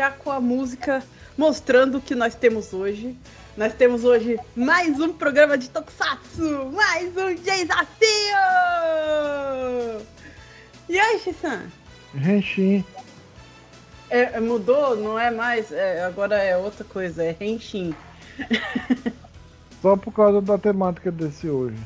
[0.00, 1.02] já com a música
[1.36, 3.14] mostrando o que nós temos hoje.
[3.54, 8.00] Nós temos hoje mais um programa de Tokusatsu, mais um desafio!
[10.88, 11.64] E aí, Shisan?
[12.14, 12.82] Henshin.
[14.08, 14.96] É, é, mudou?
[14.96, 15.70] Não é mais?
[15.70, 17.94] É, agora é outra coisa, é Henshin.
[19.82, 21.76] Só por causa da temática desse hoje.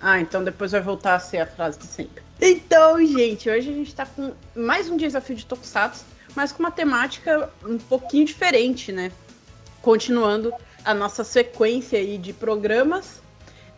[0.00, 2.22] Ah, então depois vai voltar a ser a frase de sempre.
[2.40, 6.70] Então, gente, hoje a gente tá com mais um desafio de Tokusatsu, mas com uma
[6.70, 9.12] temática um pouquinho diferente, né?
[9.82, 10.52] Continuando
[10.84, 13.20] a nossa sequência aí de programas.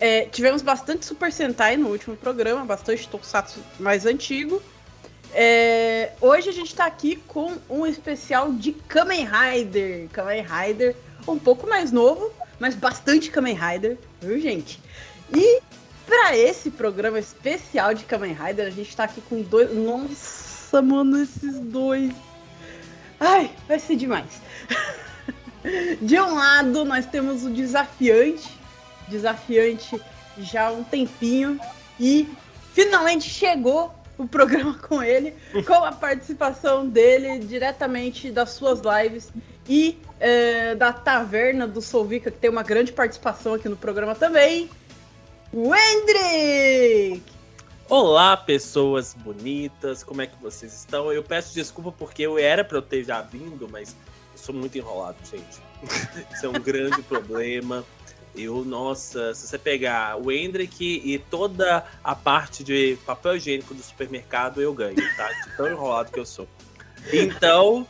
[0.01, 4.60] É, tivemos bastante Super Sentai no último programa, bastante Tokusatsu mais antigo.
[5.34, 10.09] É, hoje a gente está aqui com um especial de Kamen Rider.
[10.12, 10.96] Kamen Rider
[11.27, 14.80] um pouco mais novo, mas bastante Kamen Rider, viu, gente?
[15.34, 15.60] E
[16.05, 19.74] para esse programa especial de Kamen Rider, a gente está aqui com dois.
[19.74, 22.12] Nossa, mano, esses dois.
[23.24, 24.42] Ai, vai ser demais.
[26.02, 28.59] De um lado, nós temos o desafiante,
[29.06, 30.02] desafiante
[30.38, 31.60] já há um tempinho,
[32.00, 32.28] e
[32.73, 39.30] finalmente chegou o programa com ele, com a participação dele diretamente das suas lives
[39.68, 44.68] e é, da Taverna do Solvica, que tem uma grande participação aqui no programa também.
[45.54, 47.23] Wendrick!
[47.88, 51.13] Olá, pessoas bonitas, como é que vocês estão?
[51.13, 53.95] Eu peço desculpa porque eu era para eu ter já vindo, mas
[54.33, 55.61] eu sou muito enrolado, gente.
[56.33, 57.85] Isso é um grande problema.
[58.35, 63.83] Eu, nossa, se você pegar o Hendrick e toda a parte de papel higiênico do
[63.83, 65.31] supermercado, eu ganho, tá?
[65.31, 66.49] De tão enrolado que eu sou.
[67.12, 67.87] Então,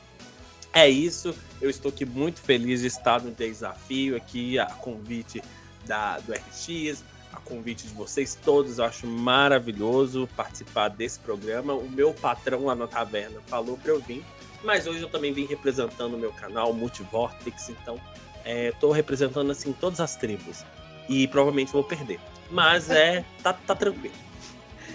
[0.73, 1.33] é isso.
[1.61, 5.41] Eu estou aqui muito feliz de estar no desafio aqui, a convite
[5.84, 7.05] da, do RX,
[7.43, 8.79] convite de vocês todos.
[8.79, 11.75] Eu acho maravilhoso participar desse programa.
[11.75, 14.25] O meu patrão lá na taverna falou para eu vir,
[14.62, 18.00] mas hoje eu também vim representando o meu canal Multivortex, então
[18.44, 20.65] estou é, representando assim todas as tribos
[21.09, 22.21] e provavelmente vou perder.
[22.50, 24.15] Mas é tá, tá tranquilo.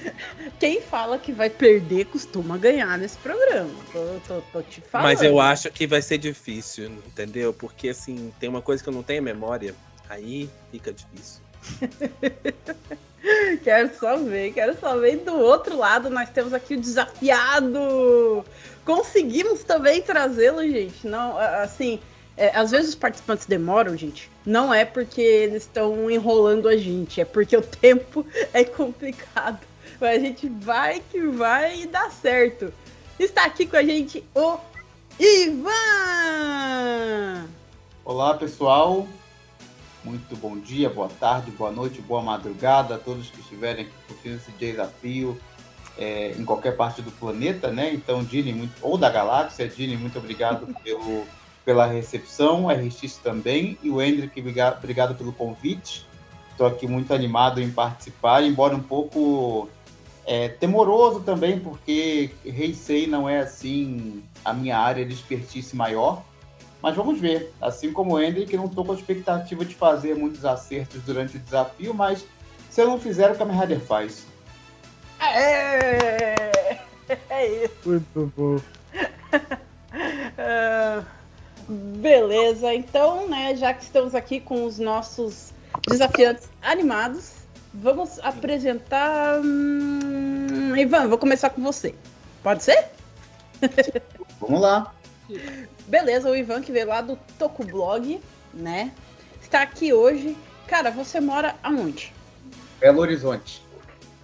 [0.59, 3.73] Quem fala que vai perder costuma ganhar nesse programa.
[3.91, 5.05] Tô, tô, tô, te falando.
[5.05, 7.53] Mas eu acho que vai ser difícil, entendeu?
[7.53, 9.73] Porque assim, tem uma coisa que eu não tenho memória,
[10.09, 11.41] aí fica difícil.
[13.63, 15.17] quero só ver, quero só ver.
[15.17, 18.45] do outro lado, nós temos aqui o desafiado.
[18.85, 21.06] Conseguimos também trazê-lo, gente.
[21.06, 22.00] Não, assim,
[22.38, 24.29] é, às vezes os participantes demoram, gente.
[24.45, 29.59] Não é porque eles estão enrolando a gente, é porque o tempo é complicado.
[30.00, 32.72] Mas a gente vai que vai e dá certo.
[33.19, 34.57] Está aqui com a gente o
[35.19, 35.67] Ivan!
[38.06, 39.07] Olá, pessoal.
[40.07, 44.35] Muito bom dia, boa tarde, boa noite, boa madrugada a todos que estiverem aqui curtindo
[44.38, 45.38] esse desafio
[45.97, 47.94] é, em qualquer parte do planeta, né?
[47.94, 51.25] Então, Dini, muito, ou da galáxia, Dini, muito obrigado pelo,
[51.66, 56.07] pela recepção, RX também, e o Hendrick, obrigado, obrigado pelo convite.
[56.51, 59.68] Estou aqui muito animado em participar, embora um pouco
[60.25, 66.24] é, temoroso também, porque Heisei não é assim a minha área de expertise maior.
[66.87, 67.53] Mas vamos ver.
[67.61, 71.35] Assim como o Ender, que não estou com a expectativa de fazer muitos acertos durante
[71.35, 72.25] o desafio, mas
[72.69, 74.25] se eu não fizer, o Kamen Rider faz.
[75.19, 76.33] É,
[77.29, 77.75] é isso.
[77.85, 78.55] Muito bom.
[80.39, 81.05] uh,
[81.67, 85.51] beleza, então, né, já que estamos aqui com os nossos
[85.89, 87.33] desafiantes animados,
[87.73, 89.41] vamos apresentar.
[89.41, 91.93] Hum, Ivan, vou começar com você.
[92.41, 92.85] Pode ser?
[94.39, 94.93] Vamos lá.
[95.87, 98.19] Beleza, o Ivan que veio lá do Tokublog,
[98.53, 98.91] né?
[99.41, 100.35] Está aqui hoje.
[100.67, 102.13] Cara, você mora aonde?
[102.79, 103.65] Belo Horizonte.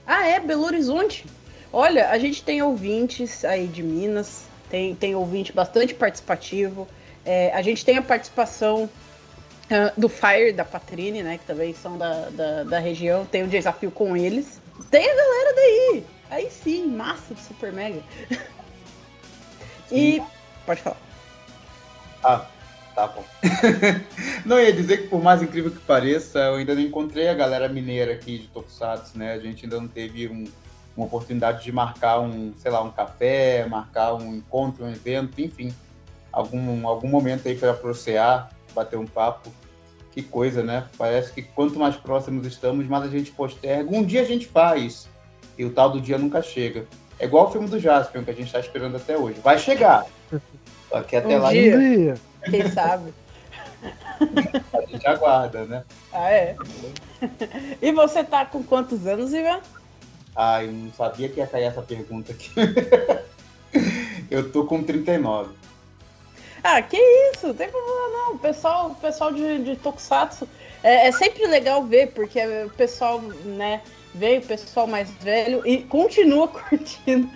[0.06, 0.42] Ah, é?
[0.42, 1.26] Belo Horizonte?
[1.72, 6.86] Olha, a gente tem ouvintes aí de Minas, tem, tem ouvinte bastante participativo.
[7.26, 11.38] É, a gente tem a participação uh, do Fire, da Patrine, né?
[11.38, 13.26] Que também são da, da, da, região.
[13.26, 14.62] Tem um desafio com eles.
[14.92, 16.04] Tem a galera daí!
[16.30, 18.04] Aí sim, massa do Super Mega.
[19.90, 20.22] e.
[20.66, 21.13] Pode falar.
[22.24, 22.46] Ah,
[22.96, 23.24] tá bom.
[24.46, 27.68] não ia dizer que por mais incrível que pareça, eu ainda não encontrei a galera
[27.68, 29.34] mineira aqui de Tokusatsu, né?
[29.34, 30.46] A gente ainda não teve um,
[30.96, 35.74] uma oportunidade de marcar um, sei lá, um café, marcar um encontro, um evento, enfim,
[36.32, 39.52] algum, algum momento aí para procear, bater um papo.
[40.12, 40.86] Que coisa, né?
[40.96, 43.90] Parece que quanto mais próximos estamos, mais a gente posterga.
[43.92, 45.10] Um dia a gente faz,
[45.58, 46.86] e o tal do dia nunca chega.
[47.20, 49.40] É igual o filme do Jasper, que a gente está esperando até hoje.
[49.40, 50.06] Vai chegar,
[50.94, 51.52] só que até um lá.
[51.52, 52.14] Dia.
[52.46, 53.14] Quem sabe?
[54.72, 55.84] A gente aguarda, né?
[56.12, 56.56] Ah, é?
[57.82, 59.60] E você tá com quantos anos, Ivan?
[60.36, 62.52] Ah, eu não sabia que ia cair essa pergunta aqui.
[64.30, 65.56] eu tô com 39.
[66.64, 68.36] Ah, que isso, não tem problema não.
[68.36, 70.48] O pessoal, o pessoal de, de Tokusatsu
[70.84, 73.82] é, é sempre legal ver, porque o pessoal, né,
[74.14, 77.30] veio o pessoal mais velho e continua curtindo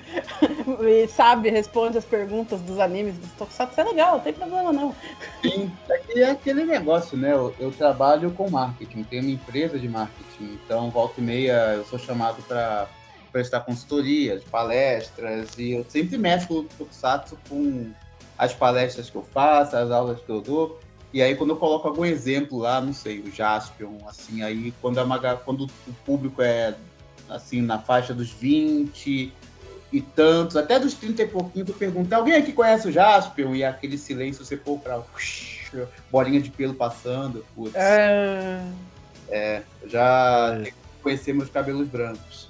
[0.82, 3.82] e sabe, responde as perguntas dos animes dos Tokusatsu.
[3.82, 4.96] É legal, não tem problema não.
[5.42, 7.34] Sim, é, é aquele negócio, né?
[7.34, 11.86] Eu, eu, trabalho com marketing, tenho uma empresa de marketing, então volta e meia eu
[11.86, 12.90] sou chamado para
[13.32, 17.92] prestar consultorias, palestras, e eu sempre mesclo o Tokusatsu com
[18.38, 20.80] as palestras que eu faço, as aulas que eu dou.
[21.14, 25.00] E aí, quando eu coloco algum exemplo lá, não sei, o Jaspion, assim, aí quando,
[25.00, 26.76] a quando o público é,
[27.30, 29.34] assim, na faixa dos 20
[29.92, 33.56] e tantos, até dos 30 e pouquinho, tu pergunta, alguém aqui conhece o Jaspion?
[33.56, 34.46] E aquele silêncio,
[34.84, 35.02] pra
[36.12, 37.74] bolinha de pelo passando, putz.
[37.76, 38.62] É,
[39.30, 40.72] é já é.
[41.02, 42.50] conhecer meus cabelos brancos.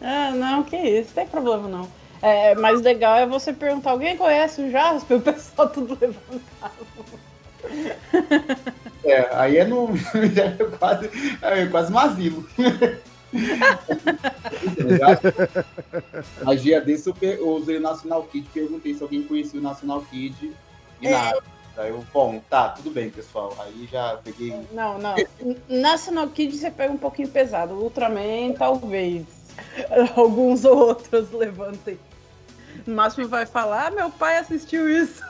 [0.00, 1.88] Ah, não, que isso, não tem problema não.
[2.22, 5.18] É, mais legal é você perguntar, alguém conhece o Jaspion?
[5.18, 6.86] O pessoal tudo levantado.
[9.04, 9.88] É, aí é no.
[10.36, 11.10] é quase,
[11.42, 12.46] é quase mazilo.
[16.42, 20.52] Mas dia desse eu, usei o National Kid, perguntei se alguém conhecia o National Kid
[21.00, 21.10] e é.
[21.10, 21.42] nada.
[21.76, 23.54] Aí eu, bom, tá, tudo bem, pessoal.
[23.60, 24.54] Aí já peguei.
[24.72, 25.14] Não, não.
[25.68, 27.74] National Kid você pega um pouquinho pesado.
[27.74, 29.26] Ultraman, talvez.
[30.16, 31.98] Alguns outros levantem.
[32.86, 35.22] No máximo vai falar, ah, meu pai assistiu isso.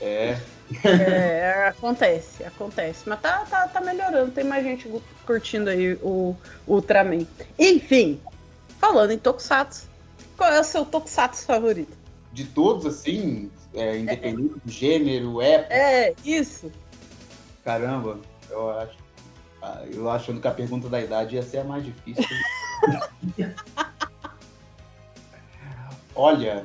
[0.00, 0.38] É.
[0.84, 1.68] é.
[1.68, 3.08] acontece, acontece.
[3.08, 4.88] Mas tá, tá, tá melhorando, tem mais gente
[5.26, 6.36] curtindo aí o,
[6.66, 7.26] o Ultraman.
[7.58, 8.20] Enfim,
[8.78, 9.88] falando em Tokusatsu,
[10.36, 11.96] qual é o seu Tokusatsu favorito?
[12.32, 14.60] De todos, assim, é, independente é.
[14.64, 15.74] do gênero, época?
[15.74, 16.70] É, isso.
[17.64, 18.18] Caramba,
[18.48, 18.96] eu acho.
[19.62, 22.24] Ah, eu achando que a pergunta da idade ia ser a mais difícil.
[26.14, 26.64] Olha,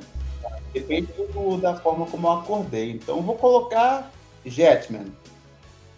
[0.76, 2.90] Depende do, da forma como eu acordei.
[2.90, 4.12] Então vou colocar
[4.44, 5.06] Jetman.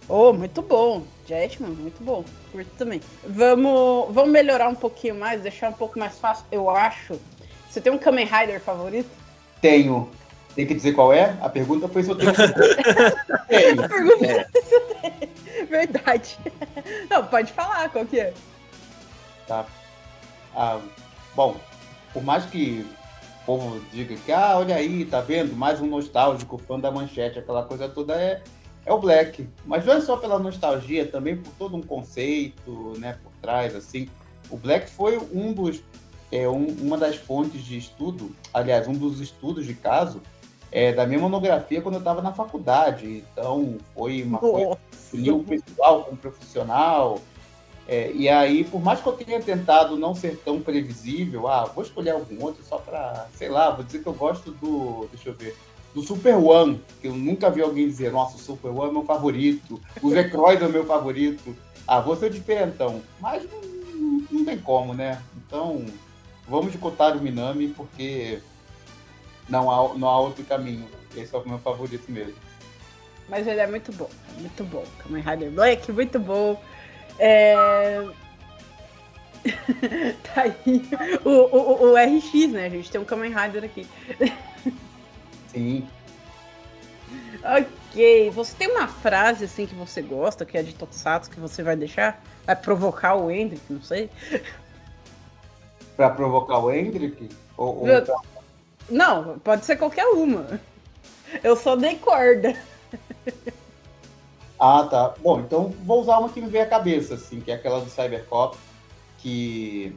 [0.09, 1.03] Oh, muito bom.
[1.27, 2.25] Jetman, muito bom.
[2.53, 3.01] Curto também.
[3.27, 7.19] Vamos, vamos melhorar um pouquinho mais, deixar um pouco mais fácil, eu acho.
[7.69, 9.11] Você tem um Kamen Rider favorito?
[9.61, 10.09] Tenho.
[10.55, 11.37] Tem que dizer qual é?
[11.43, 12.33] A pergunta foi se eu tenho.
[13.49, 13.85] tenho.
[13.85, 14.45] A pergunta é.
[14.63, 15.67] se eu tenho.
[15.69, 16.39] Verdade.
[17.11, 18.33] Não, pode falar qual que é.
[19.49, 19.67] Tá.
[20.55, 20.79] Ah,
[21.35, 21.57] bom,
[22.13, 22.87] por mais que
[23.49, 25.57] povo diga que, ah, olha aí, tá vendo?
[25.57, 28.43] Mais um nostálgico, fã da manchete, aquela coisa toda é,
[28.85, 29.49] é o Black.
[29.65, 34.07] Mas não é só pela nostalgia, também por todo um conceito, né, por trás, assim.
[34.51, 35.83] O Black foi um dos,
[36.31, 40.21] é, um, uma das fontes de estudo, aliás, um dos estudos de caso
[40.71, 43.25] é, da minha monografia quando eu estava na faculdade.
[43.33, 44.53] Então, foi uma Nossa.
[44.53, 44.79] coisa
[45.11, 47.19] que uniu o pessoal com o profissional,
[47.89, 51.83] é, e aí, por mais que eu tenha tentado não ser tão previsível, ah, vou
[51.83, 55.35] escolher algum outro só para, sei lá, vou dizer que eu gosto do, deixa eu
[55.35, 55.57] ver,
[55.95, 59.05] do Super One, que eu nunca vi alguém dizer, nossa, o Super One é meu
[59.05, 61.57] favorito, o Zekroid é o meu favorito.
[61.87, 63.01] Ah, vou ser diferentão.
[63.19, 65.23] Mas não, não, não tem como, né?
[65.35, 65.87] Então,
[66.47, 68.41] vamos de Kotaro Minami, porque
[69.49, 70.87] não há, não há outro caminho.
[71.17, 72.35] Esse é o meu favorito mesmo.
[73.31, 74.85] Mas ele é muito bom, muito bom.
[74.99, 76.61] Kamen Rider Black, muito bom.
[77.19, 78.07] É...
[80.35, 80.55] tá aí
[81.25, 82.67] o, o, o, RX, né?
[82.67, 83.87] A gente tem um Kamen Rider aqui.
[85.49, 85.87] Sim.
[87.43, 88.31] ok.
[88.31, 91.77] Você tem uma frase assim que você gosta, que é de Tokusatsu, que você vai
[91.77, 92.23] deixar?
[92.47, 94.11] Vai provocar o Hendrick, não sei.
[95.97, 97.29] Pra provocar o Hendrick?
[97.57, 98.17] Ou, ou pra...
[98.89, 100.61] Não, pode ser qualquer uma.
[101.43, 102.57] Eu só dei corda.
[104.59, 105.15] Ah, tá.
[105.23, 107.89] Bom, então vou usar uma que me veio à cabeça, assim, que é aquela do
[107.89, 108.57] Cybercop,
[109.19, 109.95] que...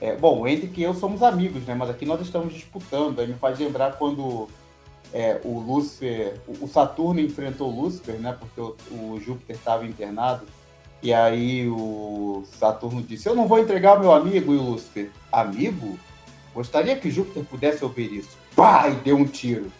[0.00, 1.74] É, bom, o Henrique e eu somos amigos, né?
[1.74, 3.20] Mas aqui nós estamos disputando.
[3.20, 4.48] Aí me faz lembrar quando
[5.12, 6.40] é, o Lúcifer...
[6.60, 8.36] O Saturno enfrentou o Lúcifer, né?
[8.36, 10.44] Porque o, o Júpiter estava internado.
[11.00, 14.52] E aí o Saturno disse, eu não vou entregar meu amigo.
[14.52, 15.96] E o Lúcifer, amigo?
[16.52, 18.36] Gostaria que Júpiter pudesse ouvir isso.
[18.56, 18.88] Pá!
[18.88, 19.70] E deu um tiro.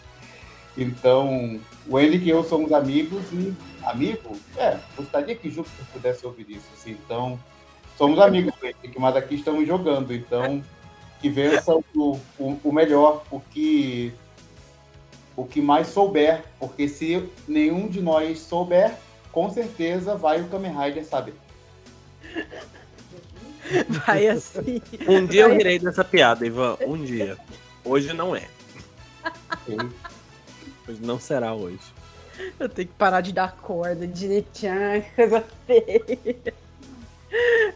[0.77, 3.53] Então, o Henrique e eu somos amigos e
[3.85, 4.37] amigo?
[4.57, 6.67] É, gostaria que Júpiter pudesse ouvir isso.
[6.73, 7.39] Assim, então,
[7.97, 8.53] somos amigos
[8.97, 10.13] mas aqui estamos jogando.
[10.13, 10.63] Então,
[11.21, 14.13] que vença o, o, o, melhor, o que,
[15.35, 16.43] o que mais souber.
[16.59, 18.95] Porque se nenhum de nós souber,
[19.31, 21.35] com certeza vai o Kamen Rider saber.
[24.05, 24.81] Vai assim.
[25.07, 26.77] Um dia eu rirei dessa piada, Ivan.
[26.85, 27.37] Um dia.
[27.85, 28.47] Hoje não é.
[30.87, 31.92] Hoje não será hoje.
[32.59, 36.53] Eu tenho que parar de dar corda direitinho, coisa feia.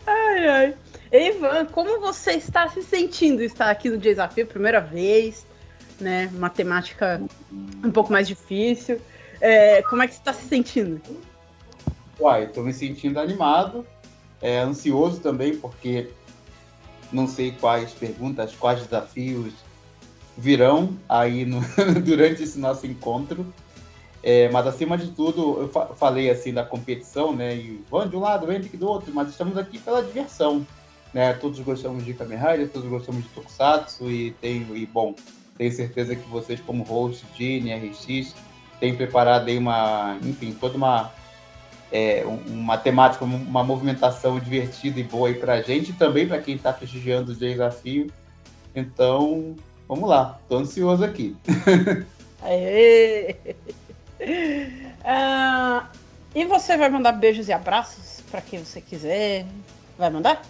[0.05, 0.75] Ai, ai.
[1.11, 5.45] Ivan, como você está se sentindo estar aqui no desafio primeira vez?
[5.99, 6.29] né?
[6.33, 7.21] Matemática
[7.83, 8.99] um pouco mais difícil.
[9.39, 11.01] É, como é que você está se sentindo?
[12.19, 13.85] Uai, estou me sentindo animado,
[14.41, 16.09] é, ansioso também, porque
[17.11, 19.53] não sei quais perguntas, quais desafios
[20.35, 21.61] virão aí no,
[22.03, 23.45] durante esse nosso encontro.
[24.29, 27.55] É, mas acima de tudo, eu fa falei assim da competição, né?
[27.55, 30.67] E vão de um lado, Hendrick do outro, mas estamos aqui pela diversão.
[31.13, 31.31] Né?
[31.31, 35.15] Todos gostamos de Kamen Rider, todos gostamos de Tokusatsu e tenho, e bom,
[35.57, 38.35] tenho certeza que vocês, como host, Gene, RX,
[38.81, 41.09] têm preparado aí uma, enfim, toda uma
[41.89, 46.55] é, uma temática, uma movimentação divertida e boa aí pra gente e também para quem
[46.55, 48.11] está prestigiando o desafio.
[48.75, 49.55] Então,
[49.87, 51.33] vamos lá, tô ansioso aqui.
[52.43, 53.37] Aê!
[54.19, 55.85] Uh,
[56.33, 59.45] e você vai mandar beijos e abraços para quem você quiser?
[59.97, 60.41] Vai mandar?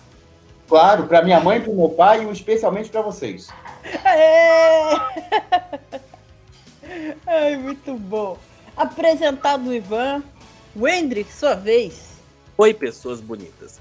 [0.68, 3.50] Claro, para minha mãe, para meu pai e especialmente para vocês.
[4.04, 4.98] Aê!
[7.26, 8.38] Ai, muito bom.
[8.76, 10.24] Apresentado o Ivan,
[10.76, 12.18] Wendrick, sua vez.
[12.58, 13.80] Oi, pessoas bonitas.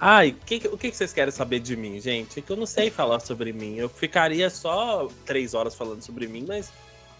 [0.00, 2.38] Ai, que, o que vocês querem saber de mim, gente?
[2.38, 3.76] É que eu não sei falar sobre mim.
[3.76, 6.70] Eu ficaria só três horas falando sobre mim, mas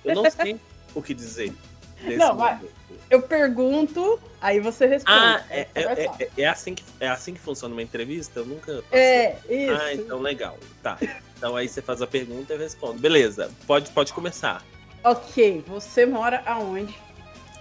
[0.05, 0.61] eu não sei
[0.95, 1.53] o que dizer.
[2.03, 2.61] Não, mas
[3.11, 5.19] eu pergunto, aí você responde.
[5.19, 8.41] Ah, é, é, é, é, assim que, é assim que funciona uma entrevista?
[8.41, 8.83] Eu nunca.
[8.83, 9.01] Passei.
[9.01, 9.83] É, isso.
[9.83, 10.59] Ah, então legal.
[10.83, 10.99] Tá.
[11.37, 12.99] Então aí você faz a pergunta e eu respondo.
[12.99, 14.63] Beleza, pode, pode começar.
[15.03, 16.95] Ok, você mora aonde?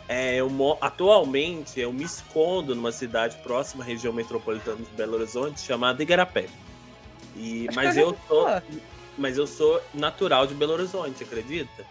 [0.09, 0.49] É, eu,
[0.81, 6.47] atualmente eu me escondo numa cidade próxima à região metropolitana de Belo Horizonte chamada Igarapé.
[7.35, 8.47] E, mas eu sou,
[9.17, 11.85] mas eu sou natural de Belo Horizonte, acredita?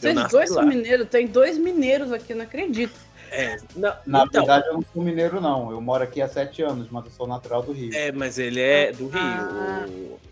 [0.00, 2.94] Vocês dois são mineiros, tem dois mineiros aqui, não acredito.
[3.30, 5.70] É, não, Na então, verdade, eu não sou mineiro, não.
[5.70, 7.90] Eu moro aqui há sete anos, mas eu sou natural do Rio.
[7.92, 9.20] É, mas ele é do Rio.
[9.20, 9.86] Ah.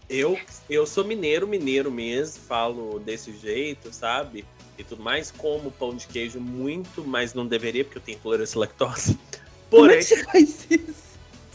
[0.08, 0.38] Eu,
[0.70, 4.44] eu sou mineiro, mineiro mesmo, falo desse jeito, sabe?
[4.78, 8.58] e tudo mais, como pão de queijo muito, mas não deveria, porque eu tenho intolerância
[8.58, 9.18] à lactose.
[9.70, 9.88] Porém.
[9.88, 11.04] Como é que você faz isso?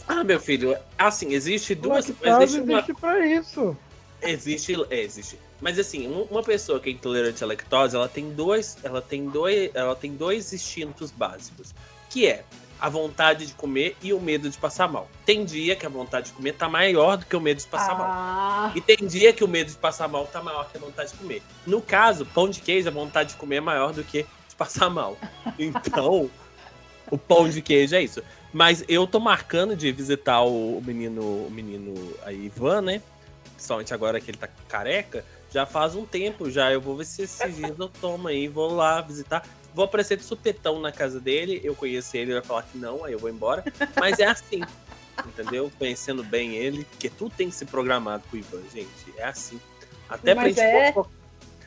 [0.08, 2.42] Ah, meu filho, assim, existe duas coisas.
[2.42, 3.00] Existe, existe uma...
[3.00, 3.76] pra isso.
[4.22, 5.38] Existe, é, existe.
[5.60, 9.70] Mas assim, uma pessoa que é intolerante à lactose, ela tem dois, ela tem dois,
[9.74, 11.74] ela tem dois instintos básicos,
[12.08, 12.44] que é
[12.80, 15.08] a vontade de comer e o medo de passar mal.
[15.26, 17.92] Tem dia que a vontade de comer tá maior do que o medo de passar
[17.92, 17.94] ah.
[17.94, 18.72] mal.
[18.74, 21.18] E tem dia que o medo de passar mal tá maior que a vontade de
[21.18, 21.42] comer.
[21.66, 24.88] No caso, pão de queijo, a vontade de comer é maior do que de passar
[24.88, 25.18] mal.
[25.58, 26.30] Então,
[27.10, 28.22] o pão de queijo é isso.
[28.52, 33.02] Mas eu tô marcando de visitar o menino, o menino aí, Ivan, né?
[33.54, 35.24] Principalmente agora que ele tá careca.
[35.52, 36.72] Já faz um tempo já.
[36.72, 39.44] Eu vou ver se esses dias eu tomo aí, vou lá visitar.
[39.74, 43.04] Vou aparecer de supetão na casa dele, eu conheço ele, ele vai falar que não,
[43.04, 43.64] aí eu vou embora.
[43.98, 44.62] Mas é assim,
[45.26, 45.70] entendeu?
[45.78, 48.88] Conhecendo bem ele, porque tudo tem que ser programado com o Ivan, gente.
[49.16, 49.60] É assim.
[50.08, 50.92] Até pra, gente é...
[50.92, 51.12] fofocar,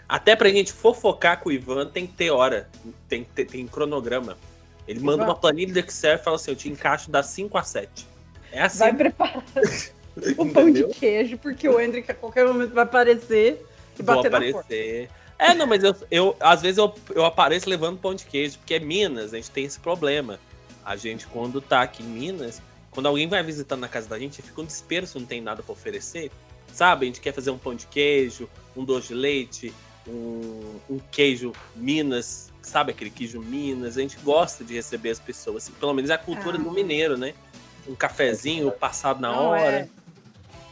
[0.08, 2.70] até pra gente fofocar com o Ivan tem que ter hora,
[3.08, 4.38] tem, tem, tem cronograma.
[4.86, 5.12] Ele Ivan.
[5.12, 8.08] manda uma planilha do Excel e fala assim: eu te encaixo das 5 a 7.
[8.52, 8.80] É assim.
[8.80, 9.44] Vai preparar
[10.38, 13.66] o pão de queijo, porque o Hendrick a qualquer momento vai aparecer
[14.00, 15.10] e bater Vou aparecer.
[15.38, 18.76] é, não, mas eu, eu às vezes eu, eu apareço levando pão de queijo, porque
[18.76, 20.40] é Minas, a gente tem esse problema.
[20.86, 24.42] A gente, quando tá aqui em Minas, quando alguém vai visitar na casa da gente,
[24.42, 26.32] fica um desespero se não tem nada para oferecer.
[26.72, 27.06] Sabe?
[27.06, 29.74] A gente quer fazer um pão de queijo, um doce de leite,
[30.08, 33.98] um, um queijo Minas, sabe aquele queijo Minas?
[33.98, 36.62] A gente gosta de receber as pessoas, assim, pelo menos é a cultura ah.
[36.62, 37.34] do mineiro, né?
[37.88, 39.62] Um cafezinho passado na não, hora.
[39.62, 39.90] É.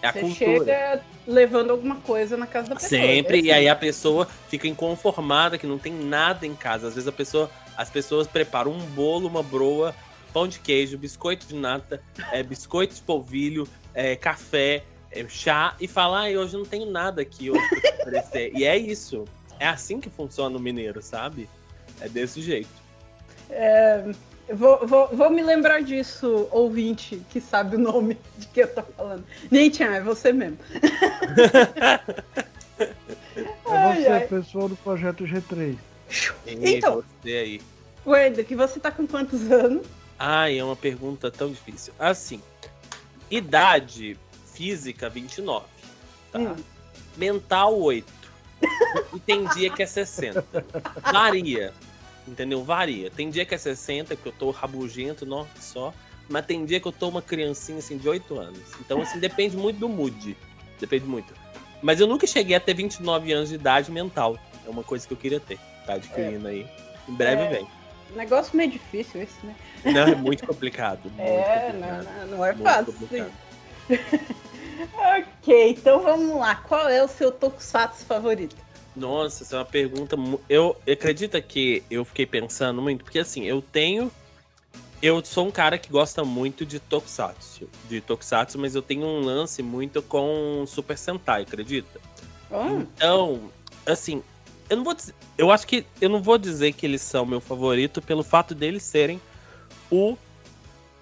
[0.02, 0.66] É a Você cultura.
[0.66, 2.90] chega levando alguma coisa na casa da pessoa.
[2.90, 3.48] Sempre, é assim.
[3.48, 6.88] e aí a pessoa fica inconformada que não tem nada em casa.
[6.88, 9.94] Às vezes a pessoa, as pessoas preparam um bolo, uma broa,
[10.34, 15.88] pão de queijo, biscoito de nata, é, biscoito de polvilho, é, café, é, chá, e
[15.88, 18.52] falar, ah, hoje não tenho nada aqui hoje pra oferecer.
[18.56, 19.26] e é isso.
[19.60, 21.48] É assim que funciona o mineiro, sabe?
[22.00, 22.70] É desse jeito.
[23.50, 24.04] É,
[24.54, 28.84] Vou, vou, vou, me lembrar disso, ouvinte, que sabe o nome de que eu tô
[28.84, 29.24] falando.
[29.50, 30.58] Nietzsche, é você mesmo.
[32.78, 34.28] é você, ai.
[34.28, 35.78] pessoal do projeto G3.
[36.46, 37.62] Então, você aí.
[38.06, 39.86] Wendel, que você tá com quantos anos?
[40.18, 41.94] Ai, é uma pergunta tão difícil.
[41.98, 42.42] Assim,
[43.30, 44.18] idade
[44.54, 45.66] física 29,
[46.32, 46.40] tá?
[46.40, 46.56] Hum.
[47.16, 48.22] Mental 8.
[49.14, 50.46] e tem dia que é 60.
[51.12, 51.74] Varia.
[52.28, 52.64] Entendeu?
[52.64, 53.10] Varia.
[53.10, 55.94] Tem dia que é 60, que eu tô rabugento, não só.
[56.30, 58.62] Mas tem dia que eu tô uma criancinha assim de 8 anos.
[58.80, 60.38] Então, assim, depende muito do mood.
[60.80, 61.34] Depende muito.
[61.82, 64.38] Mas eu nunca cheguei a ter 29 anos de idade mental.
[64.66, 65.60] É uma coisa que eu queria ter.
[65.86, 66.52] Tá adquirindo é.
[66.52, 66.68] aí.
[67.10, 67.50] Em breve é...
[67.50, 67.68] vem.
[68.16, 69.56] Negócio meio difícil esse, né?
[69.86, 71.10] Não, é muito complicado.
[71.16, 72.08] Muito é, complicado.
[72.20, 72.94] Não, não é fácil.
[74.94, 76.56] ok, então vamos lá.
[76.56, 78.56] Qual é o seu tokusatsu favorito?
[78.96, 80.16] Nossa, essa é uma pergunta.
[80.50, 84.12] Eu acredito que eu fiquei pensando muito, porque assim, eu tenho.
[85.02, 87.68] Eu sou um cara que gosta muito de Tokusatsu.
[87.90, 92.00] De Tokusatsu, mas eu tenho um lance muito com Super Sentai, acredita?
[92.52, 92.82] Oh.
[92.82, 93.50] Então,
[93.86, 94.22] assim,
[94.70, 95.16] eu não vou dizer.
[95.38, 95.86] Eu acho que.
[96.00, 99.20] Eu não vou dizer que eles são meu favorito pelo fato deles serem
[99.90, 100.18] o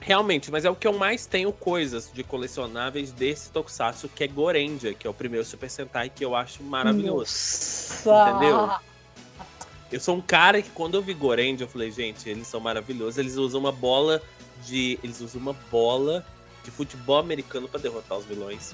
[0.02, 4.28] Realmente, mas é o que eu mais tenho coisas de colecionáveis desse Tokusatsu, que é
[4.28, 7.20] Gorendia, que é o primeiro Super Sentai que eu acho maravilhoso.
[7.20, 8.30] Nossa.
[8.32, 8.72] Entendeu?
[9.92, 13.18] Eu sou um cara que quando eu vi Gorendia, eu falei, gente, eles são maravilhosos.
[13.18, 14.22] Eles usam uma bola
[14.66, 15.00] de.
[15.04, 16.26] Eles usam uma bola
[16.64, 18.74] de futebol americano para derrotar os vilões.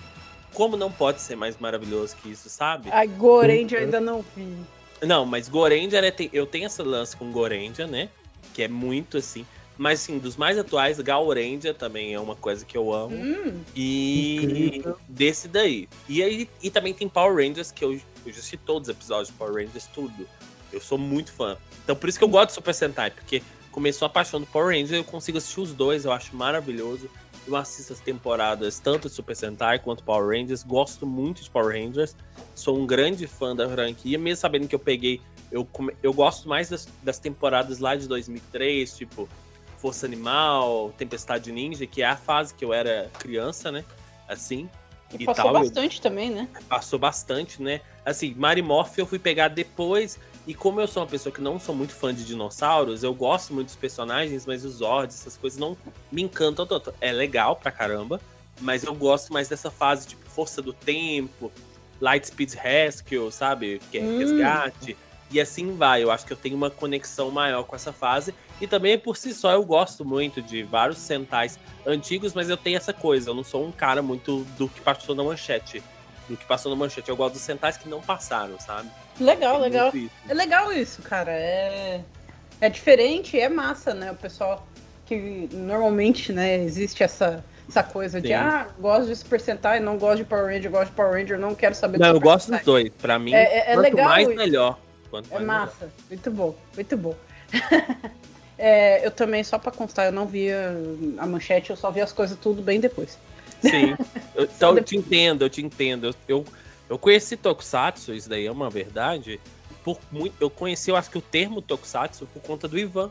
[0.53, 2.89] Como não pode ser mais maravilhoso que isso, sabe?
[2.91, 4.55] Ai, Gorendia eu ainda não vi.
[5.01, 8.09] Não, mas Gorendia, né, eu tenho essa lance com Gorendia, né?
[8.53, 9.45] Que é muito assim.
[9.77, 13.15] Mas, sim, dos mais atuais, Gaurendia também é uma coisa que eu amo.
[13.15, 13.61] Hum.
[13.75, 14.97] E Incrível.
[15.07, 15.89] desse daí.
[16.07, 19.27] E aí e também tem Power Rangers, que eu, eu já assisti todos os episódios
[19.29, 20.27] de Power Rangers, tudo.
[20.71, 21.57] Eu sou muito fã.
[21.83, 24.67] Então por isso que eu gosto de Super Sentai, porque começou a paixão do Power
[24.67, 27.09] Rangers, eu consigo assistir os dois, eu acho maravilhoso.
[27.45, 30.63] Eu assisto as temporadas tanto de Super Sentai quanto Power Rangers.
[30.63, 32.15] Gosto muito de Power Rangers.
[32.55, 35.21] Sou um grande fã da franquia, mesmo sabendo que eu peguei.
[35.51, 35.67] Eu,
[36.01, 39.29] eu gosto mais das, das temporadas lá de 2003, tipo
[39.85, 43.85] Força Animal, Tempestade Ninja, que é a fase que eu era criança, né?
[44.27, 44.67] Assim.
[45.13, 46.47] E E passou tal, eu- bastante também, né?
[46.67, 47.81] passou bastante, né?
[48.03, 50.17] Assim, Marimorph eu fui pegar depois.
[50.47, 53.53] E como eu sou uma pessoa que não sou muito fã de dinossauros, eu gosto
[53.53, 55.77] muito dos personagens, mas os Zords, essas coisas não
[56.11, 56.91] me encantam tanto.
[56.99, 58.19] É legal pra caramba,
[58.61, 61.51] mas eu gosto mais dessa fase, tipo, Força do Tempo,
[62.01, 63.79] Lightspeed Rescue, sabe?
[63.91, 64.17] Que é Hum.
[64.17, 64.97] resgate.
[65.31, 66.03] E assim vai.
[66.03, 68.33] Eu acho que eu tenho uma conexão maior com essa fase.
[68.59, 72.77] E também, por si só, eu gosto muito de vários Sentais antigos, mas eu tenho
[72.77, 73.29] essa coisa.
[73.29, 75.83] Eu não sou um cara muito do que passou na manchete.
[76.29, 77.09] Do que passou na manchete.
[77.09, 78.89] Eu gosto dos Sentais que não passaram, sabe?
[79.19, 79.91] Legal, É legal.
[80.29, 81.31] É legal isso, cara.
[81.31, 82.01] É,
[82.61, 84.11] é diferente, é massa, né?
[84.11, 84.65] O pessoal
[85.05, 88.33] que normalmente, né, existe essa, essa coisa de Sim.
[88.33, 91.53] ah, gosto de Super Sentai, não gosto de Power Ranger, gosto de Power Ranger, não
[91.53, 92.89] quero saber Não, eu gosto dos dois.
[93.01, 94.37] Pra mim, É, é, é quanto legal mais isso.
[94.37, 94.79] melhor.
[95.11, 95.91] Quanto É mais massa.
[96.09, 97.15] Muito bom, muito bom.
[98.57, 100.75] É, eu também, só pra constar, eu não via
[101.17, 103.17] a manchete, eu só vi as coisas tudo bem depois.
[103.61, 103.95] Sim.
[104.35, 106.07] Eu- então eu te entendo, eu te entendo.
[106.07, 106.45] Eu, eu,
[106.89, 109.39] eu conheci Tokusatsu, isso daí é uma verdade.
[109.81, 113.09] Por muito, eu conheci, eu acho que o termo Tokusatsu por conta do Ivan.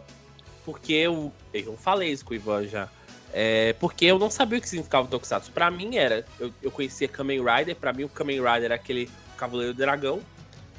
[0.66, 2.88] Porque eu, eu falei isso com o Ivan já.
[3.33, 5.50] É, porque eu não sabia o que significava o Tokusatsu.
[5.50, 9.11] Pra mim era, eu, eu conhecia Kamen Rider, pra mim o Kamen Rider era aquele
[9.38, 10.20] Cavaleiro Dragão.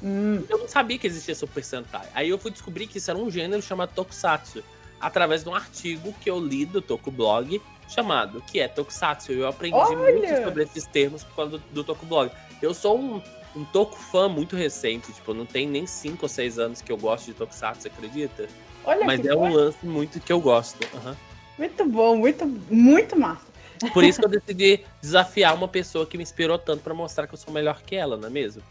[0.06, 2.08] Hum, Eu não sabia que existia Super Sentai.
[2.14, 4.62] Aí eu fui descobrir que isso era um gênero chamado Tokusatsu,
[5.00, 9.32] através de um artigo que eu li do Tokublog, chamado que é Tokusatsu.
[9.32, 9.96] Eu aprendi Olha!
[9.96, 12.30] muito sobre esses termos por causa do, do Tokublog.
[12.62, 13.20] Eu sou um,
[13.56, 16.96] um Toku fã muito recente, tipo, não tem nem 5 ou 6 anos que eu
[16.96, 18.46] gosto de Tokusatsu, acredita?
[18.84, 20.84] olha Mas é um lance muito que eu gosto.
[20.94, 21.16] aham.
[21.58, 23.46] Muito bom, muito, muito massa.
[23.92, 27.34] Por isso que eu decidi desafiar uma pessoa que me inspirou tanto pra mostrar que
[27.34, 28.62] eu sou melhor que ela, não é mesmo?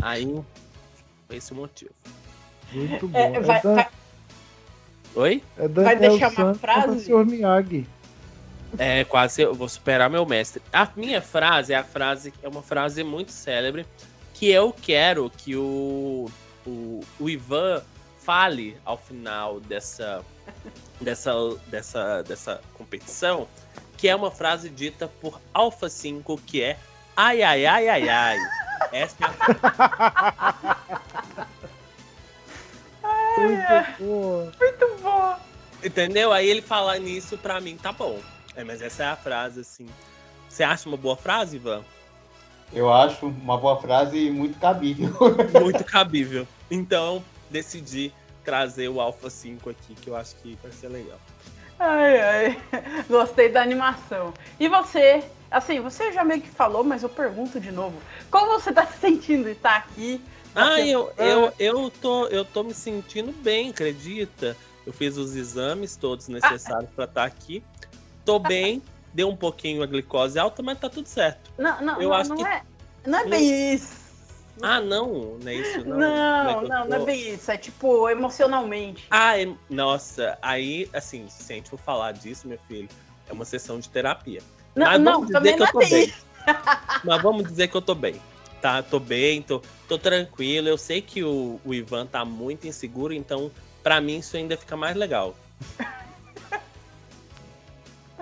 [0.00, 0.26] Aí,
[1.30, 1.92] foi esse o motivo.
[2.72, 3.18] Muito bom.
[3.18, 3.88] É, É, vai- Dan- vai-
[5.14, 5.42] Oi?
[5.56, 7.04] é Daniel deixar uma frase?
[7.04, 7.24] Sr.
[7.24, 7.86] Miyagi.
[8.78, 10.60] É, quase eu vou superar meu mestre.
[10.72, 13.86] A minha frase é a frase, é uma frase muito célebre,
[14.34, 16.28] que eu quero que o,
[16.66, 17.80] o, o Ivan
[18.18, 20.24] fale ao final dessa,
[21.00, 21.32] dessa,
[21.68, 23.46] dessa, dessa competição,
[23.96, 26.76] que é uma frase dita por Alpha 5, que é
[27.16, 28.38] ai, ai, ai, ai, ai.
[28.92, 30.76] Essa é a
[33.38, 34.52] Muito boa.
[34.58, 35.36] Muito bom.
[35.82, 36.32] Entendeu?
[36.32, 38.18] Aí ele falar nisso pra mim, tá bom.
[38.54, 39.86] É, mas essa é a frase, assim.
[40.48, 41.82] Você acha uma boa frase, Ivan?
[42.72, 45.10] Eu acho uma boa frase e muito cabível.
[45.60, 46.46] Muito cabível.
[46.70, 48.12] Então, decidi
[48.44, 51.18] trazer o Alpha 5 aqui, que eu acho que vai ser legal.
[51.78, 52.58] Ai, ai.
[53.08, 54.32] Gostei da animação.
[54.58, 55.24] E você?
[55.50, 58.00] Assim, você já meio que falou, mas eu pergunto de novo.
[58.30, 60.22] Como você tá se sentindo de estar aqui?
[60.54, 64.56] Ah, eu, eu, eu, tô, eu tô me sentindo bem, acredita?
[64.86, 67.62] Eu fiz os exames todos necessários pra estar aqui.
[68.24, 68.82] Tô bem,
[69.12, 71.50] deu um pouquinho a glicose alta, mas tá tudo certo.
[71.58, 72.62] Não, não, Eu não, acho não que- é.
[73.06, 74.00] Não é bem isso.
[74.62, 75.98] Ah, não, não é isso, não.
[75.98, 77.50] Não, Como é não, não é bem isso.
[77.50, 79.06] É tipo, emocionalmente.
[79.10, 82.88] Ah, é- nossa, aí, assim, se a gente for falar disso, meu filho,
[83.28, 84.42] é uma sessão de terapia.
[84.74, 86.26] Não, Mas não vamos dizer também que não eu é tô bem isso.
[87.04, 88.20] Mas vamos dizer que eu tô bem.
[88.60, 90.68] Tá, tô bem, tô, tô tranquilo.
[90.68, 93.50] Eu sei que o, o Ivan tá muito inseguro, então
[93.82, 95.34] pra mim isso ainda fica mais legal.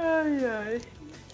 [0.01, 0.81] Ai, ai.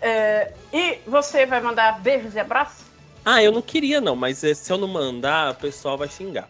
[0.01, 2.85] É, e você vai mandar beijos e abraços?
[3.25, 6.49] Ah, eu não queria não, mas eh, se eu não mandar, o pessoal vai xingar.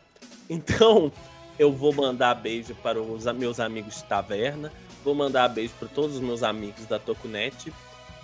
[0.49, 1.11] Então,
[1.59, 4.73] eu vou mandar beijo para os meus amigos de taverna,
[5.05, 7.73] vou mandar beijo para todos os meus amigos da Tokunet,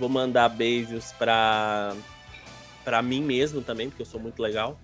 [0.00, 1.94] vou mandar beijos para
[2.82, 4.78] para mim mesmo também, porque eu sou muito legal.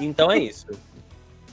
[0.00, 0.66] Então é isso.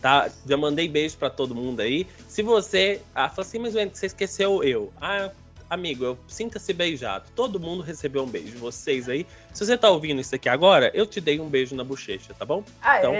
[0.01, 0.29] Tá?
[0.47, 2.08] Já mandei beijo para todo mundo aí.
[2.27, 3.01] Se você.
[3.13, 4.93] Ah, fala assim, mas você esqueceu eu.
[5.01, 5.29] Ah,
[5.69, 7.25] amigo, eu sinta-se beijado.
[7.36, 8.58] Todo mundo recebeu um beijo.
[8.58, 9.27] Vocês aí.
[9.53, 12.45] Se você tá ouvindo isso aqui agora, eu te dei um beijo na bochecha, tá
[12.45, 12.63] bom?
[12.82, 12.99] Aê.
[12.99, 13.13] Então,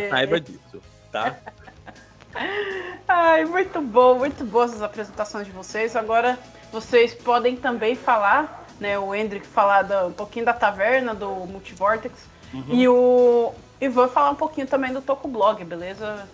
[0.00, 1.38] já saiba disso, tá?
[3.08, 5.96] Ai, muito bom, muito boas as apresentações de vocês.
[5.96, 6.38] Agora
[6.70, 8.98] vocês podem também falar, né?
[8.98, 12.14] O Hendrick falar da, um pouquinho da taverna, do Multivortex.
[12.52, 12.64] Uhum.
[12.70, 16.28] E o Ivan falar um pouquinho também do Toco Blog, beleza?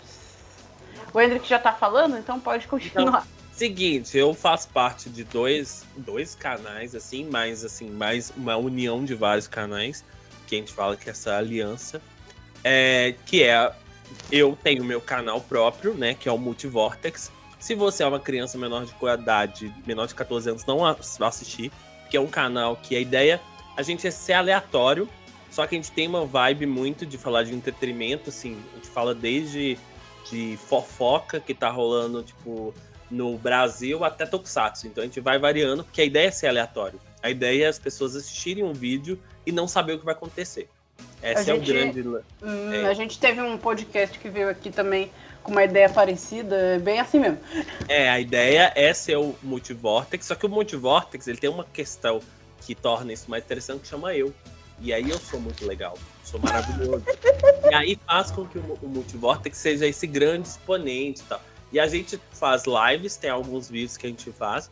[1.12, 3.02] O Hendrick já tá falando, então pode continuar.
[3.02, 9.04] Então, seguinte, eu faço parte de dois, dois canais, assim, mais assim, mais uma união
[9.04, 10.04] de vários canais,
[10.46, 12.02] que a gente fala que é essa aliança.
[12.62, 13.72] É, que é
[14.30, 17.30] eu tenho meu canal próprio, né, que é o Multivortex.
[17.58, 21.72] Se você é uma criança menor de idade, menor de 14 anos, não assistir,
[22.14, 23.40] que é um canal que a ideia
[23.76, 25.08] a gente é ser aleatório,
[25.50, 28.88] só que a gente tem uma vibe muito de falar de entretenimento, assim, a gente
[28.88, 29.76] fala desde
[30.30, 32.72] de fofoca que tá rolando, tipo,
[33.10, 34.86] no Brasil até Tokusatsu.
[34.86, 37.00] Então a gente vai variando, porque a ideia é ser aleatório.
[37.20, 40.68] A ideia é as pessoas assistirem um vídeo e não saber o que vai acontecer.
[41.20, 42.00] Esse é o grande.
[42.00, 42.86] Hum, é.
[42.86, 45.10] A gente teve um podcast que veio aqui também
[45.44, 47.38] com uma ideia parecida, é bem assim mesmo.
[47.86, 52.20] É, a ideia é ser o Multivortex, só que o Multivortex ele tem uma questão
[52.62, 54.34] que torna isso mais interessante que chama eu.
[54.80, 57.04] E aí eu sou muito legal, sou maravilhoso.
[57.70, 61.40] e aí faz com que o, Multivortex seja esse grande exponente e tal.
[61.70, 64.70] E a gente faz lives, tem alguns vídeos que a gente faz.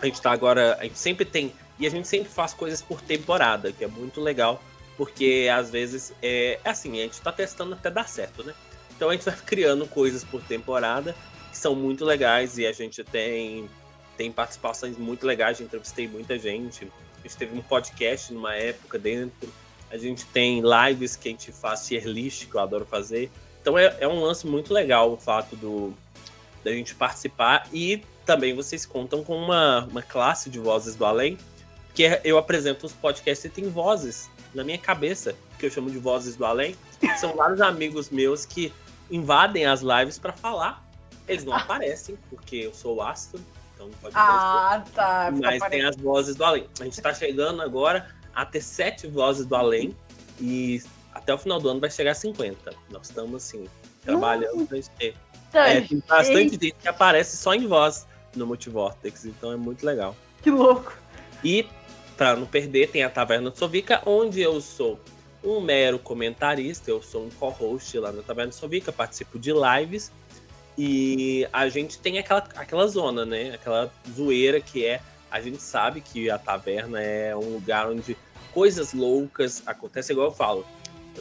[0.00, 3.00] A gente tá agora, a gente sempre tem, e a gente sempre faz coisas por
[3.00, 4.60] temporada, que é muito legal
[4.98, 8.52] porque às vezes é, é assim, a gente está testando até dar certo, né?
[8.98, 11.14] Então a gente vai criando coisas por temporada
[11.50, 13.70] que são muito legais e a gente tem,
[14.16, 16.90] tem participações muito legais, já entrevistei muita gente.
[17.18, 19.48] A gente teve um podcast numa época dentro.
[19.88, 23.30] A gente tem lives que a gente faz tier list, que eu adoro fazer.
[23.62, 25.94] Então é, é um lance muito legal o fato do
[26.64, 31.38] da gente participar e também vocês contam com uma, uma classe de vozes do além,
[31.94, 35.98] que eu apresento os podcasts e tem vozes na minha cabeça, que eu chamo de
[35.98, 36.76] vozes do além,
[37.18, 38.72] são vários amigos meus que
[39.10, 40.86] invadem as lives para falar.
[41.26, 43.40] Eles não aparecem, porque eu sou o astro,
[43.74, 45.30] então pode Ah, tá.
[45.30, 46.66] Mas tem as vozes do além.
[46.80, 49.94] A gente tá chegando agora a ter sete vozes do além
[50.40, 52.72] e até o final do ano vai chegar a 50.
[52.90, 53.66] Nós estamos, assim,
[54.02, 55.14] trabalhando pra gente ter.
[55.52, 60.14] É, tem bastante gente que aparece só em voz no Multivortex, então é muito legal.
[60.42, 60.96] Que louco.
[61.42, 61.66] E
[62.16, 64.98] para não perder, tem a Taverna Sovica, onde eu sou
[65.42, 70.10] um mero comentarista, eu sou um co-host lá na Taverna Sovica, participo de lives
[70.78, 73.50] e a gente tem aquela, aquela zona, né?
[73.54, 75.00] Aquela zoeira que é.
[75.28, 78.16] A gente sabe que a taverna é um lugar onde
[78.54, 80.64] coisas loucas acontecem, igual eu falo.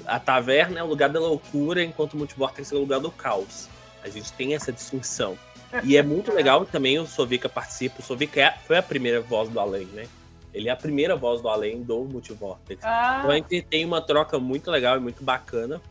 [0.06, 3.68] A taverna é o lugar da loucura, enquanto o Multivortex é o lugar do caos.
[4.04, 5.38] A gente tem essa distinção.
[5.84, 8.00] E é muito legal também o Sovica participa.
[8.00, 10.08] O Sovica é, foi a primeira voz do além, né?
[10.54, 12.84] Ele é a primeira voz do além do Multivortex.
[12.84, 13.18] Ah.
[13.20, 15.82] Então a gente tem uma troca muito legal e muito bacana.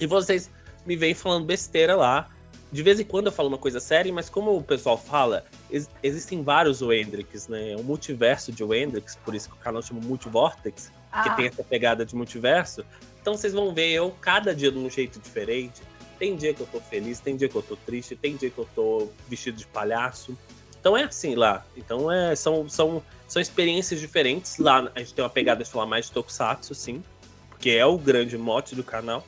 [0.00, 0.50] E vocês
[0.86, 2.28] me vêm falando besteira lá.
[2.70, 5.88] De vez em quando eu falo uma coisa séria, mas como o pessoal fala, ex
[6.02, 7.74] existem vários Wendricks, né?
[7.78, 11.22] Um multiverso de Wendricks, por isso que o canal chama Multivortex, ah.
[11.22, 12.84] que tem essa pegada de multiverso.
[13.20, 15.80] Então vocês vão ver eu cada dia de um jeito diferente.
[16.18, 18.58] Tem dia que eu tô feliz, tem dia que eu tô triste, tem dia que
[18.58, 20.36] eu tô vestido de palhaço.
[20.80, 21.64] Então é assim lá.
[21.76, 24.56] Então é, são, são são experiências diferentes.
[24.58, 27.04] Lá a gente tem uma pegada de falar mais de Tokusatsu, sim,
[27.50, 29.24] porque é o grande mote do canal.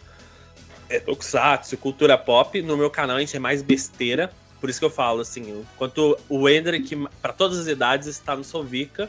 [0.88, 2.60] É Tokusatsu, cultura pop.
[2.62, 4.32] No meu canal a gente é mais besteira.
[4.58, 8.44] Por isso que eu falo, assim, enquanto o Hendrick, para todas as idades, está no
[8.44, 9.08] Sovica,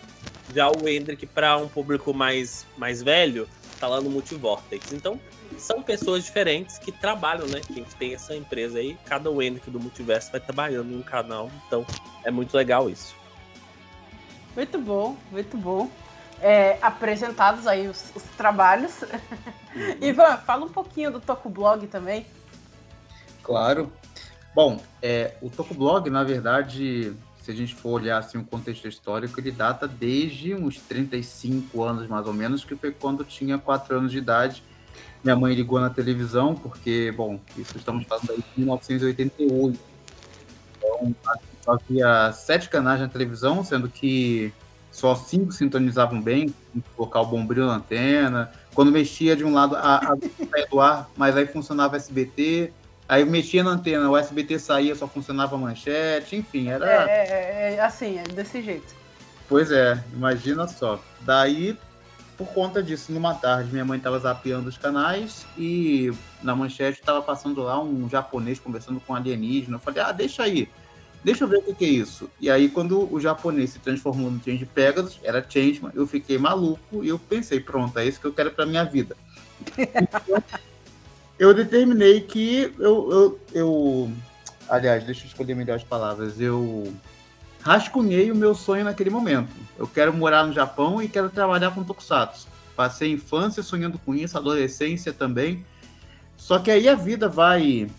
[0.56, 3.50] já o Hendrick, para um público mais, mais velho,
[3.82, 4.94] está lá no Multivortex.
[4.94, 5.20] Então,
[5.58, 7.62] são pessoas diferentes que trabalham, né?
[7.62, 11.02] Que a gente tem essa empresa aí, cada Hendrick do multiverso vai trabalhando em um
[11.02, 11.50] canal.
[11.66, 11.84] Então,
[12.24, 13.16] é muito legal isso.
[14.56, 15.90] Muito bom, muito bom.
[16.40, 19.02] É, apresentados aí os, os trabalhos.
[19.02, 19.98] Uhum.
[20.08, 22.28] Ivan, fala um pouquinho do Tokublog também.
[23.42, 23.92] Claro.
[24.54, 27.16] Bom, é, o Tokublog, na verdade,
[27.52, 32.08] se a gente for olhar assim, o contexto histórico, ele data desde uns 35 anos,
[32.08, 34.64] mais ou menos, que foi quando tinha 4 anos de idade.
[35.24, 39.80] Minha mãe ligou na televisão, porque, bom, isso estamos falando aí de 1988.
[40.78, 41.16] Então,
[41.68, 44.52] havia sete canais na televisão, sendo que
[44.92, 46.54] só cinco sintonizavam bem,
[46.96, 48.52] colocar o bombril na antena.
[48.74, 50.16] Quando mexia de um lado, a, a
[50.70, 52.74] do ar, mas aí funcionava SBT.
[53.12, 56.90] Aí mexia na antena, o SBT saía, só funcionava a manchete, enfim, era.
[56.90, 58.96] É, é, é, assim, é desse jeito.
[59.50, 60.98] Pois é, imagina só.
[61.20, 61.78] Daí,
[62.38, 66.10] por conta disso, numa tarde, minha mãe estava zapeando os canais e
[66.42, 69.76] na manchete estava passando lá um japonês conversando com um alienígena.
[69.76, 70.70] Eu falei, ah, deixa aí
[71.22, 72.32] deixa eu ver o que, que, é isso.
[72.40, 77.04] E aí, quando o japonês se transformou no Change Pegasus, era Changeman, eu fiquei maluco
[77.04, 79.18] e eu pensei, pronto, é isso que eu quero para minha vida.
[79.78, 80.22] Então,
[81.42, 84.12] eu determinei que eu, eu, eu,
[84.70, 86.40] Aliás, deixa eu escolher melhor as palavras.
[86.40, 86.94] Eu
[87.64, 89.50] rascunhei o meu sonho naquele momento.
[89.76, 92.48] Eu quero morar no Japão e quero trabalhar com Tokusatsu.
[92.76, 95.66] Passei infância sonhando com isso, adolescência também.
[96.38, 97.90] Só que aí a vida vai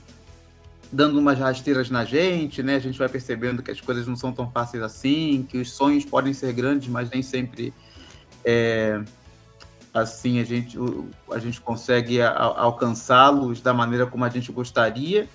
[0.92, 2.76] dando umas rasteiras na gente, né?
[2.76, 6.04] A gente vai percebendo que as coisas não são tão fáceis assim, que os sonhos
[6.04, 7.74] podem ser grandes, mas nem sempre
[8.44, 9.02] é,
[9.92, 10.78] assim a gente,
[11.30, 15.28] a gente consegue alcançá-los da maneira como a gente gostaria.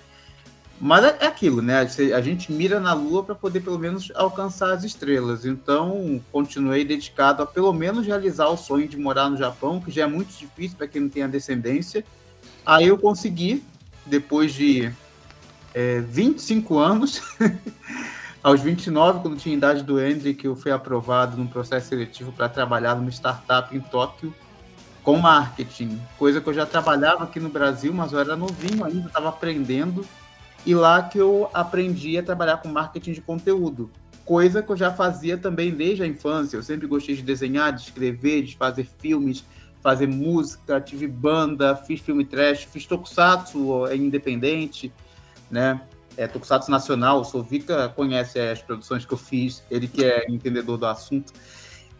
[0.80, 1.80] Mas é, é aquilo, né?
[1.80, 5.44] A gente mira na Lua para poder pelo menos alcançar as estrelas.
[5.44, 10.04] Então, continuei dedicado a pelo menos realizar o sonho de morar no Japão, que já
[10.04, 12.04] é muito difícil para quem não tem a descendência.
[12.64, 13.64] Aí eu consegui,
[14.06, 14.92] depois de
[15.74, 17.22] é, 25 anos.
[18.40, 22.48] Aos 29, quando tinha a idade do Hendrick, eu fui aprovado num processo seletivo para
[22.48, 24.32] trabalhar numa startup em Tóquio
[25.08, 29.06] com marketing, coisa que eu já trabalhava aqui no Brasil, mas eu era novinho ainda,
[29.06, 30.04] estava aprendendo.
[30.66, 33.90] E lá que eu aprendi a trabalhar com marketing de conteúdo,
[34.22, 36.58] coisa que eu já fazia também desde a infância.
[36.58, 39.46] Eu sempre gostei de desenhar, de escrever, de fazer filmes,
[39.80, 44.92] fazer música, tive banda, fiz filme trash, fiz tokusatsu é independente
[45.50, 45.80] né?
[46.18, 50.76] É, Tokusatsu Nacional, o Sovica conhece as produções que eu fiz, ele que é entendedor
[50.76, 51.32] do assunto.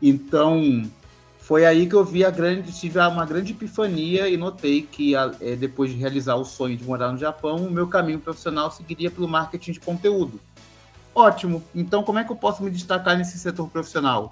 [0.03, 0.85] Então,
[1.49, 5.57] foi aí que eu vi a grande, tive uma grande epifania e notei que é,
[5.57, 9.27] depois de realizar o sonho de morar no Japão, o meu caminho profissional seguiria pelo
[9.27, 10.39] marketing de conteúdo.
[11.15, 11.65] Ótimo.
[11.75, 14.31] Então, como é que eu posso me destacar nesse setor profissional?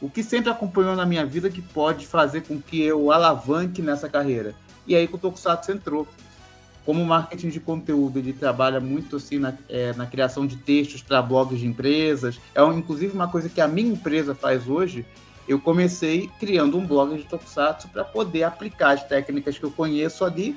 [0.00, 4.08] O que sempre acompanhou na minha vida que pode fazer com que eu alavanque nessa
[4.08, 4.54] carreira?
[4.86, 6.06] E aí que o Tokusatsu entrou
[6.86, 11.20] como marketing de conteúdo, ele trabalha muito assim na, é, na criação de textos para
[11.20, 12.38] blogs de empresas.
[12.54, 15.04] É um, inclusive uma coisa que a minha empresa faz hoje.
[15.46, 20.24] Eu comecei criando um blog de Tokusatsu para poder aplicar as técnicas que eu conheço
[20.24, 20.56] ali,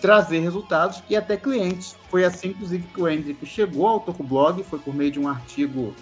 [0.00, 1.96] trazer resultados e até clientes.
[2.10, 5.94] Foi assim, inclusive, que o Hendrick chegou ao Tokublog, foi por meio de um artigo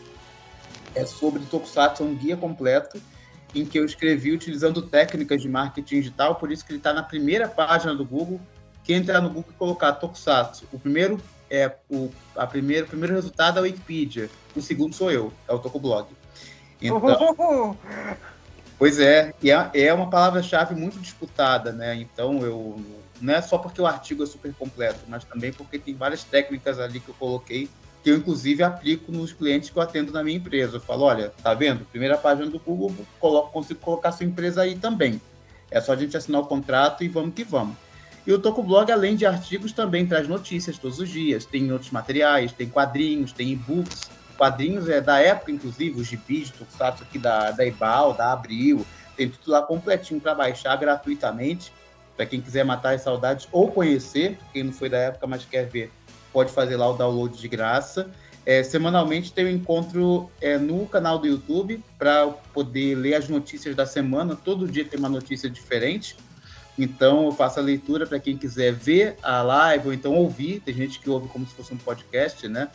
[0.94, 3.00] é, sobre Tokusatsu, um guia completo,
[3.54, 7.02] em que eu escrevi utilizando técnicas de marketing digital, por isso que ele está na
[7.02, 8.40] primeira página do Google,
[8.82, 13.14] quem entrar no Google e colocar Tokusatsu, o primeiro é o, a primeiro, o primeiro
[13.14, 16.08] resultado é a Wikipedia, o segundo sou eu, é o Tokublog.
[16.84, 17.76] Então,
[18.78, 21.94] pois é, e é, é uma palavra-chave muito disputada, né?
[21.96, 22.80] Então eu
[23.20, 26.78] não é só porque o artigo é super completo, mas também porque tem várias técnicas
[26.78, 27.68] ali que eu coloquei
[28.04, 30.76] que eu inclusive aplico nos clientes que eu atendo na minha empresa.
[30.76, 31.86] Eu falo, olha, tá vendo?
[31.86, 35.18] Primeira página do Google, coloco, consigo colocar sua empresa aí também.
[35.70, 37.76] É só a gente assinar o contrato e vamos que vamos.
[38.26, 41.46] E o Tokublog, além de artigos, também traz notícias todos os dias.
[41.46, 44.02] Tem outros materiais, tem quadrinhos, tem e-books.
[44.36, 48.84] Quadrinhos é da época, inclusive, os gibis de Tokusatsu aqui da, da Ibal, da Abril.
[49.16, 51.72] Tem tudo lá completinho para baixar gratuitamente.
[52.16, 55.66] Para quem quiser matar as saudades ou conhecer, quem não foi da época, mas quer
[55.66, 55.90] ver,
[56.32, 58.10] pode fazer lá o download de graça.
[58.46, 63.74] É, semanalmente tem um encontro é, no canal do YouTube para poder ler as notícias
[63.74, 64.36] da semana.
[64.36, 66.16] Todo dia tem uma notícia diferente.
[66.78, 70.60] Então eu faço a leitura para quem quiser ver a live ou então ouvir.
[70.60, 72.68] Tem gente que ouve como se fosse um podcast, né?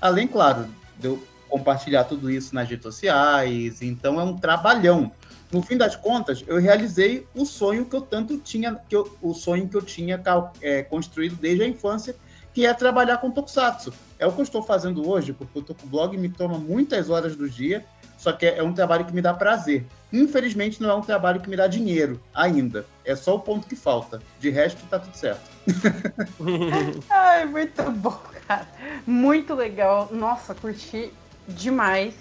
[0.00, 0.66] Além, claro,
[0.98, 3.82] de eu compartilhar tudo isso nas redes sociais.
[3.82, 5.12] Então é um trabalhão.
[5.50, 9.34] No fim das contas, eu realizei o sonho que eu tanto tinha, que eu, o
[9.34, 10.20] sonho que eu tinha
[10.62, 12.16] é, construído desde a infância,
[12.54, 13.92] que é trabalhar com Tokusatsu.
[14.18, 17.48] É o que eu estou fazendo hoje, porque o Tokublog me toma muitas horas do
[17.50, 17.84] dia
[18.22, 19.84] só que é um trabalho que me dá prazer.
[20.12, 22.86] Infelizmente, não é um trabalho que me dá dinheiro ainda.
[23.04, 24.22] É só o ponto que falta.
[24.38, 25.42] De resto, tá tudo certo.
[27.10, 28.16] Ai, muito bom,
[28.56, 28.66] cara.
[29.06, 30.08] Muito legal.
[30.12, 31.12] Nossa, curti
[31.48, 32.14] demais.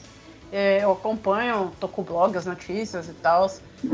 [0.52, 3.50] É, eu acompanho, tô com blog, as notícias e tal.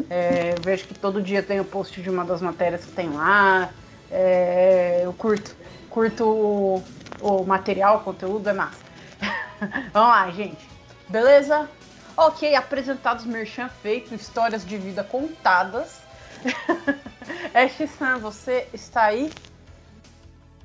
[0.10, 3.70] É, vejo que todo dia tem o post de uma das matérias que tem lá.
[4.10, 5.56] É, eu curto,
[5.90, 6.84] curto o,
[7.22, 8.84] o material, o conteúdo, é massa.
[9.94, 10.68] Vamos lá, gente.
[11.10, 11.70] Beleza?
[12.16, 16.00] Ok, apresentados merchan feito, histórias de vida contadas.
[17.54, 19.32] Ash-san, você está aí?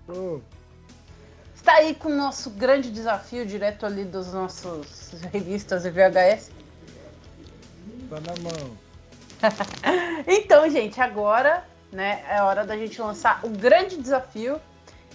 [0.09, 0.41] Oh.
[1.63, 6.51] Está aí com o nosso grande desafio direto ali dos nossos revistas e VHS?
[8.11, 8.77] tá na mão.
[10.27, 14.61] então, gente, agora né, é hora da gente lançar o grande desafio.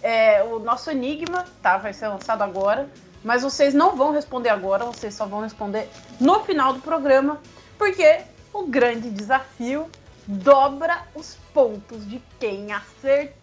[0.02, 1.78] É, o nosso enigma, tá?
[1.80, 2.90] Vai ser lançado agora.
[3.26, 7.42] Mas vocês não vão responder agora, vocês só vão responder no final do programa,
[7.78, 8.22] porque
[8.54, 9.92] o grande desafio
[10.26, 13.34] dobra os pontos de quem acertar.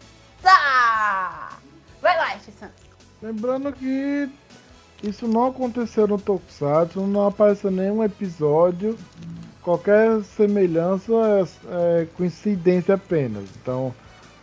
[2.01, 2.84] Vai lá, Santos.
[3.21, 4.29] Lembrando que
[5.03, 8.97] isso não aconteceu no Tokusatsu, não apareceu nenhum episódio.
[9.61, 13.45] Qualquer semelhança é, é coincidência apenas.
[13.61, 13.93] Então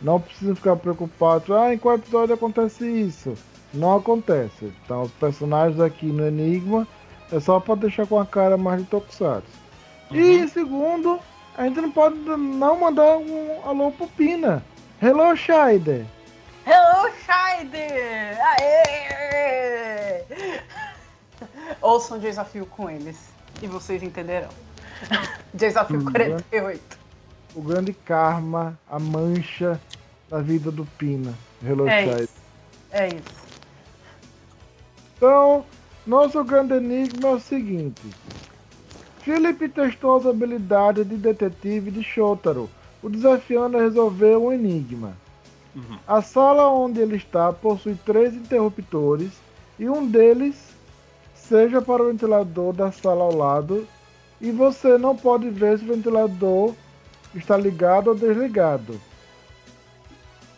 [0.01, 1.55] não precisa ficar preocupado.
[1.55, 3.33] Ah, em qual episódio acontece isso?
[3.73, 4.71] Não acontece.
[4.83, 6.87] Então os personagens aqui no Enigma
[7.31, 9.47] é só para deixar com a cara mais de Tokusatsu.
[10.11, 10.17] Uhum.
[10.17, 11.19] E segundo,
[11.57, 14.63] a gente não pode não mandar um alô pro Pina.
[15.01, 16.05] Hello, Scheider.
[16.65, 18.37] Hello, Scheider!
[18.41, 20.23] Aê!
[21.81, 23.17] Ouçam o desafio com eles
[23.61, 24.49] e vocês entenderão.
[25.53, 26.97] desafio hum, 48.
[27.55, 29.79] O grande karma, a mancha
[30.29, 31.33] da vida do Pina.
[31.61, 32.23] Hello, é Scheider.
[32.23, 32.33] Isso.
[32.91, 33.43] É isso.
[35.17, 35.65] Então,
[36.07, 38.01] nosso grande enigma é o seguinte.
[39.19, 42.69] Philip testou as habilidades de detetive de Shotaro,
[43.01, 45.13] o desafiando a resolver um enigma.
[45.75, 45.97] Uhum.
[46.07, 49.31] A sala onde ele está possui três interruptores
[49.79, 50.73] e um deles
[51.33, 53.87] seja para o ventilador da sala ao lado
[54.39, 56.73] e você não pode ver se o ventilador
[57.33, 58.99] está ligado ou desligado.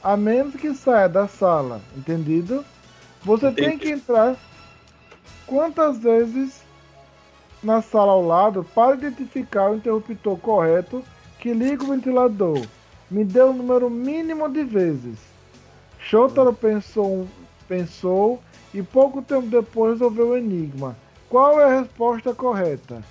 [0.04, 2.64] A menos que saia da sala, entendido?
[3.24, 3.70] Você Entendi.
[3.70, 4.36] tem que entrar
[5.48, 6.62] quantas vezes
[7.64, 11.04] na sala ao lado para identificar o interruptor correto
[11.40, 12.62] que liga o ventilador.
[13.10, 15.18] Me deu o número mínimo de vezes.
[16.00, 17.28] Shotaro pensou,
[17.68, 18.42] pensou
[18.74, 20.98] e pouco tempo depois resolveu o enigma.
[21.30, 23.04] Qual é a resposta correta?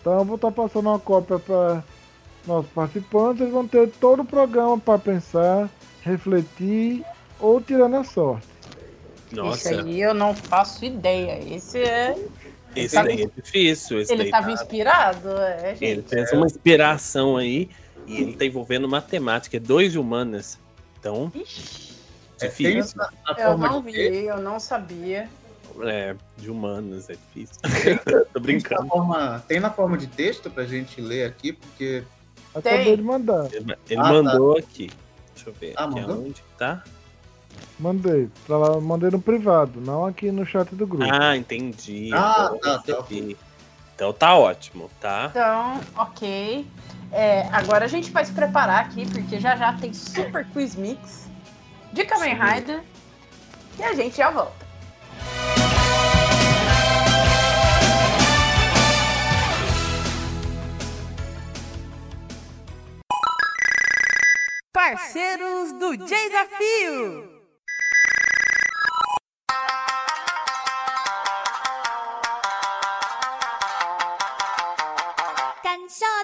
[0.00, 1.82] Então eu vou estar passando uma cópia para
[2.46, 3.42] nossos participantes.
[3.42, 5.70] Eles vão ter todo o programa para pensar,
[6.02, 7.04] refletir
[7.38, 8.46] ou tirando a sorte.
[9.30, 9.72] Nossa.
[9.72, 11.38] Esse aí eu não faço ideia.
[11.54, 12.16] Esse é.
[12.74, 14.00] Esse daí é difícil.
[14.00, 14.52] ele estava tá...
[14.52, 15.84] inspirado, é, gente.
[15.84, 17.70] Ele fez uma inspiração aí
[18.06, 20.58] e ele tá envolvendo matemática, é dois de humanas.
[20.98, 21.30] Então.
[21.34, 21.92] Ixi.
[22.38, 23.00] Difícil.
[23.36, 25.28] É, eu não vi, eu não sabia.
[25.80, 27.56] É, de humanas, é difícil.
[28.32, 28.80] Tô brincando.
[28.80, 32.04] Tem na, forma, tem na forma de texto pra gente ler aqui, porque.
[32.54, 33.46] Acabei de mandar.
[33.52, 34.60] Ele, ele ah, mandou tá.
[34.60, 34.90] aqui.
[35.34, 35.72] Deixa eu ver.
[35.76, 36.26] Ah, aqui mandou?
[36.26, 36.84] Onde tá?
[37.78, 38.28] Mandei.
[38.46, 41.06] Pra lá, mandei no privado, não aqui no chat do grupo.
[41.10, 42.10] Ah, entendi.
[42.12, 43.04] Ah, tá, tá.
[43.94, 45.28] Então tá ótimo, tá?
[45.30, 46.66] Então, ok.
[47.12, 51.28] É, agora a gente vai se preparar aqui, porque já já tem Super Quiz Mix
[51.92, 52.82] de Kamen Rider.
[53.78, 54.62] E a gente já volta.
[64.72, 67.41] Parceiros do Desafio!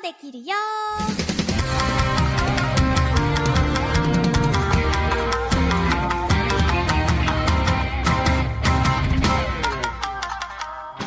[0.08, 1.17] できるよ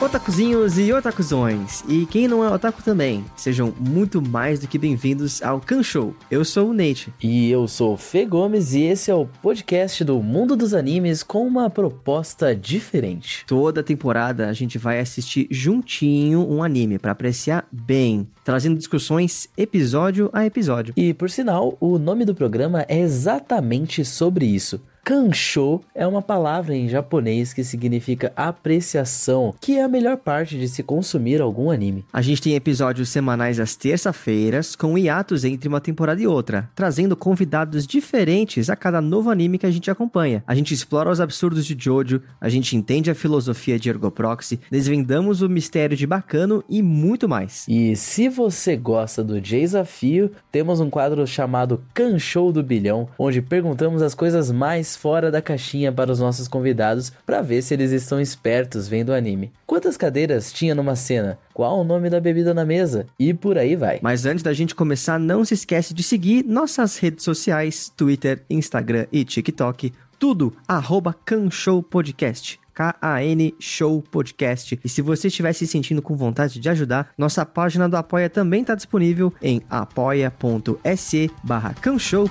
[0.01, 5.43] Otakuzinhos e otakuzões, e quem não é otaku também, sejam muito mais do que bem-vindos
[5.43, 6.15] ao Kan Show.
[6.31, 7.13] Eu sou o Nate.
[7.21, 11.21] E eu sou o Fê Gomes, e esse é o podcast do mundo dos animes
[11.21, 13.45] com uma proposta diferente.
[13.45, 20.31] Toda temporada a gente vai assistir juntinho um anime para apreciar bem, trazendo discussões episódio
[20.33, 20.95] a episódio.
[20.97, 26.75] E por sinal, o nome do programa é exatamente sobre isso Kansho é uma palavra
[26.75, 32.05] em japonês que significa apreciação, que é a melhor parte de se consumir algum anime.
[32.13, 37.15] A gente tem episódios semanais às terça-feiras, com hiatos entre uma temporada e outra, trazendo
[37.15, 40.43] convidados diferentes a cada novo anime que a gente acompanha.
[40.45, 45.41] A gente explora os absurdos de Jojo, a gente entende a filosofia de Ergoproxy, desvendamos
[45.41, 47.65] o mistério de Bacano e muito mais.
[47.67, 54.03] E se você gosta do desafio, temos um quadro chamado Kansho do Bilhão, onde perguntamos
[54.03, 58.19] as coisas mais fora da caixinha para os nossos convidados para ver se eles estão
[58.19, 59.51] espertos vendo o anime.
[59.65, 61.37] Quantas cadeiras tinha numa cena?
[61.53, 63.05] Qual o nome da bebida na mesa?
[63.19, 63.99] E por aí vai.
[64.01, 69.05] Mas antes da gente começar, não se esquece de seguir nossas redes sociais, Twitter, Instagram
[69.11, 71.15] e TikTok, tudo arroba
[71.49, 72.61] Show Podcast.
[72.73, 74.79] K-A-N Show Podcast.
[74.83, 78.61] E se você estiver se sentindo com vontade de ajudar, nossa página do Apoia também
[78.61, 81.75] está disponível em apoia.se barra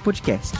[0.02, 0.56] Podcast.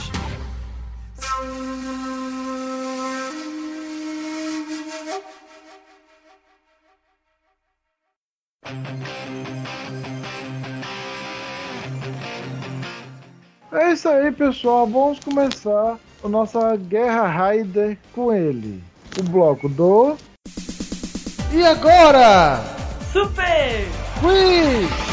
[13.71, 14.85] É isso aí, pessoal.
[14.85, 18.83] Vamos começar a nossa guerra Raider com ele.
[19.19, 20.17] O bloco do.
[21.53, 22.61] E agora?
[23.11, 23.87] Super!
[24.19, 25.11] Quiz!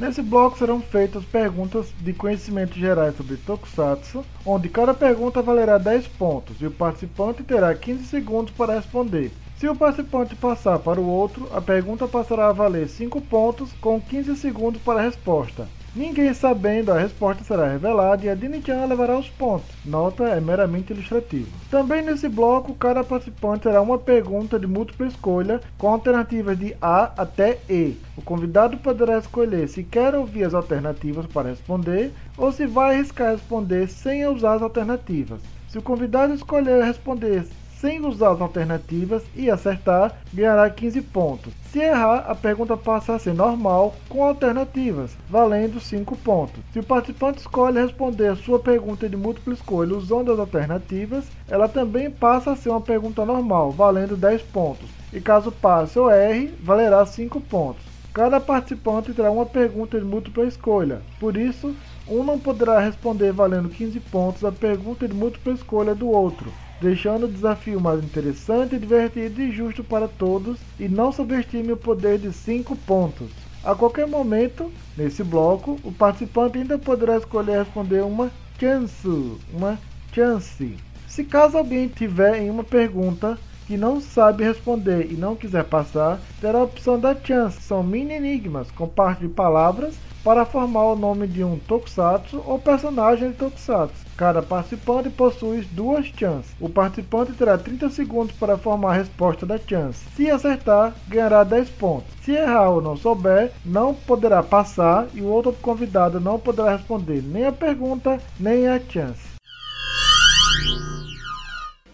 [0.00, 6.08] Nesse bloco serão feitas perguntas de conhecimento gerais sobre Tokusatsu, onde cada pergunta valerá 10
[6.08, 9.30] pontos e o participante terá 15 segundos para responder.
[9.60, 14.00] Se o participante passar para o outro, a pergunta passará a valer 5 pontos com
[14.00, 15.68] 15 segundos para a resposta.
[15.94, 19.68] Ninguém sabendo a resposta será revelada e a Dini-chan levará os pontos.
[19.84, 21.50] Nota é meramente ilustrativa.
[21.70, 27.12] Também nesse bloco, cada participante terá uma pergunta de múltipla escolha com alternativas de A
[27.18, 27.98] até E.
[28.16, 33.32] O convidado poderá escolher se quer ouvir as alternativas para responder ou se vai arriscar
[33.32, 35.42] responder sem usar as alternativas.
[35.68, 37.44] Se o convidado escolher responder
[37.80, 41.52] sem usar as alternativas e acertar, ganhará 15 pontos.
[41.72, 46.60] Se errar, a pergunta passa a ser normal com alternativas, valendo 5 pontos.
[46.72, 51.68] Se o participante escolhe responder a sua pergunta de múltipla escolha usando as alternativas, ela
[51.68, 54.88] também passa a ser uma pergunta normal, valendo 10 pontos.
[55.12, 57.82] E caso passe ou erre, valerá 5 pontos.
[58.12, 61.74] Cada participante terá uma pergunta de múltipla escolha, por isso,
[62.08, 67.26] um não poderá responder valendo 15 pontos a pergunta de múltipla escolha do outro deixando
[67.26, 72.32] o desafio mais interessante, divertido e justo para todos, e não subestime o poder de
[72.32, 73.28] 5 pontos.
[73.62, 79.78] A qualquer momento, nesse bloco, o participante ainda poderá escolher responder uma chance, uma
[80.14, 80.76] chance.
[81.06, 83.38] Se caso alguém tiver em uma pergunta
[83.70, 87.62] que não sabe responder e não quiser passar, terá a opção da chance.
[87.62, 89.94] São mini enigmas com parte de palavras
[90.24, 93.94] para formar o nome de um tokusatsu ou personagem de tokusatsu.
[94.16, 96.50] Cada participante possui duas chances.
[96.60, 100.04] O participante terá 30 segundos para formar a resposta da chance.
[100.16, 102.12] Se acertar, ganhará 10 pontos.
[102.22, 107.22] Se errar ou não souber, não poderá passar e o outro convidado não poderá responder
[107.22, 109.30] nem a pergunta nem a chance.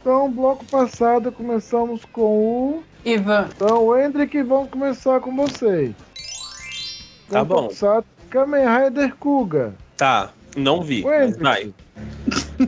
[0.07, 3.49] Então, bloco passado começamos com o Ivan.
[3.53, 5.93] Então, Hendrik, vamos começar com você.
[7.29, 7.63] Tá bom.
[7.63, 9.75] Tokusatsu Kamen Rider Kuga.
[9.97, 11.03] Tá, não vi.
[11.41, 11.75] Vai.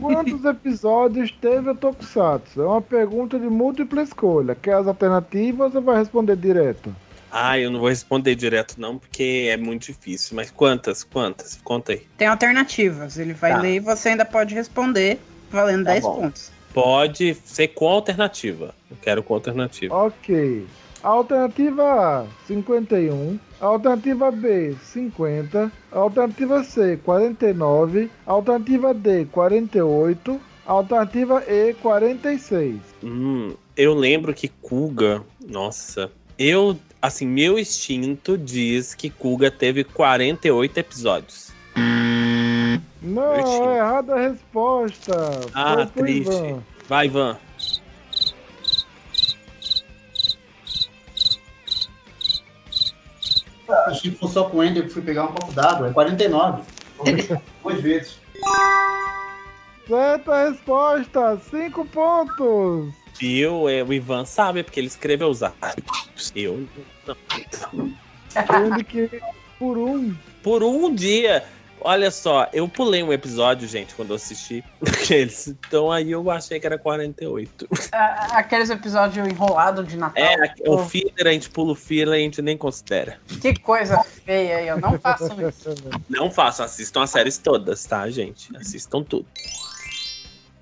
[0.01, 2.61] Quantos episódios teve a Tokusatsu?
[2.61, 4.53] É uma pergunta de múltipla escolha.
[4.53, 6.93] Quer as alternativas ou vai responder direto?
[7.31, 10.35] Ah, eu não vou responder direto não, porque é muito difícil.
[10.35, 11.05] Mas quantas?
[11.05, 11.57] Quantas?
[11.63, 12.05] Conta aí.
[12.17, 13.17] Tem alternativas.
[13.17, 13.61] Ele vai Tá.
[13.61, 15.17] ler e você ainda pode responder,
[15.49, 16.15] valendo Tá 10 bom.
[16.23, 16.58] pontos.
[16.73, 18.73] Pode ser com alternativa.
[18.89, 19.95] Eu quero com alternativa.
[19.95, 20.65] Ok.
[21.01, 23.39] Alternativa A, 51.
[23.59, 25.71] Alternativa B, 50.
[25.91, 28.09] Alternativa C, 49.
[28.25, 30.39] Alternativa D, 48.
[30.65, 32.79] Alternativa E, 46.
[33.03, 40.77] Hum, eu lembro que Kuga, nossa, eu, assim, meu instinto diz que Kuga teve 48
[40.77, 41.48] episódios.
[43.01, 45.13] Não, é errada a resposta.
[45.53, 46.33] Ah, Foi triste.
[46.33, 46.63] Ivan.
[46.87, 47.37] Vai, Ivan.
[53.85, 55.89] Achei que fosse só com o Ender que fui pegar um copo d'água.
[55.89, 56.63] É 49.
[57.63, 58.19] Duas vezes.
[59.87, 62.93] Certa resposta, 5 pontos.
[63.21, 66.31] Eu, é, o Ivan sabe, porque ele escreveu os árbitros.
[66.35, 66.67] Eu
[67.05, 67.15] não.
[68.29, 69.21] Sendo que
[69.57, 70.15] por um.
[70.41, 71.43] Por um dia.
[71.81, 75.47] Olha só, eu pulei um episódio, gente, quando eu assisti aqueles.
[75.47, 77.67] Então aí eu achei que era 48.
[77.91, 80.23] Ah, Aqueles episódios enrolados de Natal.
[80.23, 83.17] É, pô, o filler, a gente pula o filler, a gente nem considera.
[83.41, 85.73] Que coisa feia, eu não faço isso.
[86.09, 88.55] Não façam, assistam as séries todas, tá, gente?
[88.57, 89.25] Assistam tudo.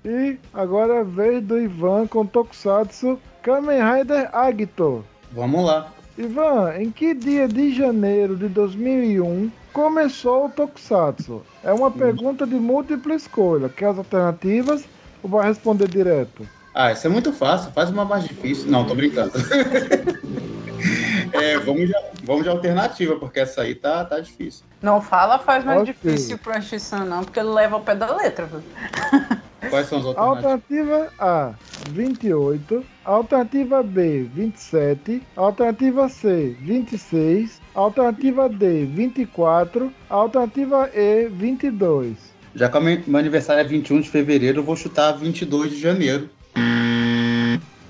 [0.04, 5.04] E agora é a vez do Ivan com Tokusatsu Kamen Rider Agito.
[5.32, 5.92] Vamos lá.
[6.16, 9.50] Ivan, em que dia de janeiro de 2001
[9.82, 11.40] começou o Tokusatsu?
[11.62, 13.68] É uma pergunta de múltipla escolha.
[13.68, 14.84] Quer as alternativas
[15.22, 16.44] ou vai responder direto?
[16.74, 17.70] Ah, isso é muito fácil.
[17.70, 18.68] Faz uma mais difícil.
[18.68, 19.32] Não, tô brincando.
[21.32, 24.64] É, vamos, de, vamos de alternativa, porque essa aí tá, tá difícil.
[24.80, 25.92] Não fala faz mais Ok.
[25.92, 28.46] difícil pro Ashissan, não, porque ele leva ao pé da letra.
[28.46, 28.62] viu?
[29.68, 30.44] Quais são as alternativas?
[30.44, 31.52] Alternativa A,
[31.90, 32.84] 28.
[33.04, 35.20] Alternativa B, 27.
[35.36, 37.60] Alternativa C, 26.
[37.78, 39.92] Alternativa D, 24.
[40.10, 42.16] Alternativa E, 22.
[42.52, 46.28] Já que o meu aniversário é 21 de fevereiro, eu vou chutar 22 de janeiro.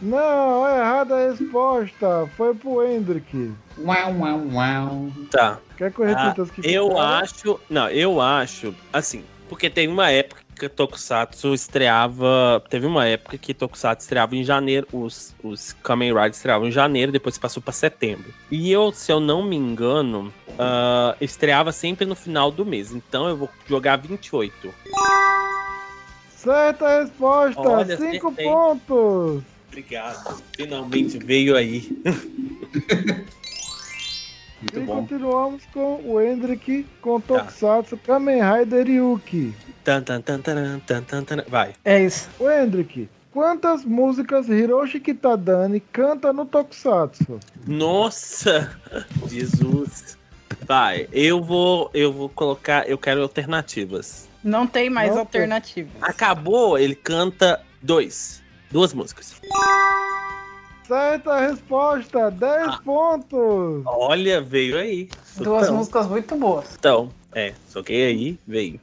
[0.03, 2.29] Não, é errada a resposta.
[2.37, 3.51] Foi pro Hendrick.
[3.79, 5.07] Uau, uau, uau.
[5.31, 5.59] Tá.
[5.79, 7.01] Quer que eu Ah, repita as que eu ficaram?
[7.01, 7.61] acho.
[7.71, 8.75] Não, eu acho.
[8.93, 12.63] Assim, porque tem uma época que Tokusatsu estreava.
[12.69, 14.87] Teve uma época que Tokusatsu estreava em janeiro.
[14.93, 18.33] Os, os Kamen Riders estreavam em janeiro, depois passou pra setembro.
[18.51, 22.93] E eu, se eu não me engano, ah, estreava sempre no final do mês.
[22.93, 24.75] Então eu vou jogar 28.
[26.37, 28.45] Certa resposta, Olha, 5 acertei.
[28.45, 29.43] pontos.
[29.69, 30.43] Obrigado.
[30.57, 31.91] Finalmente veio aí.
[34.61, 35.01] Muito E bom.
[35.01, 37.39] continuamos com o Hendrick com Tá.
[37.39, 39.55] Tokusatsu Kamen Rider Yuki.
[39.85, 41.45] Tan, tan, tan, taran, tan, tan, taran.
[41.49, 41.75] Vai.
[41.85, 42.29] É isso.
[42.41, 47.39] O Hendrick, quantas músicas Hiroshi Kitadani canta no Tokusatsu?
[47.67, 48.77] Nossa!
[49.29, 50.19] Jesus.
[50.67, 54.29] Vai, eu vou, eu vou colocar, eu quero alternativas.
[54.43, 55.41] Não tem mais Não tem.
[55.43, 55.89] alternativa.
[56.01, 58.43] Acabou, ele canta dois.
[58.71, 59.41] Duas músicas.
[60.89, 62.81] Certa resposta, 10 Ah.
[62.83, 63.83] pontos.
[63.85, 65.09] Olha, veio aí.
[65.37, 66.75] Duas Então, músicas muito boas.
[66.79, 68.81] Então, é, soquei aí, veio.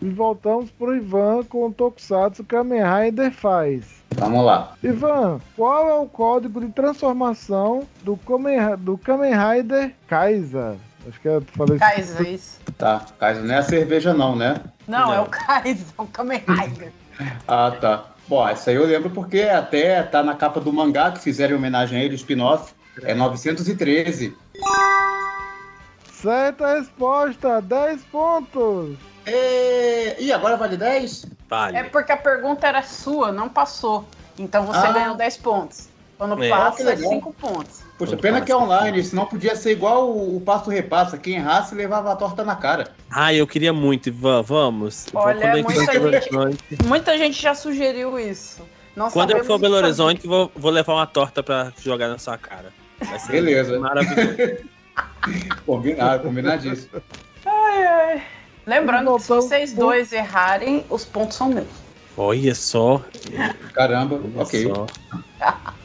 [0.00, 4.00] E voltamos pro Ivan com o Tokusatsu Kamen Rider Faz.
[4.16, 4.72] Vamos lá.
[4.82, 10.76] Ivan, qual é o código de transformação do Kamen, do Kamen Rider Kaiser?
[11.06, 12.58] Acho que eu falei Kaiser, é isso.
[12.78, 13.04] Tá.
[13.18, 14.56] Caso não é a cerveja, não, né?
[14.88, 15.14] Não, Não.
[15.14, 16.90] é o Kaiser, é o Kamen Rider.
[17.46, 18.04] Ah, tá.
[18.30, 21.58] Bom, essa aí eu lembro porque até tá na capa do mangá que fizeram em
[21.58, 22.72] homenagem a ele, o spin-off.
[23.02, 24.36] É 913.
[26.12, 28.96] Certa resposta, 10 pontos.
[29.26, 31.26] E, e agora vale 10?
[31.48, 31.76] Vale.
[31.76, 34.06] É porque a pergunta era sua, não passou.
[34.38, 34.92] Então você Ah.
[34.92, 35.88] ganhou 10 pontos.
[36.16, 36.48] Quando É.
[36.48, 37.10] passa, Que é legal.
[37.10, 37.82] 5 pontos.
[38.00, 41.18] Poxa, pena que é online, senão podia ser igual o, o passo repassa.
[41.18, 42.92] Quem errasse levava a torta na cara.
[43.10, 45.06] Ah, eu queria muito, Ivan, vamos.
[45.12, 48.62] Olha, muita gente- Muita gente já sugeriu isso.
[48.96, 49.74] Não quando eu for a Belo.
[49.76, 52.72] Horizonte, vou, vou levar uma torta pra jogar na sua cara.
[53.02, 53.78] Vai ser Beleza.
[53.78, 54.64] maravilhoso.
[55.66, 57.02] Combinado, combinadíssimo.
[57.44, 58.22] Ai, ai.
[58.66, 61.66] Lembrando que se vocês dois errarem, os pontos são meus.
[62.16, 63.02] Olha só.
[63.74, 64.66] Caramba, Olha ok.
[64.72, 64.86] só.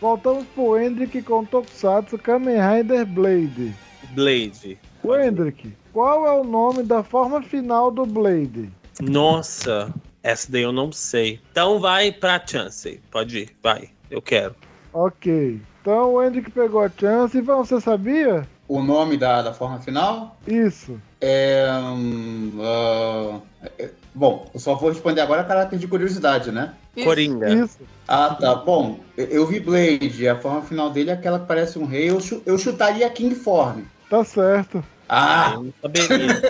[0.00, 3.74] Voltamos pro Hendrick com Tokusatsu Kamen Rider Blade.
[4.12, 4.78] Blade.
[5.02, 8.70] O Hendrick, qual é o nome da forma final do Blade?
[9.00, 9.92] Nossa,
[10.22, 11.40] essa daí eu não sei.
[11.50, 13.00] Então vai pra Chance.
[13.10, 13.90] Pode ir, vai.
[14.10, 14.54] Eu quero.
[14.92, 15.60] Ok.
[15.80, 17.36] Então o Hendrick pegou a chance.
[17.36, 18.46] Ivan, você sabia?
[18.68, 21.00] O nome da, da forma final Isso.
[21.20, 21.66] é.
[21.82, 23.40] hum, ah,
[23.78, 26.74] é- bom, eu só vou responder agora a caráter de curiosidade, né?
[26.96, 27.06] Isso.
[27.06, 27.48] Coringa.
[27.48, 27.78] Isso.
[28.06, 28.54] Ah, tá.
[28.56, 32.10] Bom, eu, vi Blade, a forma final dele é aquela que parece um rei.
[32.10, 33.82] Eu, chu- eu chutaria King Form.
[34.08, 34.82] Tá certo.
[35.08, 36.42] Ah, Eu não saberia.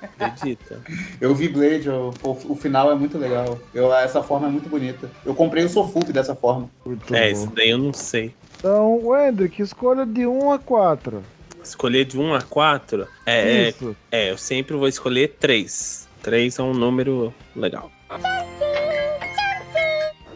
[0.00, 0.82] Acredita?
[1.20, 3.58] eu vi Blade, o, o, o final é muito legal.
[3.74, 5.10] Eu, essa forma é muito bonita.
[5.24, 6.70] Eu comprei o Sofult dessa forma.
[6.86, 7.32] Muito É, bom.
[7.32, 8.34] isso daí eu não sei.
[8.58, 11.24] Então, Hendrick, escolha de 1 a 4.
[11.62, 13.08] Escolher de 1 a 4?
[13.26, 13.96] É, é, Isso.
[14.10, 16.07] é, eu sempre vou escolher 3.
[16.22, 17.90] 3 é um número legal.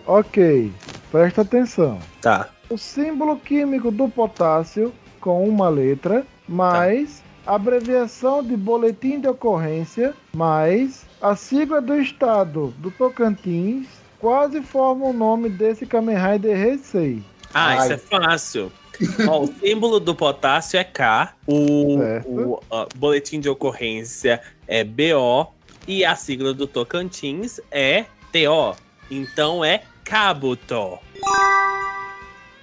[0.07, 0.73] Ok.
[1.11, 1.99] Presta atenção.
[2.21, 2.49] Tá.
[2.71, 10.15] O símbolo químico do potássio com uma letra, mais a abreviação de boletim de ocorrência,
[10.35, 13.87] mais a sigla do estado do Tocantins,
[14.19, 17.23] quase formam o nome desse Kamen Rider Heisei.
[17.53, 17.79] Ah, Ai.
[17.79, 18.73] isso é fácil.
[19.29, 25.53] Ó, o símbolo do potássio é K, o, o, ó, boletim de ocorrência é BO
[25.87, 28.77] e a sigla do Tocantins é TO.
[29.11, 30.99] Então é Cabuto.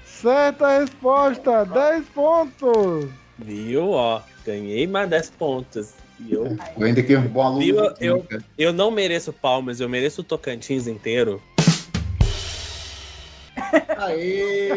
[0.06, 3.10] Certa resposta, 10 pontos.
[3.38, 3.92] Viu?
[3.92, 5.94] Ó, ganhei mais 10 pontos.
[6.20, 7.62] E eu, Eu ainda que um bom aluno.
[7.62, 7.88] Viu?
[7.94, 8.44] de química.
[8.58, 11.42] eu não mereço palmas, eu mereço o Tocantins inteiro.
[13.98, 14.70] Aê!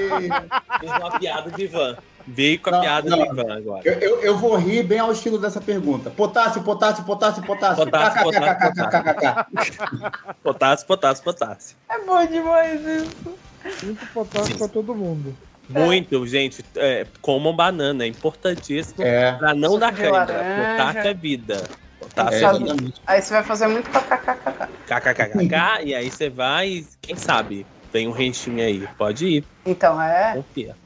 [0.80, 1.96] Fiz uma piada de Ivan.
[2.26, 3.18] Veio com a Não, piada não.
[3.18, 3.82] de Ivan agora.
[3.84, 6.10] Eu, eu, eu vou rir bem ao estilo dessa pergunta.
[6.10, 7.84] Potássio, potássio, potássio, potássio.
[7.84, 10.32] Potássio, potássio, KKKKKKK.
[10.42, 11.76] Potássio, potássio, potássio.
[11.88, 13.38] É bom demais isso.
[13.84, 14.58] Muito potássio Sim.
[14.58, 15.36] pra todo mundo.
[15.68, 16.64] Muito, gente.
[16.76, 20.26] É, comam banana, é importantíssimo É, pra não Suco dar cãibra.
[20.26, 21.70] Potássio é vida.
[21.98, 22.92] Potássio é, é, vida.
[23.06, 24.72] Aí você vai fazer muito kkkk.
[24.86, 28.86] KKKK, e aí você vai, e quem sabe, tem um renchinho aí.
[28.98, 30.34] Pode ir, Então é.
[30.34, 30.76] confia.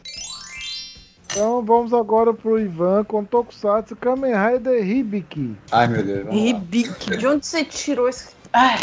[1.37, 5.55] Então vamos agora pro Ivan com Tokusatsu Kamen Rider Hibiki.
[5.71, 6.27] Ai, meu Deus.
[6.31, 7.15] Ribic.
[7.19, 8.31] De onde você tirou esse.
[8.55, 8.79] Ai,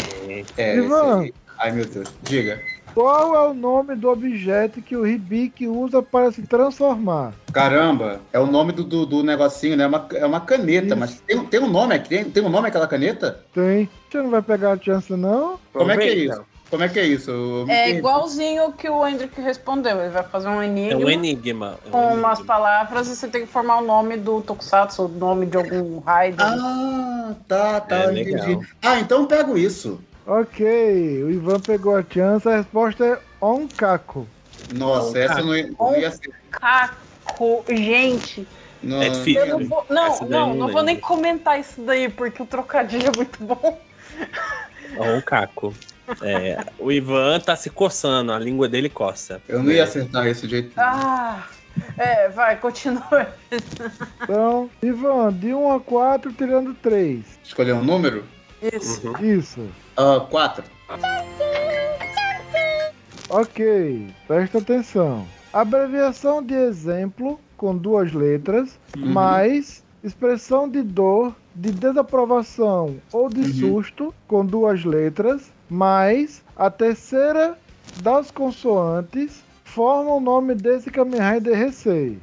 [0.56, 1.24] É, Ivan.
[1.24, 1.34] esse.
[1.58, 2.06] Ai, meu Deus.
[2.22, 2.62] Diga.
[2.94, 7.32] Qual é o nome do objeto que o Hibiki usa para se transformar?
[7.52, 9.82] Caramba, é o nome do, do, do negocinho, né?
[9.82, 10.96] É uma, é uma caneta, Isso.
[10.96, 12.10] mas tem, tem um nome aqui?
[12.10, 13.40] Tem, tem um nome aquela caneta?
[13.52, 13.90] Tem.
[14.08, 15.58] Você não vai pegar a chance, não?
[15.72, 16.44] Como é que é isso?
[16.70, 17.66] Como é que é isso?
[17.68, 20.00] É igualzinho que o Hendrick respondeu.
[20.00, 21.04] Ele vai fazer um É enigma.
[21.04, 21.78] um enigma.
[21.84, 22.54] é um Com umas enigma.
[22.54, 26.36] palavras e você tem que formar o nome do Tokusatsu, o nome de algum raid.
[26.40, 28.30] Ah, tá, tá, É, entendi.
[28.32, 28.62] legal.
[28.82, 30.00] Ah, então eu pego isso.
[30.26, 32.48] Ok, o Ivan pegou a chance.
[32.48, 34.26] A resposta é Onkaku.
[34.72, 36.32] Nossa, essa eu não ia, não ia ser.
[36.50, 37.04] Caco.
[37.26, 38.46] Caco, gente.
[38.82, 39.40] Não, É difícil.
[39.46, 42.46] Eu não vou, não, Essa não, não não vou nem comentar isso daí, porque o
[42.46, 43.80] trocadilho é muito bom.
[44.98, 45.74] Ó, o Caco.
[46.22, 49.40] É, o Ivan tá se coçando, a língua dele coça.
[49.48, 50.72] Eu não ia acertar esse jeito.
[50.76, 51.46] Ah,
[51.96, 53.34] é, vai, continua.
[54.22, 57.24] Então, Ivan, de 1 a 4, tirando 3.
[57.42, 58.24] Escolher um número?
[58.62, 59.06] Isso.
[59.08, 59.24] Uhum.
[59.24, 59.68] Isso.
[59.96, 60.64] Ah, quatro.
[63.28, 65.26] Ok, presta atenção.
[65.52, 69.06] Abreviação de exemplo com duas letras, Uhum.
[69.06, 73.52] mais expressão de dor, de desaprovação ou de Uhum.
[73.52, 77.56] susto com duas letras, mais a terceira
[77.98, 82.18] das consoantes formam o nome desse Kamen Rider Heisei.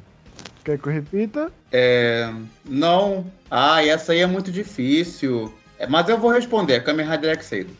[0.64, 1.50] Quer que eu repita?
[1.72, 2.32] É,
[2.64, 3.24] não.
[3.50, 5.52] Ah, essa aí é muito difícil.
[5.78, 6.84] É, mas eu vou responder.
[6.84, 7.74] Kamen Rider Excedo.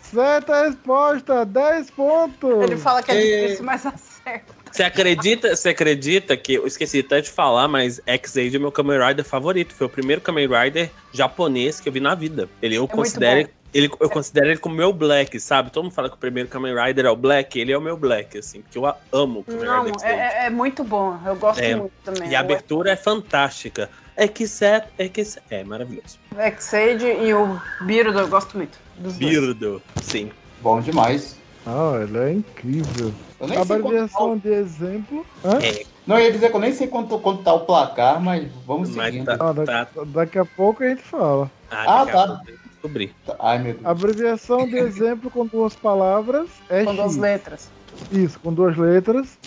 [0.00, 2.62] Certa resposta, 10 pontos.
[2.62, 4.53] Ele fala que é E- difícil, mas acerta.
[4.74, 8.98] Você acredita, você acredita que eu esqueci até de falar, mas X-Aid é meu Kamen
[9.06, 9.72] Rider favorito.
[9.72, 12.48] Foi o primeiro Kamen Rider japonês que eu vi na vida.
[12.60, 15.70] Ele eu É considero ele, eu considero ele como meu Black, sabe?
[15.70, 17.96] Todo mundo fala que o primeiro Kamen Rider é o Black, ele é o meu
[17.96, 21.20] Black, assim, porque eu amo o Kamen Não, Rider é, é- é muito bom.
[21.24, 21.76] Eu gosto É.
[21.76, 22.30] muito também.
[22.30, 23.88] E a abertura é fantástica.
[24.16, 25.44] É que set, é que set.
[25.50, 26.18] É maravilhoso.
[26.36, 28.76] E o Birdo, eu gosto muito.
[28.98, 29.32] Dos dois.
[29.32, 30.32] Birdo, sim.
[30.60, 31.43] Bom demais.
[31.66, 33.12] Ah, ele é incrível.
[33.40, 35.26] Eu nem sei quanto tá de exemplo.
[35.44, 35.58] Hã?
[35.62, 38.50] É, Não, eu ia dizer que eu nem sei quanto, quanto tá o placar, mas
[38.66, 39.24] vamos mas seguindo.
[39.26, 40.04] tá, Ah, daqui, tá.
[40.04, 41.50] daqui a pouco a gente fala.
[41.70, 42.42] Ah, Ah, a tá.
[42.66, 43.14] Descobri.
[43.40, 43.86] Ai, meu Deus.
[43.86, 46.96] Abreviação de exemplo com duas palavras é Com X.
[46.96, 47.72] duas letras.
[48.10, 49.38] Isso, com duas letras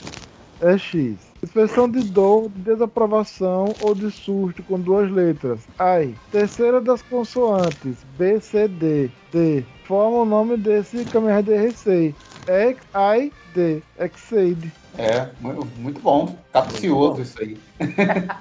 [0.59, 1.17] é X.
[1.43, 5.67] Expressão de dor, de desaprovação ou de surto com duas letras.
[5.77, 6.15] Ai.
[6.31, 8.03] Terceira das consoantes.
[8.17, 9.09] B, C, D.
[9.31, 9.63] D.
[9.87, 12.15] Forma o nome desse Kamen Rider Heisei.
[12.45, 13.81] X, I, D.
[13.99, 14.71] Exade.
[14.97, 16.35] É, mu- muito bom.
[16.51, 17.57] Capcioso isso aí.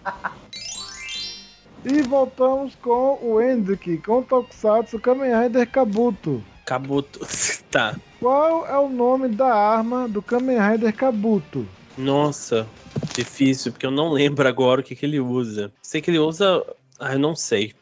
[1.84, 6.42] E voltamos com o Hendrick, com o Tokusatsu Kamen Rider Kabuto.
[6.64, 7.20] Kabuto.
[7.70, 7.94] tá.
[8.18, 11.64] Qual é o nome da arma do Kamen Rider Kabuto?
[11.96, 12.66] Nossa,
[13.14, 15.72] difícil, porque eu não lembro agora o que, que ele usa.
[15.80, 16.60] Sei que ele usa.
[16.98, 17.72] Ah, eu não sei.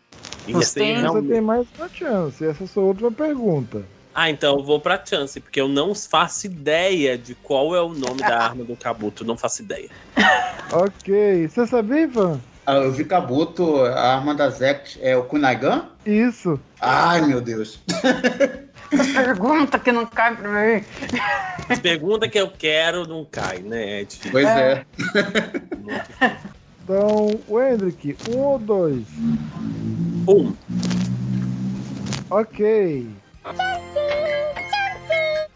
[0.46, 2.44] E Você assim, tem- Você tem mais uma chance.
[2.44, 3.82] Essa é a sua última pergunta.
[4.14, 7.88] Ah, então eu vou pra chance, porque eu não faço ideia de qual é o
[7.88, 9.24] nome da arma do Kabuto.
[9.24, 9.88] Não faço ideia.
[10.72, 11.46] Ok.
[11.46, 12.40] Você sabia, Ivan?
[12.66, 15.84] Ah, eu vi Kabuto, a arma da Zex é o Kunaigan?
[16.04, 16.58] Isso.
[16.80, 17.78] Ai, meu Deus.
[19.14, 20.84] Pergunta que não cai pra mim.
[21.68, 24.00] As perguntas que eu quero não cai, né?
[24.00, 24.32] É difícil.
[24.32, 24.84] Pois é.
[26.82, 29.04] Então, o Hendrick, um ou dois?
[30.26, 30.52] Um.
[32.30, 33.06] Ok.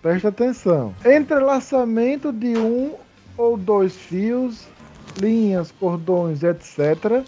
[0.02, 0.94] Presta atenção.
[1.04, 2.94] Entrelaçamento de um
[3.36, 4.66] ou dois fios,
[5.18, 7.24] linhas, cordões, etc.,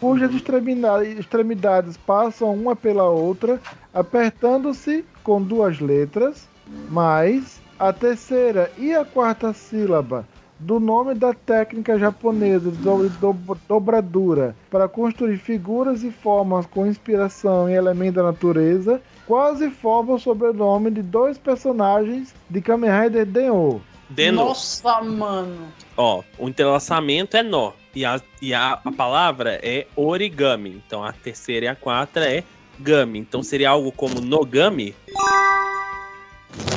[0.00, 3.60] cujas extremida- extremidades passam uma pela outra,
[3.92, 6.48] apertando-se com duas letras,
[6.88, 10.24] mais a terceira e a quarta sílaba
[10.58, 16.86] do nome da técnica japonesa de do- do- dobradura para construir figuras e formas com
[16.86, 23.24] inspiração em elementos da natureza, quase formam o sobrenome de dois personagens de Kamen Rider
[23.26, 23.80] Den-O.
[24.10, 24.48] De novo.
[24.48, 25.68] Nossa, mano.
[25.96, 27.72] Ó, o entrelaçamento é nó.
[27.94, 30.82] E, a, e a, a palavra é origami.
[30.86, 32.42] Então a terceira e a quarta é
[32.80, 33.18] gami.
[33.18, 34.94] Então seria algo como nogami?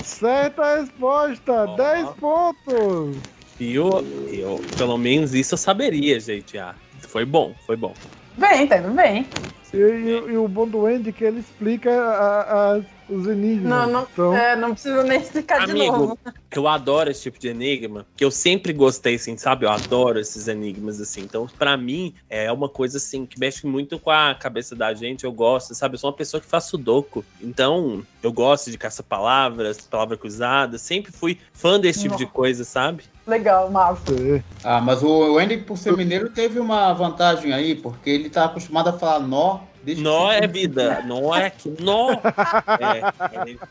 [0.04, 1.76] Certa resposta, Ó.
[1.76, 3.18] 10 pontos.
[3.62, 6.58] E eu, pelo menos isso eu saberia, gente.
[6.58, 6.74] Ah,
[7.10, 7.94] foi bom, foi bom.
[8.36, 9.28] Bem, tá indo bem.
[9.74, 12.82] E, e- e o bom do Andy é que ele explica a- a-
[13.12, 13.70] os enigmas.
[13.70, 16.20] Não, não, Então, é, não precisa nem explicar de Amigo, novo.
[16.56, 19.66] eu adoro esse tipo de enigma, que eu sempre gostei, assim, sabe?
[19.66, 21.22] Eu adoro esses enigmas, assim.
[21.22, 25.24] Então, pra mim, é uma coisa, assim, que mexe muito com a cabeça da gente.
[25.26, 25.96] Eu gosto, sabe?
[25.96, 27.24] Eu sou uma pessoa que faz sudoku.
[27.42, 30.78] Então, eu gosto de caça-palavras, palavra cruzada.
[30.78, 32.34] Sempre fui fã desse tipo de Nossa.
[32.36, 33.04] coisa, sabe?
[33.28, 34.12] Legal, Marco.
[34.14, 34.44] é.
[34.64, 38.90] Ah, mas o Andy, por ser mineiro, teve uma vantagem aí, porque ele tá acostumado
[38.90, 39.60] a falar nó.
[39.98, 41.74] Nó que- é vida, nó é que.
[41.82, 42.10] Nó!
[42.80, 43.02] É,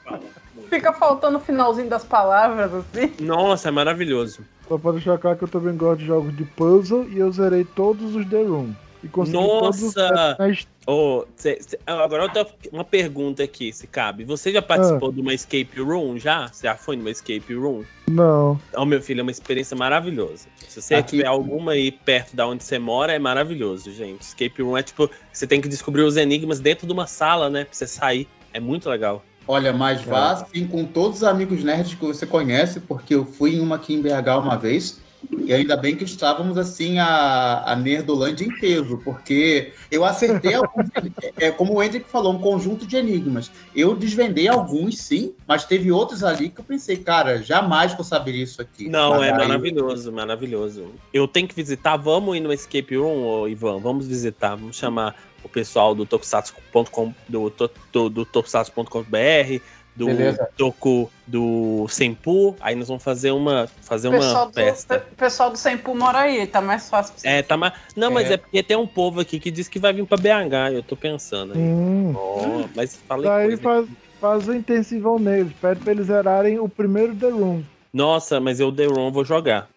[0.04, 0.20] fala
[0.54, 0.68] muito.
[0.68, 3.12] Fica faltando o finalzinho das palavras, assim.
[3.20, 4.40] Nossa, é maravilhoso.
[4.68, 7.64] Só para deixar claro que eu também gosto de jogos de puzzle e eu zerei
[7.64, 8.72] todos os The Room.
[9.02, 10.36] E todos Nossa!
[10.38, 14.24] nas- Ô, cê- cê- agora eu tenho uma pergunta aqui, se cabe.
[14.24, 16.48] Você já participou de uma escape room já?
[16.48, 17.84] Você já foi numa escape room?
[18.08, 18.60] Não.
[18.74, 20.48] Ó, meu filho, é uma experiência maravilhosa.
[20.68, 24.22] Se você Aqui- tiver alguma aí perto da onde você mora, é maravilhoso, gente.
[24.22, 27.64] Escape room é tipo, você tem que descobrir os enigmas dentro de uma sala, né?
[27.64, 28.26] Pra você sair.
[28.52, 29.22] É muito legal.
[29.46, 33.54] Olha, mas vá assim com todos os amigos nerds que você conhece, porque eu fui
[33.56, 35.00] em uma aqui em BH uma vez
[35.38, 40.88] E ainda bem que estávamos assim a, a Nerdolândia em peso, porque eu acertei alguns,
[41.36, 43.50] é, como o Hendrick falou, um conjunto de enigmas.
[43.74, 48.34] Eu desvendei alguns, sim, mas teve outros ali que eu pensei, cara, jamais vou saber
[48.34, 48.88] isso aqui.
[48.88, 50.86] Não, mas é aí- maravilhoso, maravilhoso.
[51.12, 55.48] Eu tenho que visitar, vamos ir no Escape Room, Ivan, vamos visitar, vamos chamar o
[55.48, 57.52] pessoal do tokusatsu.com, do,
[57.92, 59.60] do, do tokusatsu.com.br,
[59.96, 60.48] do Beleza.
[60.56, 64.98] Toku, do Senpu, aí nós vamos fazer uma, fazer O uma pessoal do, festa.
[64.98, 67.28] pe- pessoal do Sempu mora aí, tá mais fácil pra você.
[67.28, 67.72] É, tá mais...
[67.96, 68.34] Não, mas É.
[68.34, 70.96] é porque tem um povo aqui que diz que vai vir pra BH, eu tô
[70.96, 71.58] pensando aí.
[71.58, 72.14] Hum.
[72.16, 73.62] Ó, mas falei Daí coisa.
[73.62, 73.86] faz,
[74.20, 75.52] faz o intensivão neles.
[75.60, 77.62] Pede pra eles zerarem o primeiro The Room.
[77.92, 79.68] Nossa, mas eu The Room vou jogar.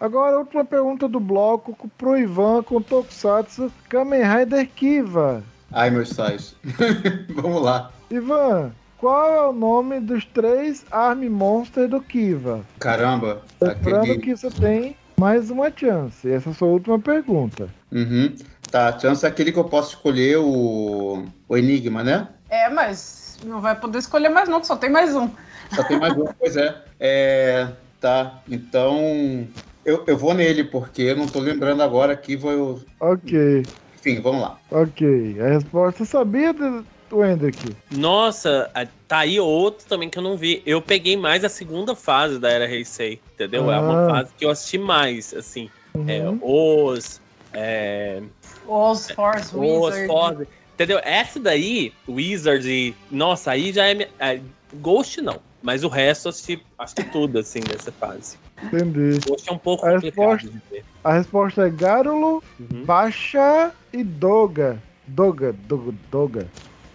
[0.00, 5.42] Agora, a última pergunta do bloco pro Ivan com Tokusatsu Kamen Rider Kiva.
[5.72, 6.54] Ai, meus sais.
[7.34, 7.90] Vamos lá.
[8.10, 12.64] Ivan, qual é o nome dos três Army Monsters do Kiva?
[12.78, 13.42] Caramba.
[13.60, 14.18] Lembrando Aquele...
[14.18, 16.30] que você tem mais uma chance.
[16.30, 17.68] Essa é a sua última pergunta.
[17.92, 18.34] Uhum.
[18.70, 22.28] Tá, a chance é aquele que eu posso escolher o, o Enigma, né?
[22.48, 25.28] É, mas não vai poder escolher mais não, que só tem mais um.
[25.74, 26.82] Só tem mais um, pois é.
[26.98, 27.68] é.
[28.00, 29.46] Tá, então
[29.84, 32.80] eu, eu vou nele, porque eu não tô lembrando agora aqui, vou.
[33.00, 33.64] Ok,
[33.96, 34.58] Enfim, vamos lá.
[34.70, 35.36] ok.
[35.40, 37.74] A resposta você sabia do, do Hendrick?
[37.90, 38.70] Nossa,
[39.06, 40.62] tá aí outro também que eu não vi.
[40.66, 43.70] Eu peguei mais a segunda fase da Era Heisei, entendeu?
[43.72, 44.10] É uma Ah.
[44.10, 45.68] fase que eu assisti mais, assim.
[46.06, 46.38] É, Uhum.
[46.42, 47.20] os.
[47.52, 48.22] É,
[48.66, 50.06] Os Force os Wizard.
[50.06, 50.48] Ford.
[50.74, 51.00] Entendeu?
[51.02, 54.40] Essa daí, Wizard, e- nossa, aí já é, é.
[54.74, 55.40] Ghost não.
[55.62, 58.36] Mas o resto eu assisti, acho que tudo, assim, dessa fase.
[58.62, 59.18] Entendi.
[59.26, 60.84] Ghost é um pouco A complicado resposta- de ver.
[61.02, 62.84] A resposta é Garulo, Uhum.
[62.84, 64.80] Baixa e Doga.
[65.06, 66.48] Doga, Doga, Doga.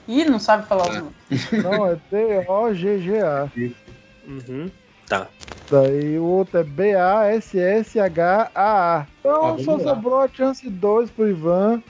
[0.08, 1.14] Ih, não sabe falar os nomes.
[1.64, 3.50] Não, é D-O-G-G-A.
[4.28, 4.70] Uhum.
[5.08, 5.28] Tá.
[5.70, 7.46] Daí o outro é B-A-S-S-H-A-A.
[9.20, 11.82] Então só sobrou a chance 2 pro Ivan.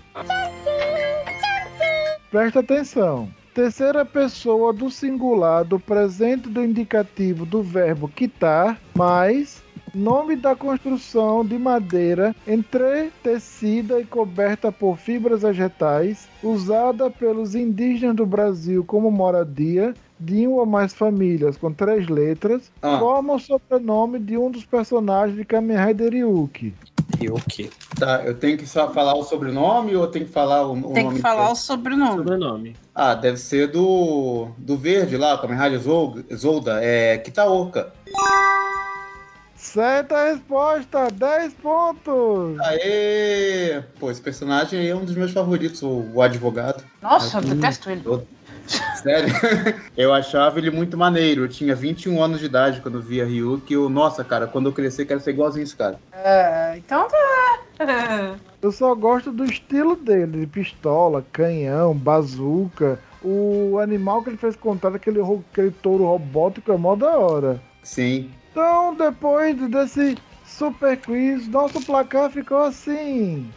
[2.29, 3.29] Presta atenção.
[3.53, 9.62] Terceira pessoa do singular do presente do indicativo do verbo quitar, mais
[9.93, 18.25] nome da construção de madeira entretecida e coberta por fibras vegetais, usada pelos indígenas do
[18.25, 22.97] Brasil como moradia de uma ou mais famílias com três letras, Ah.
[22.99, 26.13] forma o sobrenome de um dos personagens de Kamen Rider
[27.29, 27.69] o quê?
[27.99, 30.93] Tá, eu tenho que só falar o sobrenome ou eu tenho que falar o, o
[30.93, 32.17] Tem nome que falar o sobrenome.
[32.17, 32.75] Sobrenome.
[32.95, 35.79] Ah, deve ser do, do verde lá, Kamen Rider
[36.35, 37.93] Zolda, é Kitaoka.
[39.73, 42.59] Certa resposta, 10 pontos!
[42.59, 43.81] Aê!
[43.99, 46.83] Pô, esse personagem aí é um dos meus favoritos, o, o advogado.
[47.01, 48.03] Nossa, eu detesto ele.
[49.01, 49.33] Sério?
[49.97, 51.45] eu achava ele muito maneiro.
[51.45, 53.73] Eu tinha 21 anos de idade quando via Ryuki.
[53.73, 55.99] Eu, nossa, cara, quando eu crescer, quero ser igualzinho esse cara.
[56.11, 57.59] É, então tá.
[58.61, 62.99] Eu só gosto do estilo dele, de pistola, canhão, bazuca.
[63.23, 67.59] O animal que ele fez contar, aquele, aquele touro robótico, é mó da hora.
[67.81, 68.29] Sim.
[68.53, 73.51] Então, depois desse super quiz, nosso placar ficou assim.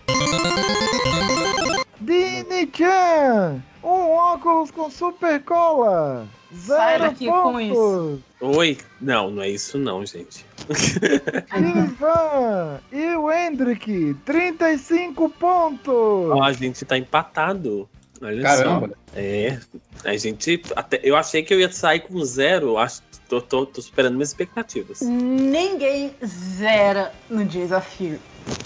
[2.00, 6.26] Dini-chan, um óculos com super cola.
[6.50, 8.20] Sai Zero daqui com pontos.
[8.40, 8.78] Oi?
[8.98, 10.46] Não, não é isso não, gente.
[11.54, 15.94] Ivan e o Hendrick, 35 pontos.
[15.94, 17.86] Ó, a gente tá empatado.
[18.22, 18.88] Olha Caramba.
[18.88, 18.94] só.
[19.14, 19.58] É.
[20.06, 20.62] A gente.
[20.74, 22.78] Até, eu achei que eu ia sair com zero.
[22.78, 25.00] Acho, tô, tô, tô superando minhas expectativas.
[25.00, 28.18] Ninguém zera no desafio.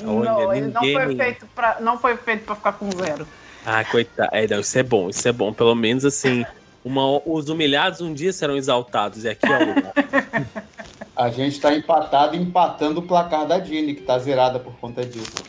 [0.05, 1.17] Olha, não, ele não foi ninguém.
[1.17, 3.27] feito pra, não foi feito pra ficar com zero.
[3.65, 4.31] Ah, coitado.
[4.33, 5.53] É, não, isso é bom, isso é bom.
[5.53, 6.45] Pelo menos assim.
[6.83, 9.25] Uma, os humilhados um dia serão exaltados.
[9.25, 9.93] E aqui é o lugar.
[11.15, 15.45] A gente tá empatado, empatando o placar da Dini, que tá zerada por conta disso.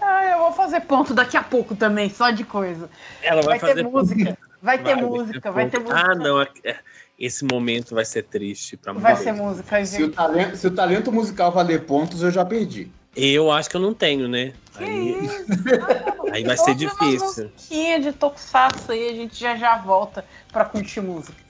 [0.00, 2.88] Ah, eu vou fazer ponto daqui a pouco também, só de coisa.
[3.22, 4.38] Ela vai, Vai, fazer ter música.
[4.64, 6.00] Vai ter Vai, música, vai ter música.
[6.10, 6.40] Ah, não.
[6.40, 6.78] é- é-
[7.18, 9.36] Esse momento vai ser triste pra Vai ser gente.
[9.42, 10.14] música, Se o, gente.
[10.16, 12.90] talento, se o talento musical valer pontos, eu já perdi.
[13.14, 14.52] Eu acho que eu não tenho, né?
[14.76, 15.44] Que Aí, isso?
[16.32, 17.50] aí vai ser difícil.
[17.54, 21.43] musiquinhas de Tokusatsu aí, a gente já já volta pra curtir música.「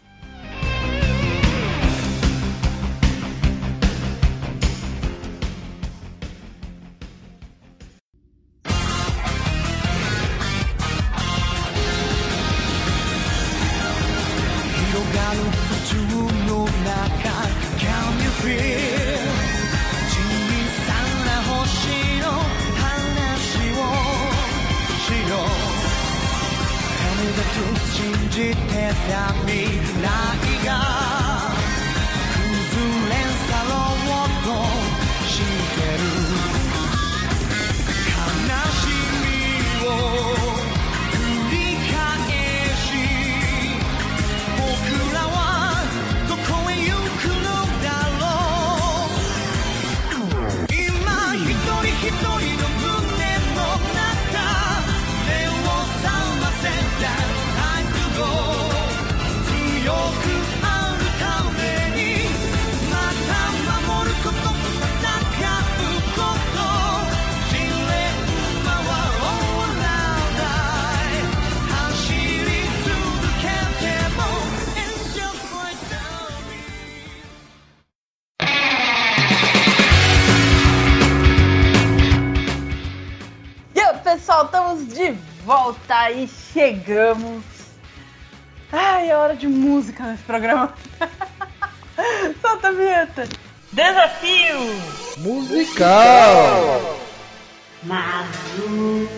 [86.25, 87.45] e chegamos.
[88.72, 90.72] Ai, é hora de música nesse programa.
[92.41, 93.29] Solta a vinheta.
[93.72, 94.59] Desafio
[95.18, 96.99] Musical!
[97.83, 99.09] Maluco.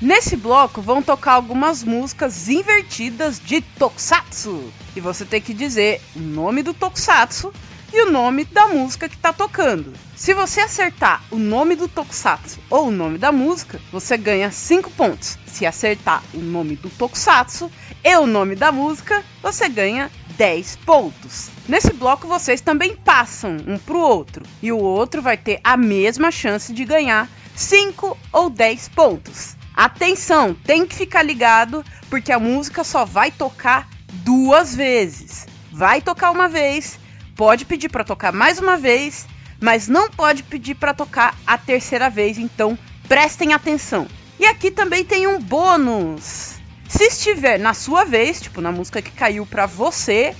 [0.00, 4.72] Nesse bloco vão tocar algumas músicas invertidas de Tokusatsu.
[4.94, 7.52] E você tem que dizer o nome do Tokusatsu
[7.92, 9.92] e o nome da música que está tocando.
[10.16, 14.90] Se você acertar o nome do Tokusatsu ou o nome da música, você ganha 5
[14.92, 15.36] pontos.
[15.46, 17.70] Se acertar o nome do Tokusatsu
[18.02, 21.50] e o nome da música, você ganha 10 pontos.
[21.68, 26.30] Nesse bloco vocês também passam um pro outro e o outro vai ter a mesma
[26.30, 29.56] chance de ganhar 5 ou 10 pontos.
[29.74, 35.46] Atenção, tem que ficar ligado porque a música só vai tocar duas vezes.
[35.70, 36.98] Vai tocar uma vez,
[37.36, 39.26] pode pedir para tocar mais uma vez,
[39.60, 42.78] mas não pode pedir para tocar a terceira vez, então
[43.08, 44.06] prestem atenção.
[44.38, 46.56] E aqui também tem um bônus.
[46.88, 50.34] Se estiver na sua vez, tipo na música que caiu para você,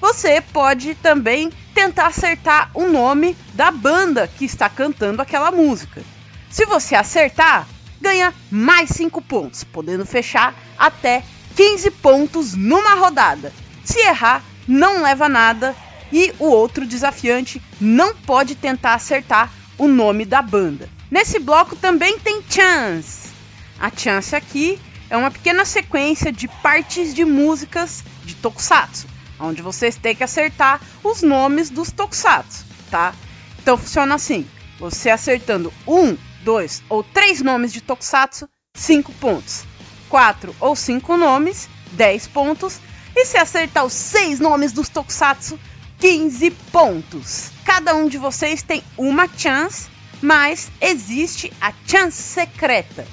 [0.00, 6.02] você pode também tentar acertar o nome da banda que está cantando aquela música.
[6.50, 7.66] Se você acertar,
[8.00, 11.24] ganha mais 5 pontos, podendo fechar até
[11.56, 13.52] 15 pontos numa rodada.
[13.84, 15.74] Se errar, não leva nada
[16.12, 20.88] e o outro desafiante não pode tentar acertar o nome da banda.
[21.10, 23.28] Nesse bloco também tem chance.
[23.78, 24.78] A chance aqui
[25.08, 29.06] é uma pequena sequência de partes de músicas de tokusatsu,
[29.38, 33.14] onde vocês têm que acertar os nomes dos tokusatsu, tá?
[33.60, 34.46] Então funciona assim:
[34.78, 39.64] você acertando um, dois ou três nomes de tokusatsu, 5 pontos.
[40.08, 42.80] 4 ou 5 nomes, 10 pontos.
[43.14, 45.58] E se acertar os 6 nomes dos tokusatsu,
[45.98, 47.50] 15 pontos.
[47.64, 49.88] Cada um de vocês tem uma chance,
[50.20, 53.06] mas existe a chance secreta,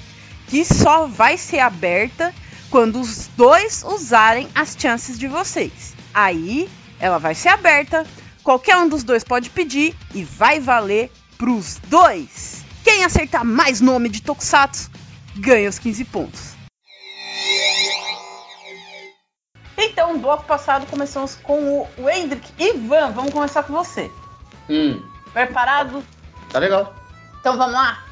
[0.48, 2.34] que só vai ser aberta
[2.70, 5.94] quando os dois usarem as chances de vocês.
[6.12, 6.68] Aí
[6.98, 8.06] ela vai ser aberta,
[8.42, 12.64] qualquer um dos dois pode pedir e vai valer pros dois.
[12.82, 14.90] Quem acertar mais nome de Tokusatsu
[15.36, 16.54] ganha os 15 pontos.
[19.76, 22.52] Então, no bloco passado começamos com o Wendrick.
[22.58, 24.10] Ivan, vamos começar com você.
[24.68, 25.02] Hum,
[25.32, 26.02] Preparado?
[26.50, 26.94] tá legal.
[27.40, 28.04] Então vamos lá?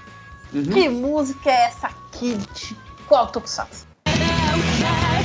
[0.53, 0.65] Uhum.
[0.65, 3.87] Que música é essa aqui de qual Tokusatsu?
[4.07, 5.22] Você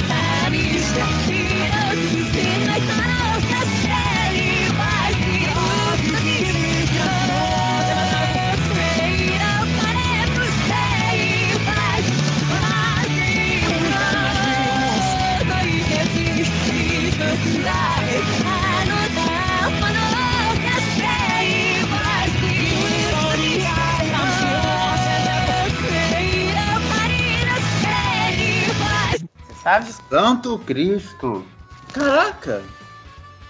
[29.68, 29.94] sabe?
[30.10, 31.46] Santo Cristo.
[31.92, 32.64] Caraca.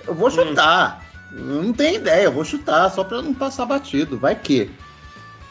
[0.07, 1.03] Eu vou chutar.
[1.32, 4.18] Eu não tenho ideia, eu vou chutar, só pra não passar batido.
[4.18, 4.72] Vai que.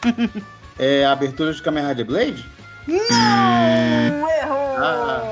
[0.77, 2.45] é a abertura de Kamen Rider Blade?
[2.87, 4.29] Não!
[4.29, 4.77] Errou!
[4.77, 5.23] Ah.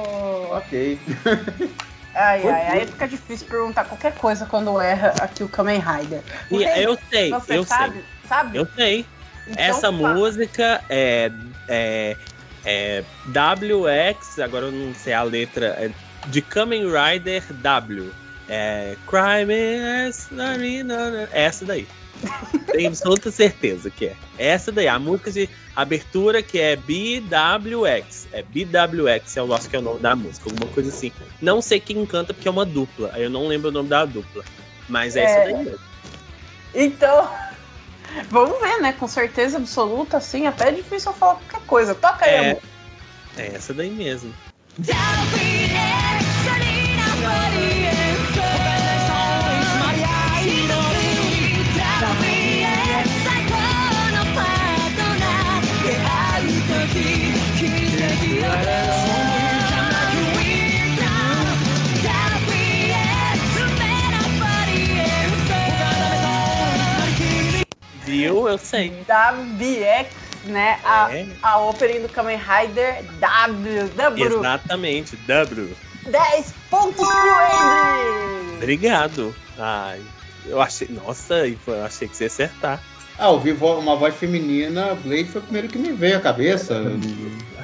[0.52, 1.00] Ok.
[2.18, 6.22] Ai, Foi ai, aí fica difícil perguntar qualquer coisa quando erra aqui o Kamen Rider.
[6.50, 7.96] E eu sei, Você eu sabe?
[7.96, 8.06] sei.
[8.30, 8.58] Sabe?
[8.58, 9.06] Eu sei.
[9.46, 10.14] Então Essa fala.
[10.14, 11.30] música é,
[11.68, 12.16] é,
[12.66, 15.92] é WX, agora eu não sei a letra, é
[16.28, 18.12] de Kamen Rider W.
[18.48, 19.54] É Crime
[20.80, 21.30] enough.
[21.32, 21.88] É essa daí.
[22.72, 24.16] Tenho absoluta certeza que é.
[24.38, 28.28] Essa daí, a música de abertura que é BWX.
[28.32, 31.12] É BWX, é o nosso que é o nome da música, alguma coisa assim.
[31.42, 33.12] Não sei quem canta porque é uma dupla.
[33.14, 34.44] Aí eu não lembro o nome da dupla.
[34.88, 35.24] Mas é, É.
[35.24, 35.80] essa daí mesmo.
[36.74, 37.30] Então,
[38.30, 38.94] vamos ver, né?
[38.94, 41.96] Com certeza absoluta, assim, até é difícil eu falar qualquer coisa.
[41.96, 42.50] Toca aí, É.
[42.52, 42.62] amor.
[43.38, 44.34] É essa daí mesmo.
[68.06, 68.48] Viu?
[68.48, 68.90] Eu sei.
[69.08, 70.10] WX,
[70.46, 70.80] né?
[70.84, 71.26] A, É.
[71.42, 73.88] a opening do Kamen Rider W.
[73.90, 74.26] W.
[74.40, 75.76] Exatamente, W.
[76.06, 78.56] 10 pontos pro Andy!
[78.58, 79.36] Obrigado.
[79.58, 80.02] Ai,
[80.46, 80.88] eu achei.
[80.90, 82.80] Nossa, eu achei que você ia acertar.
[83.18, 86.84] Ah, ouvi uma voz feminina, Blade foi o primeiro que me veio à cabeça.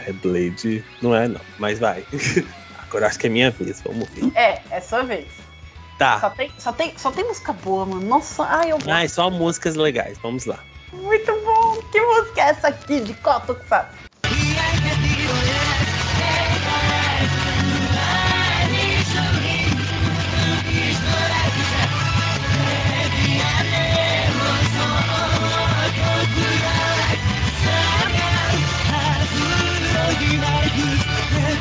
[0.08, 0.84] É Blade.
[1.02, 1.42] Não é, não.
[1.60, 2.04] Mas vai.
[2.88, 3.82] Agora acho que é minha vez.
[3.82, 4.32] Vamos ver.
[4.36, 5.28] É, é sua vez.
[6.02, 6.20] Tá.
[6.20, 8.02] Só tem, só, tem, só tem música boa, mano.
[8.02, 8.90] Nossa, ai, eu gosto.
[8.90, 10.18] Ai, só músicas legais.
[10.18, 10.58] Vamos lá.
[10.92, 11.80] Muito bom!
[11.92, 13.96] que música é essa aqui de Coto Sato?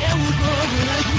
[0.09, 1.10] Vamos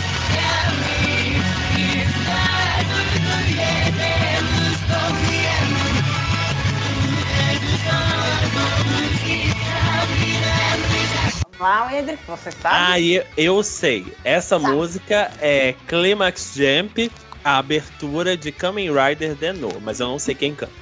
[11.62, 12.76] lá, Hendrick, você sabe?
[12.92, 14.12] Ah, eu, eu sei.
[14.24, 14.66] Essa Tá.
[14.70, 17.10] música é Climax Jump,
[17.44, 20.72] a abertura de Kamen Rider Deno, mas eu não sei quem canta.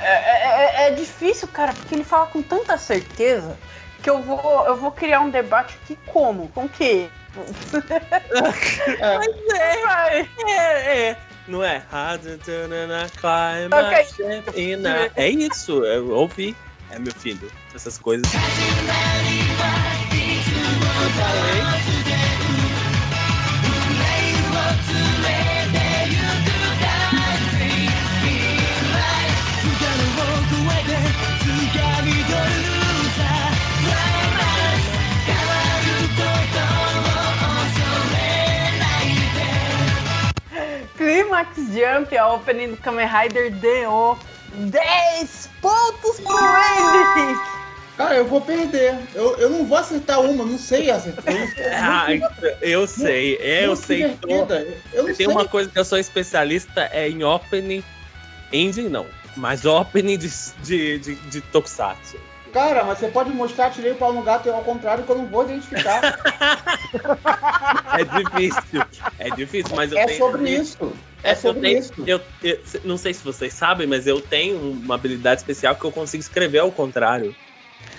[0.00, 3.56] É, é- é difícil, cara, porque ele fala com tanta certeza
[4.02, 6.48] que eu vou, eu vou criar um debate aqui como?
[6.48, 7.08] Com o quê?
[8.98, 9.28] É, Mas
[9.60, 10.28] é, Vai.
[10.48, 11.16] é, é.
[11.46, 11.82] Não é?
[11.90, 12.18] A-
[15.16, 16.56] É isso, eu ouvi.
[16.92, 18.30] É meu filho, essas coisas.
[40.98, 44.31] Climax Jump, a opening do Kamen Rider DO.
[44.54, 47.40] 10 pontos pro Hendrick!
[47.96, 48.98] Cara, eu vou perder.
[49.14, 51.32] Eu, eu não vou acertar uma, não sei acertar.
[51.32, 51.66] Eu não sei.
[51.72, 52.06] Ah,
[52.62, 53.96] eu sei, é, eu sei.
[53.98, 54.66] divertida.
[54.92, 55.26] Eu Tem sei.
[55.26, 57.84] uma coisa que eu sou especialista é em opening.
[58.52, 60.28] Ending não, mas opening de,
[60.62, 62.18] de, de, de Tokusatsu.
[62.52, 65.16] Cara, mas você pode mostrar, tirei o pau no gato e ao contrário que eu
[65.16, 66.00] não vou identificar.
[67.94, 68.84] É difícil,
[69.18, 70.18] é difícil, mas eu é tenho.
[70.18, 70.92] sobre isso.
[71.22, 71.94] É, É, eu, sobre tenho, isso.
[72.06, 75.92] eu, eu- não sei se vocês sabem, mas eu tenho uma habilidade especial que eu
[75.92, 77.36] consigo escrever ao contrário.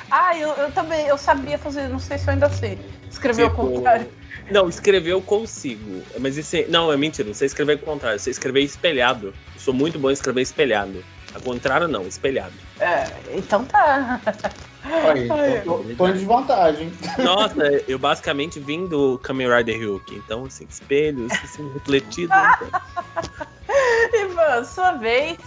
[0.10, 2.80] Ah, eu, eu também, eu sabia fazer, não sei se eu ainda sei.
[3.10, 4.12] Escrever ao Tipo, contrário.
[4.50, 6.08] Não, escrever eu consigo.
[6.20, 9.36] Mas isso é- não, é mentira, não sei escrever ao contrário, sei escrever espelhado.
[9.54, 11.06] Eu sou muito bom em escrever espelhado.
[11.34, 12.58] Ao contrário, não, espelhado.
[12.80, 14.22] É, então tá.
[14.86, 16.92] Aí, Ai, eu tô, tô em desvantagem.
[17.20, 20.16] Nossa, eu basicamente vim do Kamen Rider Hulk.
[20.16, 22.34] Então, assim, espelhos, assim, refletido.
[24.14, 25.38] Ivan, sua vez.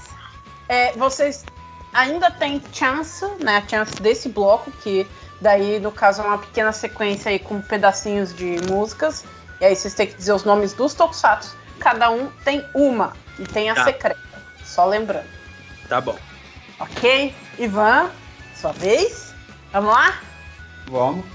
[0.69, 1.45] É, vocês
[1.93, 3.59] ainda tem chance, né?
[3.59, 5.07] A chance desse bloco, que
[5.41, 9.25] daí, no caso, é uma pequena sequência aí com pedacinhos de músicas.
[9.61, 11.55] E aí vocês têm que dizer os nomes dos tokusatsu.
[11.79, 13.13] Cada um tem uma.
[13.39, 13.85] E tem a Tá.
[13.85, 14.19] secreta.
[14.65, 15.27] Só lembrando.
[15.89, 16.17] Tá bom.
[16.81, 17.35] Ok?
[17.59, 18.11] Ivan,
[18.55, 19.26] sua vez.
[19.77, 20.23] Vamos lá?
[20.89, 21.27] Vamos.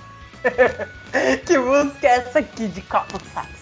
[1.46, 3.62] que música é essa aqui de tokusatsu?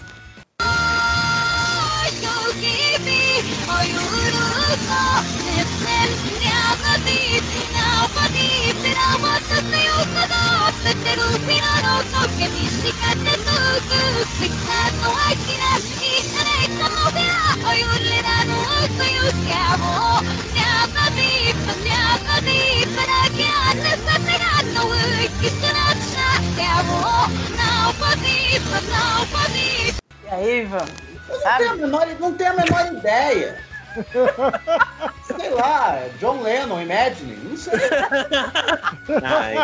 [30.24, 30.86] E aí, Ivan?
[31.28, 33.69] Eu não tenho, a menor, não tenho a menor ideia.
[35.40, 37.74] Sei lá, John Lennon, Imagine, não sei.
[39.24, 39.56] Ai,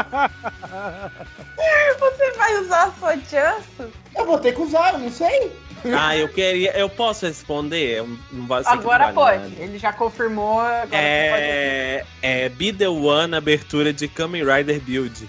[2.00, 3.92] Você vai usar a sua chance?
[4.16, 5.52] Eu vou ter que usar, eu não sei.
[5.98, 6.72] ah, eu queria.
[6.78, 8.00] Eu posso responder?
[8.00, 9.38] Eu Não vai, não Agora vale pode.
[9.50, 9.64] nada.
[9.64, 10.62] Ele já confirmou.
[10.92, 12.04] É.
[12.22, 15.28] É Be the One, abertura de Kamen Rider Build.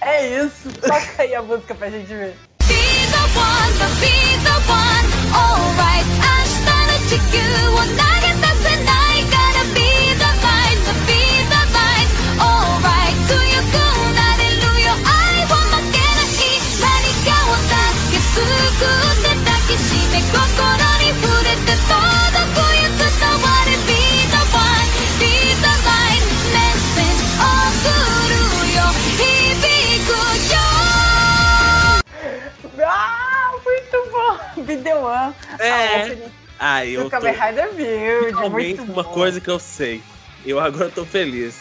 [0.00, 0.70] é isso.
[0.80, 2.34] Toca aí a música pra gente ver.
[8.00, 8.17] Ah,
[34.76, 35.34] Video One.
[35.58, 36.16] É.
[36.58, 37.10] Ah, do eu tô.
[37.10, 38.26] Kamen Rider Build.
[38.26, 39.10] Finalmente Muito uma bom.
[39.12, 40.02] coisa que eu sei.
[40.44, 41.56] Eu agora tô feliz.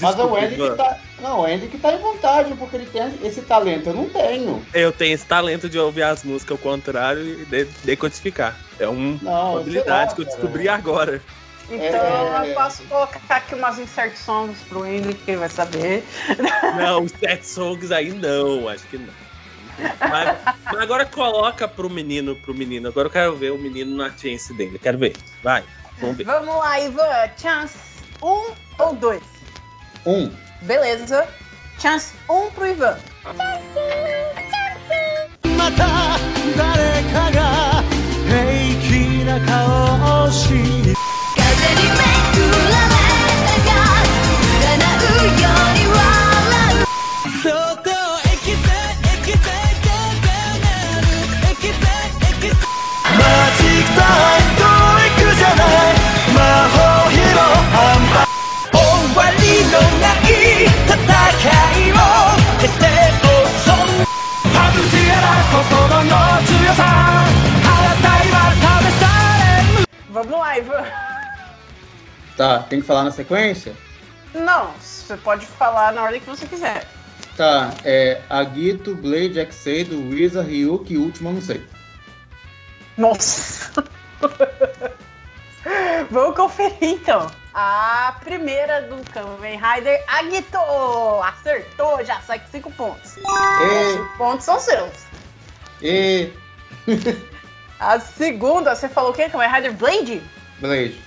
[0.00, 0.98] Mas é o Desculpa, Andy que tá.
[1.20, 3.88] Não, o Andy que tá em vantagem, porque ele tem esse talento.
[3.90, 4.64] Eu não tenho.
[4.72, 8.56] Eu tenho esse talento de ouvir as músicas ao contrário e de- decodificar.
[8.80, 10.36] É um- Não, uma habilidade lá, que eu cara.
[10.38, 11.22] descobri agora.
[11.70, 12.50] Então É.
[12.50, 16.04] eu posso colocar aqui umas insert songs pro Hendrick, que ele vai saber.
[16.76, 19.21] Não, sete songs aí não, acho que não.
[20.00, 22.88] Mas, mas agora coloca pro menino, pro menino.
[22.88, 24.78] Agora eu quero ver o menino na chance dele.
[24.78, 25.16] Quero ver.
[25.42, 25.64] Vai,
[26.00, 26.24] vamos ver.
[26.24, 27.30] Vamos lá, Ivan.
[27.36, 27.78] Chance.
[28.22, 29.22] Um ou dois?
[30.06, 30.30] Um.
[30.62, 31.26] Beleza.
[31.78, 32.98] Chance 1 um pro Ivan.
[35.62, 35.70] ま
[70.10, 70.84] Vamos lá, Ivan.
[72.36, 73.74] Tá, tem que falar na sequência?
[74.34, 76.86] Não, você pode falar na ordem que você quiser.
[77.36, 81.66] Tá, é Agito, Blade, Exeido, Wizard, Ryuk e último eu não sei.
[82.96, 83.84] Nossa!
[86.10, 87.30] Vamos conferir então.
[87.54, 90.58] A primeira do Kamen Rider, Agito!
[91.22, 93.16] Acertou, já sai com 5 pontos.
[93.16, 95.11] E, 5 pontos são seus.
[95.82, 96.32] E,
[97.80, 99.28] A segunda, você falou o quê?
[99.28, 100.22] Kamen Rider Blade?
[100.60, 101.02] Blade.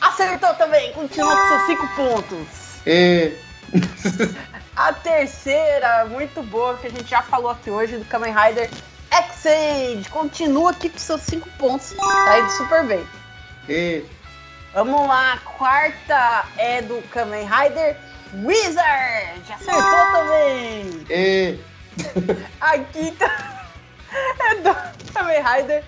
[0.00, 2.48] Acertou também, continua com seus 5 pontos.
[2.86, 3.32] E,
[4.76, 8.68] A terceira, muito boa, que a gente já falou aqui hoje, do Kamen Rider
[9.10, 10.06] X-Age.
[10.10, 11.92] Continua aqui com seus 5 pontos.
[11.92, 13.06] Tá indo super bem.
[13.68, 14.04] e,
[14.74, 17.96] Vamos lá, a quarta é do Kamen Rider
[18.44, 19.50] Wizard.
[19.50, 21.06] Acertou também.
[21.08, 21.58] e,
[22.60, 23.26] A quinta
[24.12, 25.84] é do Kamen Rider.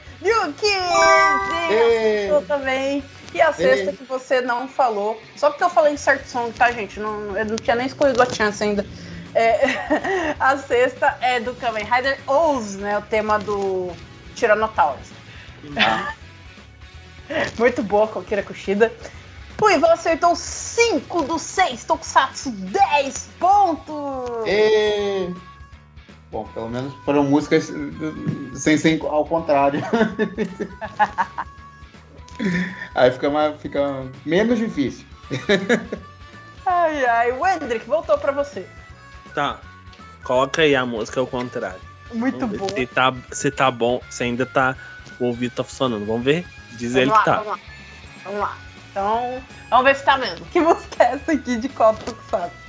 [1.59, 2.27] Sim, Ê.
[2.27, 3.05] acertou também.
[3.35, 3.93] E a sexta Ê.
[3.93, 5.21] que você não falou.
[5.37, 6.99] Só porque eu falei em certo som, tá, gente?
[6.99, 8.87] Não, eu não tinha nem escolhido a chance ainda.
[9.35, 9.61] É,
[10.41, 12.99] a sexta é do Kamen Rider Oz, né?
[12.99, 13.93] O tema do
[14.35, 15.09] Tyrannosaurus.
[17.59, 18.93] Muito boa com a Kira Kushida.
[19.61, 24.47] O Ivan acertou 5 dos 6 Tokusatsu, 10 pontos!
[24.47, 25.48] e.
[26.31, 29.81] Bom, pelo menos foram músicas uh, sem ser ao contrário.
[32.95, 35.07] Aí fica, mais, fica menos difícil.
[36.67, 37.33] Ai, ai.
[37.33, 38.67] Wendrick, voltou pra você.
[39.35, 39.59] Tá.
[40.23, 41.81] Coloca aí a música ao contrário.
[42.13, 42.69] Muito boa.
[42.71, 44.77] Se tá, se tá bom, se ainda tá.
[45.19, 46.07] O ouvido tá funcionando.
[46.07, 46.47] Vamos ver?
[46.73, 47.37] Diz Vamos ele lá, que tá.
[47.39, 47.59] vamos lá.
[48.25, 48.59] Vamos lá.
[48.91, 50.47] Então, vamos ver se tá mesmo.
[50.47, 52.69] Que música é essa aqui de qual Tokusatsu?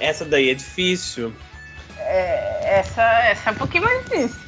[0.00, 1.32] essa daí é difícil.
[1.98, 4.40] É, essa, essa é um pouquinho mais difícil.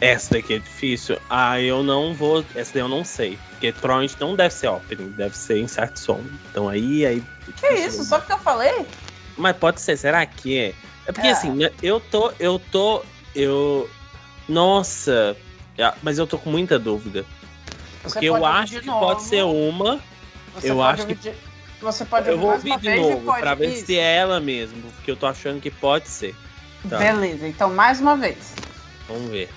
[0.00, 1.18] Essa daqui é difícil.
[1.30, 2.44] Ah, eu não vou.
[2.54, 3.38] Essa daí eu não sei.
[3.50, 6.20] Porque provavelmente não deve ser opening, deve ser insert som.
[6.50, 7.06] Então aí.
[7.06, 7.22] aí
[7.56, 8.04] Que isso?
[8.04, 8.86] Só porque eu falei?
[9.36, 10.74] Mas pode ser, será que é?
[11.06, 11.30] É porque É.
[11.30, 12.32] assim, né, eu tô.
[12.38, 13.02] Eu tô.
[13.34, 13.88] Eu.
[14.48, 15.36] Nossa.
[15.78, 17.24] Ah, Mas eu tô com muita dúvida.
[18.02, 20.00] Você Porque eu acho que pode ser uma.
[20.54, 21.34] Você eu acho ouvir de-
[21.84, 23.86] Você pode Eu ouvir vou ouvir de e novo pra ver Isso.
[23.86, 24.80] se é ela mesmo.
[24.96, 26.34] Porque eu tô achando que pode ser.
[26.88, 26.96] Tá.
[26.98, 28.54] Beleza, então mais uma vez.
[29.06, 29.50] Vamos ver.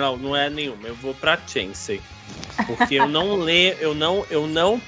[0.00, 0.88] Não, não é nenhuma.
[0.88, 2.00] Eu vou pra Chansey.
[2.66, 4.80] Porque eu não leio, eu não, eu não.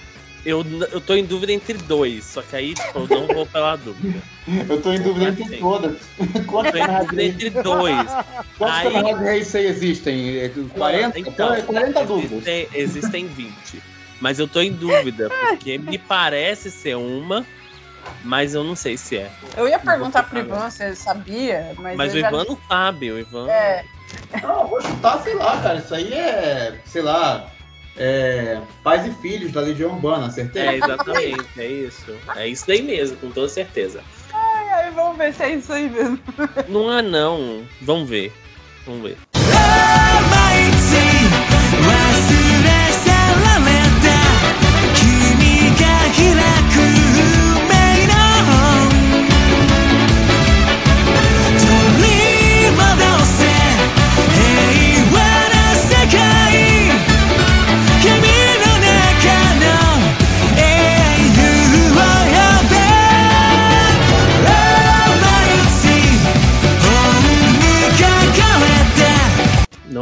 [0.45, 3.77] Eu, eu tô em dúvida entre dois, só que aí tipo, eu não vou pela
[3.77, 4.21] dúvida.
[4.69, 5.59] Eu tô em dúvida entre Sim.
[5.61, 5.97] todas.
[6.19, 8.11] Eu Quantos tô em dúvida entre dois.
[8.59, 10.39] Quantos Aí- de Heisei existem?
[10.39, 11.19] É 40?
[11.21, 12.33] Então, é 40 dúvidas.
[12.49, 13.83] existem, existem 20.
[14.21, 17.47] Mas eu tô em dúvida, porque me parece ser uma,
[18.25, 19.31] mas eu não sei se é.
[19.57, 22.29] Eu ia perguntar pro Ivan se ele sabia, mas, Mas o já...
[22.29, 23.49] Ivan não sabe, o Ivan.
[23.49, 23.85] É,
[24.43, 25.79] Não, vou chutar, sei lá, cara.
[25.79, 27.51] Isso aí é, sei lá,
[27.97, 30.63] é, pais e filhos da Legião Urbana, acertei?
[30.63, 32.17] É, exatamente, é isso.
[32.37, 34.03] É isso daí mesmo, com toda certeza.
[34.33, 36.19] ai, ai, vamos ver se é isso aí mesmo.
[36.69, 37.65] Não é não.
[37.81, 38.33] Vamos ver.
[38.87, 39.19] Vamos ver.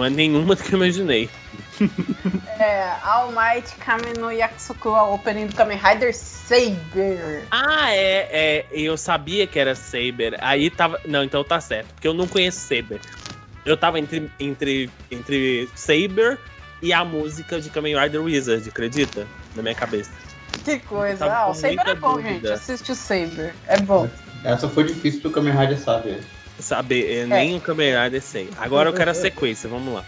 [0.09, 1.29] Nenhuma do que eu imaginei.
[2.61, 7.43] É, All Might Kame no Yakusoku, a opening do Kamen Rider Saber.
[7.51, 8.67] Ah, é, é.
[8.71, 10.37] Eu sabia que era Saber.
[10.43, 11.01] Aí tava.
[11.07, 11.89] Não, então tá certo.
[11.95, 13.01] Porque eu não conheço Saber.
[13.65, 16.39] Eu tava entre, entre, entre Saber
[16.83, 19.27] e a música de Kamen Rider Wizard, acredita?
[19.55, 20.11] Na minha cabeça.
[20.63, 21.33] Que coisa.
[21.33, 22.31] Ah, o Saber é bom, dúvida.
[22.31, 22.47] gente.
[22.49, 23.55] Assiste o Saber.
[23.67, 24.07] É bom.
[24.45, 26.21] Essa foi difícil pro Kamen Rider saber.
[26.61, 28.51] Saber, nem o Kamen Rider sei.
[28.59, 30.05] Agora eu quero a sequência, vamos lá.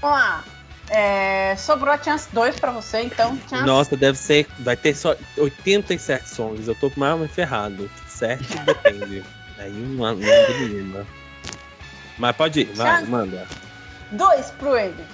[0.00, 0.44] Vamos lá.
[0.90, 3.38] É, sobrou a Chance 2 pra você, então.
[3.48, 3.64] Chance.
[3.64, 4.46] Nossa, deve ser.
[4.60, 6.66] Vai ter só 87 songs.
[6.66, 7.90] Eu tô mais ferrado.
[8.06, 8.56] Certo?
[8.64, 9.22] Depende.
[9.58, 11.06] Aí uma, uma nenhuma.
[12.16, 13.10] Mas pode ir, vai, Chance.
[13.10, 13.46] manda.
[14.12, 15.04] 2 pro ele.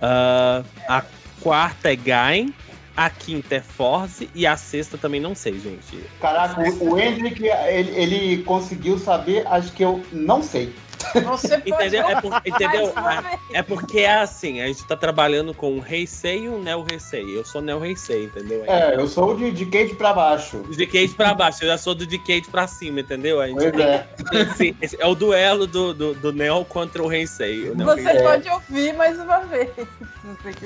[0.00, 1.02] Ah, a
[1.40, 2.54] quarta é Gain.
[2.96, 4.30] A quinta é Force.
[4.34, 6.02] E a sexta também não sei, gente.
[6.18, 10.74] caraca, o, Hendrick, ele, ele conseguiu saber as que eu não sei.
[11.14, 12.08] Você pode Entendeu?
[12.08, 12.92] É, por- entendeu?
[12.96, 16.84] Ah, É porque é assim, a gente tá trabalhando com o Heisei e o Neo
[16.88, 17.36] Heisei.
[17.36, 18.64] Eu sou Neo Heisei, entendeu?
[18.66, 20.58] É, eu sou de, de Kate pra baixo.
[20.58, 23.40] Do Decade pra baixo, eu já sou do Decade pra cima, entendeu?
[23.40, 24.06] A gente Pois tem- é.
[24.32, 27.70] esse- esse é o duelo do, do, do Neo contra o Heisei.
[27.70, 28.22] O Neo Você Heisei.
[28.22, 29.70] pode ouvir mais uma vez.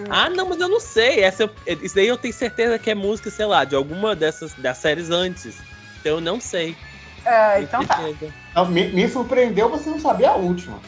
[0.09, 1.21] Ah, não, mas eu não sei.
[1.21, 4.79] Essa isso daí eu tenho certeza que é música, sei lá, de alguma dessas das
[4.79, 5.57] séries antes.
[6.01, 6.77] Então eu não sei.
[7.25, 7.99] É, então tá.
[8.55, 10.81] Não, me, me surpreendeu você não saber a última.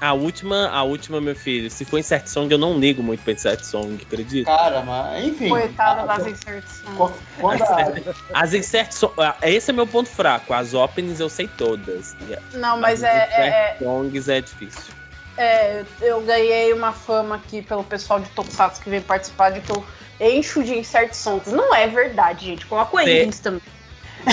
[0.00, 3.32] A última, a última, meu filho, se for Insert Song, eu não ligo muito pra
[3.32, 4.48] Insert Song, acredita?
[4.48, 5.48] Cara, mas enfim.
[5.48, 6.96] Coitada a- das inserções.
[6.96, 7.92] Qu- Quando a,
[8.32, 10.54] As Insert Song, ah, esse é meu ponto fraco.
[10.54, 12.14] As openings eu sei todas.
[12.52, 14.94] Não, mas as é, Insert é, Songs é difícil.
[15.36, 19.72] é, eu ganhei uma fama aqui pelo pessoal de Tokusatsu que veio participar de que
[19.72, 19.84] eu
[20.20, 21.50] encho de insert songs.
[21.52, 22.66] Não é verdade, gente.
[22.66, 23.60] Coloca o também.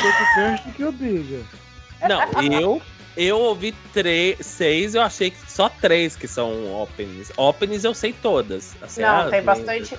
[0.01, 1.41] Podcast que eu diga.
[2.07, 2.81] Não, eu
[3.17, 7.31] eu ouvi três, seis, eu achei que só três que são openings.
[7.37, 8.75] Openings eu sei todas.
[8.81, 9.97] Assim, Não, ah, tem bastante.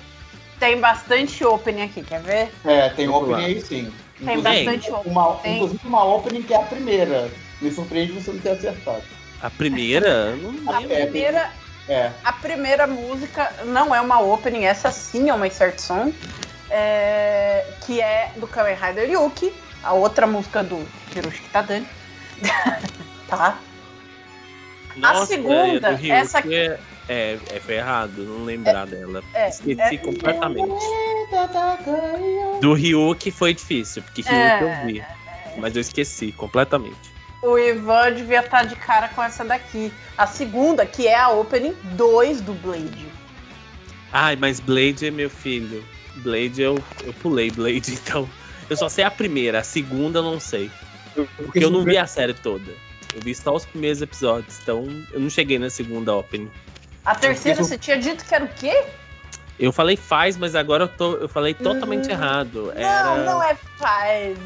[0.59, 2.51] Tem bastante opening aqui, quer ver?
[2.65, 3.47] é, tem Vamos opening lá.
[3.47, 3.91] aí sim.
[4.23, 5.11] Tem Inclusive, bastante opening.
[5.11, 5.55] uma, Tem.
[5.55, 7.29] inclusive uma opening que é a primeira.
[7.61, 9.03] Me surpreende você não ter acertado.
[9.41, 10.35] A primeira?
[10.35, 10.95] Não A lembro.
[10.95, 11.51] É, primeira,
[11.87, 12.11] É.
[12.23, 16.13] a primeira música não é uma opening, essa sim é uma insert song.
[16.69, 19.53] é, que é do Kamen Rider Yuki,
[19.83, 20.85] a outra música do
[21.15, 21.87] Hiroshi Kitadani.
[23.27, 23.59] tá?
[24.97, 29.23] Nossa, segunda, é, do Ryuki essa aqui- É, é, é, foi errado não lembrar dela.
[29.33, 30.73] é, Esqueci é- completamente.
[32.61, 34.59] Do Ryuki foi difícil, porque Ryuki É.
[34.63, 35.03] eu vi.
[35.57, 37.15] Mas eu esqueci completamente.
[37.43, 39.91] O Ivan devia estar de cara com essa daqui.
[40.17, 43.07] A segunda, que é a opening 2 do Blade.
[44.11, 45.83] Ai, mas Blade é meu filho.
[46.17, 48.27] Blade eu, eu pulei Blade, então.
[48.69, 50.69] Eu só sei a primeira, a segunda eu não sei.
[51.37, 52.71] Porque eu não vi a série toda.
[53.13, 56.51] Eu vi só os primeiros episódios, então eu não cheguei na segunda opening.
[57.05, 58.83] A terceira, você tinha dito que era o quê?
[59.59, 62.71] Eu falei faz, mas agora eu, tô, eu falei totalmente Hum, errado.
[62.75, 64.37] Era, Não, não é faz.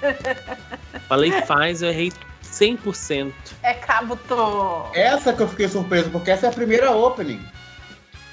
[1.08, 2.12] Falei faz, eu errei
[2.44, 3.32] 100%.
[3.64, 4.86] É Kabuto.
[4.94, 7.44] Essa que eu fiquei surpreso, porque essa é a primeira opening.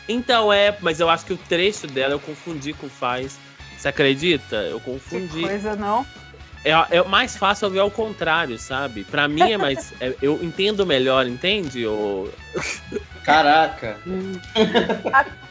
[0.07, 3.39] Então é, mas eu acho que o trecho dela eu confundi com faz.
[3.77, 4.55] Você acredita?
[4.57, 5.41] Eu Que confundi.
[5.41, 6.05] coisa, não?
[6.65, 9.03] É, é mais fácil ouvir ao contrário, sabe?
[9.03, 9.93] Pra mim é mais.
[10.01, 11.85] é- eu entendo melhor, entende?
[11.85, 12.29] O...
[13.23, 13.97] Caraca.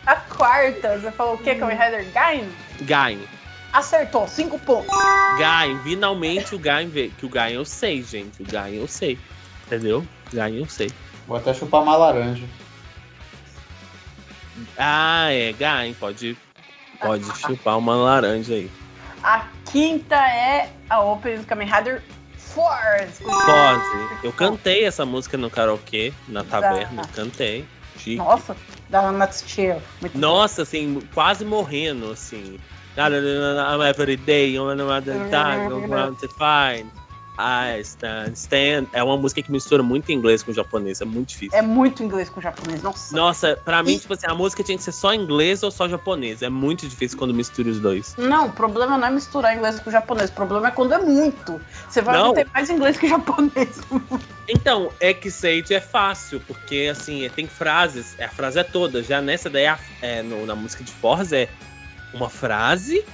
[0.04, 1.54] A quarta, você falou o quê?
[1.54, 2.48] Kamen Rider Gain?
[2.82, 3.20] Gain.
[3.72, 4.94] Acertou, cinco pontos.
[5.38, 7.10] Gain, finalmente o Gain veio.
[7.12, 8.42] Que o Gain eu sei, gente.
[8.42, 9.18] O Gain eu sei.
[9.66, 10.06] Entendeu?
[10.32, 10.90] Gain eu sei.
[11.26, 12.44] Vou até chupar uma laranja.
[14.76, 16.36] Ah, é, Gain, pode.
[17.00, 18.70] Pode chupar uma laranja aí.
[19.22, 22.02] A quinta é a opening do Kamen Rider
[22.36, 23.22] Force.
[23.22, 24.24] Pode.
[24.24, 27.02] Eu cantei essa música no karaokê, na taverna.
[27.02, 27.08] Tá.
[27.14, 27.66] Cantei.
[27.98, 28.16] Chique.
[28.16, 28.56] Nossa,
[28.88, 29.82] da Matsuchio.
[30.00, 32.58] Muito Nossa, assim, quase morrendo, assim.
[32.98, 36.90] I'm every day, I'm another time, I'm to find.
[37.38, 38.86] I stand, stand.
[38.92, 41.00] É uma música que mistura muito inglês com japonês.
[41.00, 41.58] É muito difícil.
[41.58, 43.14] É muito inglês com japonês, nossa.
[43.16, 45.88] Nossa, pra mim, E- tipo assim, a música tinha que ser só inglês ou só
[45.88, 46.42] japonês.
[46.42, 48.14] É muito difícil quando mistura os dois.
[48.16, 50.30] Não, o problema não é misturar inglês com japonês.
[50.30, 51.60] O problema é quando é muito.
[51.88, 52.32] Você vai Não.
[52.32, 53.80] ter mais inglês que japonês.
[54.48, 59.02] Então, Exate é fácil, porque assim, tem frases, a frase é toda.
[59.02, 59.66] Já nessa daí,
[60.00, 61.48] é, no- na música de Forza, é
[62.14, 63.04] uma frase,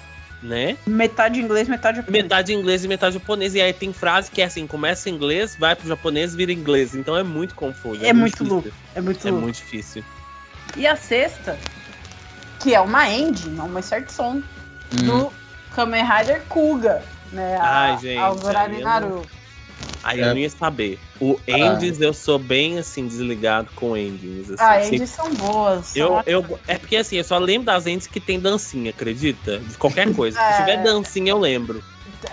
[0.43, 0.77] né?
[0.87, 2.23] metade inglês, metade japonês.
[2.23, 3.55] Metade inglês e metade japonês.
[3.55, 6.95] E aí tem frase que é assim, começa em inglês, vai pro japonês, vira inglês.
[6.95, 8.05] Então é muito confuso.
[8.05, 8.53] É muito difícil.
[8.55, 8.73] louco.
[8.95, 9.45] É muito É louco.
[9.45, 10.05] muito difícil.
[10.77, 11.59] E a sexta,
[12.61, 14.43] que é uma end, não uma insert song,
[14.91, 15.33] do
[15.75, 17.03] Kamen Rider Kuga.
[17.31, 17.57] Né?
[17.61, 19.27] Ai, gente, A Alvorada aí eu Naru.
[20.03, 20.25] Aí É.
[20.25, 20.99] eu não ia saber.
[21.21, 24.51] O Endings, eu sou bem assim, desligado com Endings.
[24.51, 25.95] Assim, Ah, endings são boas.
[25.95, 29.59] Eu, são eu, é porque assim, eu só lembro das ends que tem dancinha, acredita?
[29.59, 30.41] De qualquer coisa.
[30.41, 30.53] É.
[30.53, 31.83] Se tiver dancinha, eu lembro.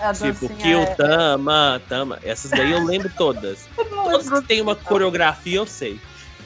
[0.00, 2.18] a tipo, Kill, é- Tama, Tama.
[2.24, 3.68] Essas daí eu lembro todas.
[4.10, 6.00] Eu Todas que tem uma coreografia, eu sei.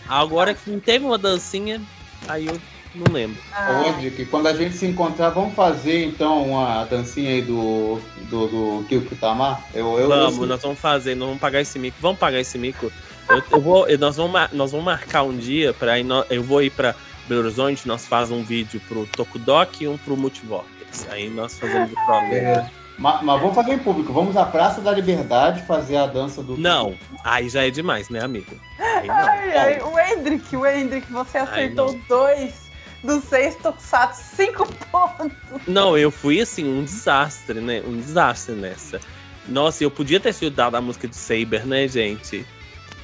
[0.06, 1.80] Agora que não teve uma dancinha,
[2.28, 2.60] aí eu
[2.94, 3.36] não lembro.
[3.52, 7.98] Ah, Ô, Dick, quando a gente se encontrar, vamos fazer então uma dancinha aí do,
[8.30, 9.58] do, do Kyokutama?
[9.74, 11.96] Eu, eu, vamos, eu, nós vamos fazer, nós vamos pagar esse mico.
[12.00, 12.90] Vamos pagar esse mico.
[13.28, 15.94] Eu, eu vou, eu- nós, vamos, nós vamos marcar um dia para
[16.30, 16.94] eu vou ir para
[17.26, 21.06] Belo Horizonte, nós fazemos um vídeo pro Tokudok e um pro Multivortex.
[21.10, 22.34] Aí nós fazemos o programa.
[22.34, 22.66] É,
[22.98, 24.12] mas, mas vamos fazer em público.
[24.12, 26.56] Vamos à Praça da Liberdade fazer a dança do.
[26.58, 26.94] Não,
[27.24, 28.54] aí já é demais, né, amigo?
[28.78, 29.14] Aí não.
[29.14, 32.00] Ai, ai, o Hendrick, o Hendrick, você acertou não.
[32.08, 32.63] dois
[33.04, 35.30] dos seis Tokusatsu, cinco pontos.
[35.66, 37.82] Não, eu fui assim, um desastre, né?
[37.86, 39.00] Um desastre nessa.
[39.46, 42.46] Nossa, eu podia ter sido dado a música de Saber, né, gente?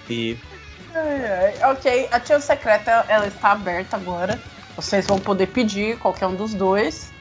[0.08, 0.36] E.
[0.94, 1.70] Ai, ai.
[1.70, 4.40] Ok, a Tia Secreta ela está aberta agora.
[4.74, 7.12] Vocês vão poder pedir qualquer um dos dois.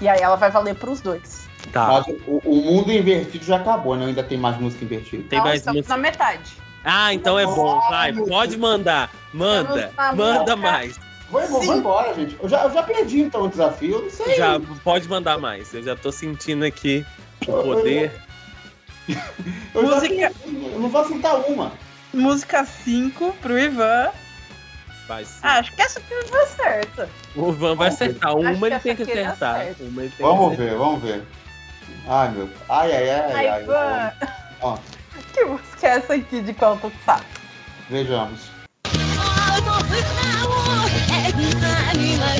[0.00, 1.46] E aí ela vai valer para os dois.
[1.72, 1.86] Tá.
[1.86, 4.06] Mas o, o mundo invertido já acabou, né?
[4.06, 5.22] Ainda tem mais música invertida.
[5.28, 5.96] Tem Nós mais estamos música.
[5.96, 6.56] na metade.
[6.84, 7.80] Ah, então é bom.
[7.88, 9.10] Vai, pode mandar.
[9.32, 9.92] Manda.
[10.14, 10.56] Manda boca.
[10.56, 10.98] mais.
[11.30, 12.36] Vou, vou, embora, gente.
[12.40, 13.96] Eu já, eu já perdi então o desafio.
[13.96, 14.36] Eu não sei.
[14.36, 15.72] Já, pode mandar mais.
[15.74, 17.04] Eu já tô sentindo aqui
[17.46, 18.12] o poder.
[19.74, 20.64] eu, já música- perdi.
[20.72, 21.72] eu não vou aceitar uma.
[22.12, 24.10] Música 5 pro Ivan.
[25.08, 25.38] Vai sim.
[25.42, 27.10] Ah, acho que essa aqui vai certa.
[27.34, 28.34] O Van vai acertar.
[28.36, 29.56] Uma que ele tem que acertar.
[29.60, 29.84] acerta.
[29.84, 30.66] Uma ele tem que Vamos acertar.
[30.66, 31.24] ver, vamos ver.
[32.06, 32.48] Ai, meu.
[32.68, 33.62] Ai, ai, ai, ai.
[33.64, 34.12] Ivan.
[34.62, 34.78] Ó.
[35.34, 37.26] Que música é essa aqui de qual Tokusatsu?
[37.90, 38.54] Vejamos.
[39.56, 40.73] あ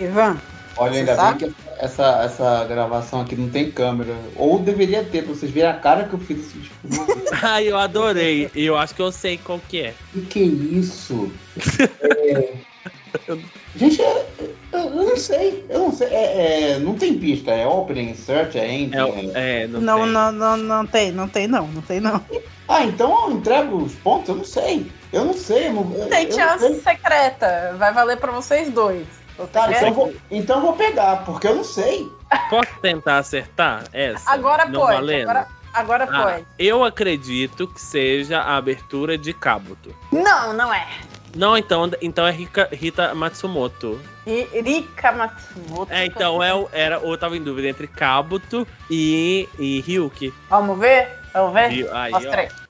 [0.00, 0.40] Ivan,
[0.76, 1.44] Olha, ainda sabe?
[1.44, 4.16] bem que essa, essa gravação aqui não tem câmera.
[4.34, 6.70] Ou deveria ter, pra vocês verem a cara que eu fiz esse.
[7.42, 8.50] Ai, eu adorei.
[8.54, 9.94] Eu acho que eu sei qual que é.
[10.12, 11.32] que que é isso?
[12.02, 13.36] É,
[13.74, 15.66] Gente, eu, eu- não sei.
[15.68, 16.08] Eu não sei.
[16.08, 17.50] É, é, não tem pista.
[17.50, 18.94] É opening, insert, é end.
[18.96, 19.00] é-
[19.34, 20.12] É, é não, não, tem.
[20.12, 22.24] não, não, não tem, não tem não, não tem não.
[22.68, 24.28] Ah, então eu entrego os pontos?
[24.28, 24.99] Eu não sei.
[25.12, 25.66] Eu não sei.
[25.68, 26.80] Eu não, eu, não sei.
[26.80, 29.06] secreta, vai valer pra vocês dois.
[29.36, 29.76] Você Cara, quer?
[29.78, 32.10] então eu, vou, então eu vou pegar, porque eu não sei.
[32.48, 34.30] Posso tentar acertar essa?
[34.30, 35.28] Agora não pode, valendo?
[35.30, 36.46] agora, agora Ah, pode.
[36.58, 39.94] eu acredito que seja a abertura de Kabuto.
[40.12, 40.86] Não, não é.
[41.34, 44.00] Não, então, então é Rika- Rita Matsumoto.
[44.26, 45.92] Ri- Rika Matsumoto.
[45.92, 50.34] É, então é, era, eu tava em dúvida entre Kabuto e, e Ryuki.
[50.48, 51.18] Vamos ver?
[51.32, 51.88] Vamos ver?
[51.92, 52.60] Aí, Mostra ó.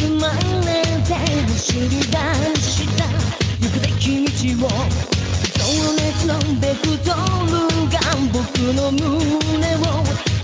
[0.00, 3.04] けに包まれて走り出した
[3.60, 4.70] 行くべき道を
[5.54, 5.64] 情
[5.94, 7.12] 熱のベクト
[7.46, 7.60] ル
[7.90, 8.00] が
[8.32, 8.40] 僕
[8.72, 9.88] の胸を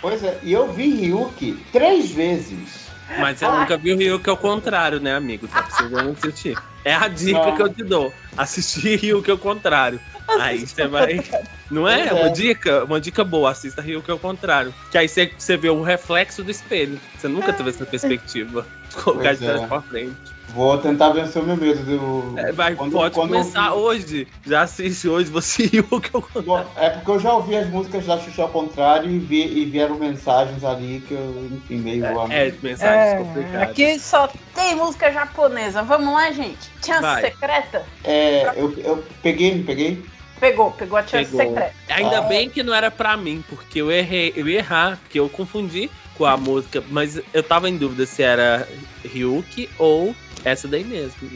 [0.02, 2.87] Pois é, e eu vi Ryuki três vezes.
[3.19, 5.49] Mas você nunca viu o Ryuki ao contrário, né, amigo?
[5.49, 6.59] Tá precisando assistir.
[6.85, 7.57] É a dica Não.
[7.57, 8.13] que eu te dou.
[8.37, 10.01] Assistir Rio que é o contrário.
[10.41, 11.23] Aí você vai.
[11.71, 12.09] Não é?
[12.09, 12.13] É.
[12.13, 14.75] Uma dica, uma dica boa, assista Rio que é o contrário.
[14.91, 16.99] Que aí você, você vê o reflexo do espelho.
[17.17, 18.67] Você nunca teve essa perspectiva.
[18.89, 19.67] De colocar Pois de trás é.
[19.67, 20.38] pra frente.
[20.55, 22.39] Vou tentar vencer o meu medo do.
[22.39, 24.29] É, vai, Quando- pode quando eu começar ouvi- hoje.
[24.47, 26.43] Já assiste hoje, você que é o contrário.
[26.43, 29.65] Bom, é porque eu já ouvi as músicas da Xuxa ao contrário e, vi, e
[29.67, 32.05] vieram mensagens ali que eu, enfim, meio.
[32.31, 33.63] É, mensagens É, complicadas.
[33.71, 35.83] aqui só tem música japonesa.
[35.83, 36.71] Vamos lá, gente.
[36.85, 37.21] Chance Vai.
[37.23, 37.85] secreta?
[38.03, 40.03] É, eu, eu peguei, não peguei?
[40.41, 41.41] Pegou, pegou a chance Pegou.
[41.55, 41.75] secreta.
[41.91, 42.23] Ainda Ah.
[42.23, 45.91] bem que não era pra mim, porque eu errei, eu ia errar, porque eu confundi
[46.17, 48.67] com a música, mas eu tava em dúvida se era
[49.05, 50.15] Ryuki ou
[50.49, 51.29] essa daí mesmo.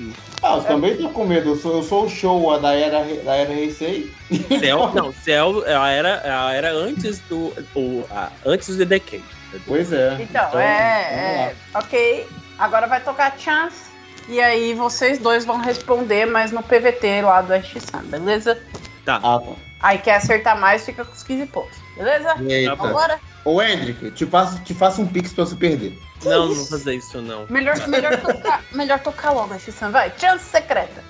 [0.43, 1.51] Ah, eu também tô com medo.
[1.51, 4.13] Eu sou, eu sou o show da era, da era Heisei.
[4.59, 7.53] Cell, não, Cell ela era, ela era antes do.
[7.75, 9.23] O, a- antes do Decay.
[9.67, 10.17] Pois é.
[10.21, 11.57] Então, é, é.
[11.75, 12.27] Ok.
[12.59, 13.91] Agora vai tocar chance.
[14.29, 18.59] E aí vocês dois vão responder, mas no PVT lá do X-Sam, beleza?
[19.05, 19.17] Tá.
[19.23, 19.53] Ah, tá.
[19.81, 21.77] Aí quer acertar mais, fica com os 15 pontos.
[21.97, 22.37] Beleza?
[22.49, 22.77] Eita.
[22.77, 23.19] Vambora?
[23.45, 25.99] Ô, Hendrick, te faço, te faço um pix pra você perder.
[26.25, 27.47] Não, não vou fazer isso não.
[27.51, 30.13] Melhor, melhor, tocar, melhor tocar logo esse Sam, vai.
[30.17, 31.03] Chance secreta.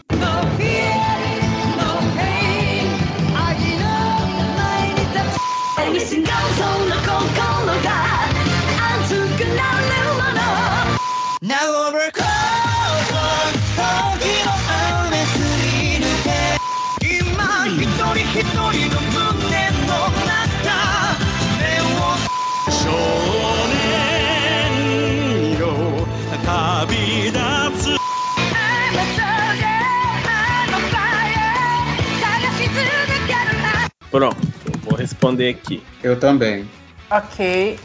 [34.12, 34.36] Pronto,
[34.66, 35.82] eu vou responder aqui.
[36.02, 36.68] Eu também.
[37.10, 37.80] Ok.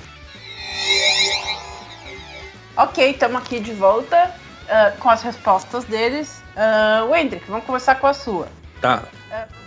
[2.76, 4.36] Ok, estamos aqui de volta
[4.68, 6.44] ah, com as respostas deles.
[6.58, 8.50] Uh, Wendrick, vamos começar com a sua.
[8.82, 9.04] Tá.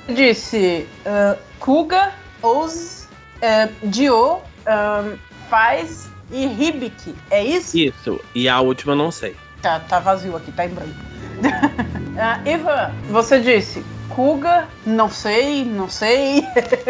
[0.07, 2.12] Disse ah, Kuga,
[2.43, 5.15] Oz, uh, Dio, ah,
[5.49, 7.15] Faz e Hibiki.
[7.31, 7.78] É isso?
[7.78, 8.20] Isso.
[8.35, 9.35] E a última eu não sei.
[9.62, 10.95] Tá, tá vazio aqui, tá em branco.
[12.23, 13.82] Ah, Ivan, você disse
[14.15, 16.47] Kuga, não sei, não sei.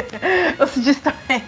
[0.58, 1.42] você disse também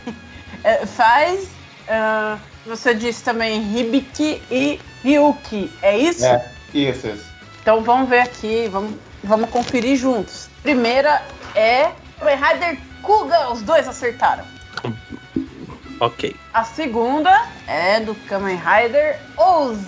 [0.65, 1.49] eh, Faz.
[1.89, 5.71] ah, você disse também Hibiki e Ryuki.
[5.83, 6.25] É isso?
[6.25, 7.33] É, isso, isso.
[7.61, 10.49] Então vamos ver aqui, vamos, vamos conferir juntos.
[10.63, 11.23] Primeira
[11.55, 14.45] é Kamen Rider Kuga, os dois acertaram.
[15.99, 16.35] Ok.
[16.53, 19.79] A segunda é do Kamen Rider Oz.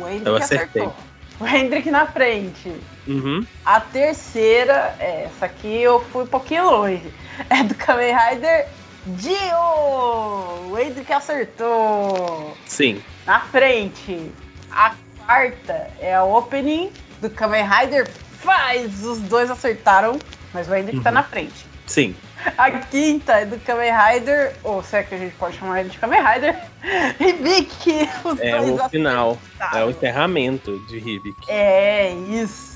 [0.00, 0.82] O Eu acertei.
[0.82, 0.94] acertou.
[1.40, 2.74] O Hendrick na frente.
[3.08, 3.44] Uhum.
[3.64, 7.12] A terceira, é, essa aqui eu fui um pouquinho longe.
[7.50, 8.66] É do Kamen Rider
[9.06, 10.70] Dio!
[10.70, 12.56] O Hendrick acertou.
[12.66, 13.00] Sim.
[13.26, 14.30] Na frente.
[14.70, 14.92] A
[15.24, 16.90] quarta é a opening
[17.20, 18.08] do Kamen Rider
[18.40, 19.04] Faz.
[19.04, 20.18] Os dois acertaram,
[20.52, 21.14] mas o Hendrick tá Uhum.
[21.14, 21.66] na frente.
[21.86, 22.14] Sim.
[22.58, 25.98] A quinta é do Kamen Rider, ou será que a gente pode chamar ele de
[25.98, 26.56] Kamen Rider?
[27.18, 28.08] Hibiki!
[28.24, 29.38] Os É dois o final.
[29.58, 29.78] acertaram.
[29.80, 31.36] É o encerramento de Hibik.
[31.48, 32.67] É, isso.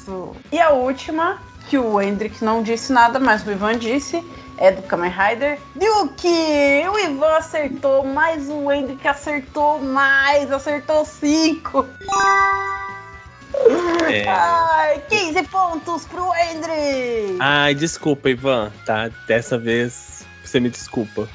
[0.50, 1.38] E a última,
[1.68, 4.22] que o Hendrick não disse nada, mas o Ivan disse,
[4.58, 6.86] é do Kamen Rider Ryuki!
[6.88, 11.86] O Ivan acertou, mas o Hendrick acertou mais, acertou cinco.
[14.10, 14.28] É.
[14.28, 17.38] Ai, 15 pontos pro Hendrick!
[17.40, 19.10] Ai, desculpa, Ivan, tá?
[19.26, 21.28] Dessa vez você me desculpa.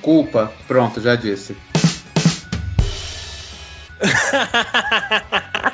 [0.00, 0.52] Culpa.
[0.66, 1.56] Pronto, já disse.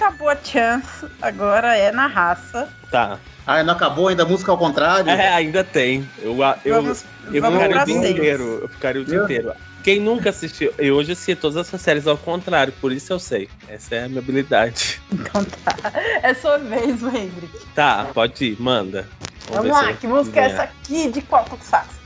[0.00, 2.66] Acabou a chance, agora é na raça.
[2.90, 3.18] tá.
[3.46, 5.10] Ah, não acabou ainda a música ao contrário?
[5.10, 6.08] É, ainda tem.
[6.22, 8.10] Eu, eu, vamos eu vamos ficaria o dia seis.
[8.16, 8.58] inteiro.
[8.62, 9.52] Eu ficaria o dia Eu- inteiro.
[9.82, 13.48] Quem nunca assistiu, eu hoje assisti todas essas séries ao contrário, por isso eu sei.
[13.68, 15.00] Essa é a minha habilidade.
[15.12, 15.92] Então tá.
[16.22, 17.58] É sua vez, Hendrick.
[17.74, 19.06] Tá, pode ir, manda.
[19.48, 21.98] Vamos ver lá, que música é essa aqui de qual tokusatsu?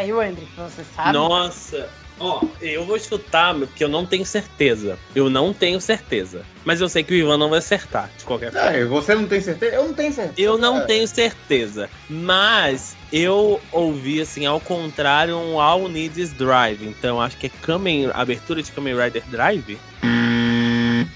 [0.00, 1.12] aí, Hendrick, você sabe?
[1.12, 1.88] Nossa!
[2.22, 4.98] Ó, eu vou chutar, porque eu não tenho certeza.
[5.14, 6.42] Eu não tenho certeza.
[6.66, 8.68] Mas eu sei que o Ivan não vai acertar, de qualquer forma.
[8.68, 9.74] Ah, você não tem certeza?
[9.76, 10.34] Eu não tenho certeza.
[10.36, 10.84] Eu não É.
[10.84, 17.46] tenho certeza, mas eu ouvi assim ao contrário um All Needs Drive, então acho que
[17.46, 19.78] é Kamen, abertura de Kamen Rider Drive.
[20.02, 21.10] Não!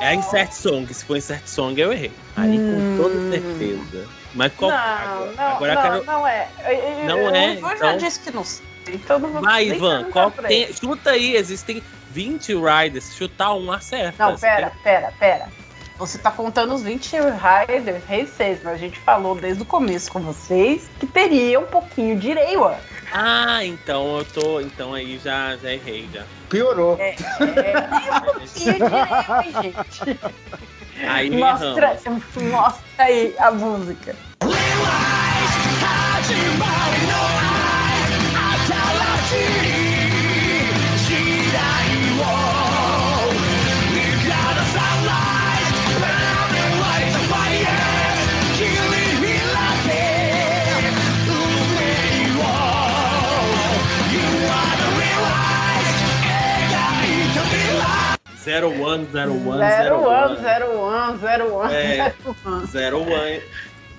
[0.00, 0.92] É a Insert Song.
[0.94, 2.12] Se for Insert Song, eu errei.
[2.36, 4.06] Aí com toda certeza.
[4.34, 4.70] Mas qual.
[4.70, 6.04] Não, agora, não, agora não, quero.
[6.04, 6.48] não é.
[6.66, 8.64] Eu- Não eu- é, Eu já então- disse que não sei.
[8.88, 10.72] Então não vou Vai, Ivan, qual tem.
[10.72, 13.14] Chuta aí, existem 20 riders.
[13.14, 14.24] Chutar um acerta.
[14.30, 15.48] Não, pera, pera, pera.
[15.98, 20.18] Você tá contando os 20 Riders Races, mas a gente falou desde o começo com
[20.20, 22.78] vocês que teria um pouquinho de Reiwa.
[23.12, 24.60] Ah, então eu tô.
[24.60, 26.24] Então aí já, já errei já.
[26.48, 26.96] Piorou.
[26.98, 30.20] É, é, tem um pouquinho de Reiwa, gente.
[31.08, 32.24] Aí Mostra, erramos.
[32.36, 34.14] mostra aí a música.
[58.44, 60.40] Zero one, zero one, Zero zero one, one.
[60.40, 61.96] zero one, zero one, É.
[61.96, 62.66] zero one.
[62.66, 63.40] Zero One.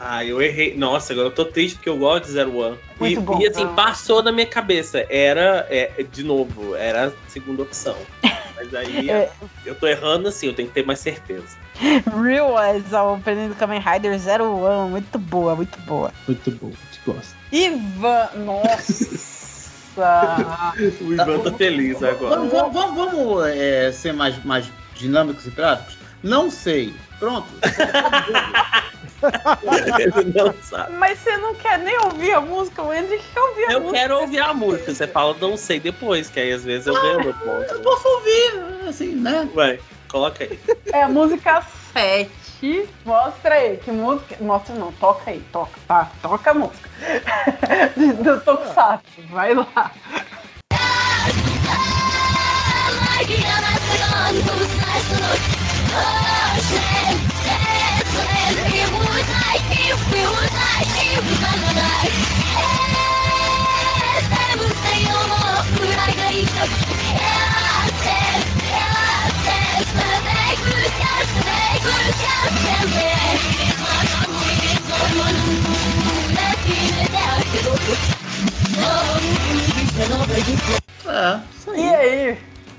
[0.04, 0.76] Ah, eu errei.
[0.76, 2.76] Nossa, agora eu tô triste porque eu gosto de Zero One.
[2.76, 3.40] E, Muito bom.
[3.40, 3.74] e assim, Ah.
[3.76, 5.06] passou na minha cabeça.
[5.08, 7.96] Era, é, de novo, era a segunda opção.
[8.56, 9.30] Mas aí É.
[9.64, 11.56] eu tô errando assim, eu tenho que ter mais certeza.
[12.20, 14.90] Real as a opening do Kamen Rider Zero One.
[14.90, 16.12] Muito boa, muito boa.
[16.28, 17.36] Muito bom, te gosto.
[17.52, 19.20] Ivan, nossa.
[21.02, 22.36] O Ivan tá feliz agora.
[22.38, 24.66] Vamos, vamos, vamos, vamos, é, ser mais, mais
[24.96, 25.98] dinâmicos e práticos?
[26.24, 26.94] Não sei.
[27.20, 27.48] Pronto.
[30.00, 30.94] Ele não sabe.
[30.94, 32.82] Mas você não quer nem ouvir a música?
[32.82, 34.00] O Hendrick quer ouvir a Eu música.
[34.00, 34.94] quero ouvir a música.
[34.94, 38.88] Você fala, não sei depois, que aí às vezes eu ganho meu Eu posso ouvir,
[38.88, 39.48] assim, né?
[39.54, 40.60] Vai, coloca aí.
[40.92, 41.62] É a música
[41.94, 42.32] 7.
[43.04, 44.36] Mostra aí, que música.
[44.40, 46.12] Mostra não, toca aí, toca, tá?
[46.22, 46.90] Toca a música.
[48.24, 49.92] Do Tokusatsu, vai lá.
[81.06, 82.38] É, isso E aí?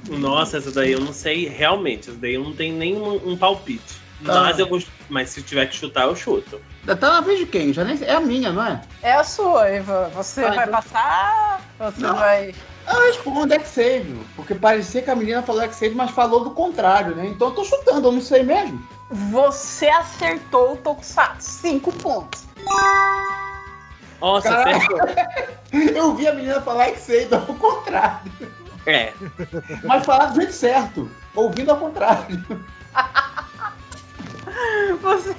[0.08, 2.10] Nossa, essa daí eu não sei realmente.
[2.10, 4.00] Essa daí eu não tenho nem um, um palpite.
[4.24, 4.34] Tá.
[4.42, 4.80] Mas eu vou.
[5.08, 6.60] Mas se tiver que chutar, eu chuto.
[6.86, 7.72] Tá na vez de quem?
[7.72, 8.08] Já nem sei.
[8.08, 8.80] É a minha, não é?
[9.02, 10.08] É a sua, Ivan.
[10.14, 11.60] Você Ah, vai então- passar?
[11.78, 12.14] Você Não.
[12.14, 12.54] vai.
[12.86, 17.26] Eu respondo X-Save, porque parecia que a menina falou X-Save, mas falou do contrário, né?
[17.26, 18.82] Então eu tô chutando, eu não sei mesmo.
[19.10, 21.50] Você acertou o Tokusatsu.
[21.50, 22.44] Cinco pontos.
[24.20, 24.98] Nossa, acertou.
[25.72, 28.30] Eu vi a menina falar X-Save ao contrário.
[28.86, 29.12] É.
[29.84, 32.44] Mas falar do jeito certo, ouvindo ao contrário.
[35.00, 35.34] Você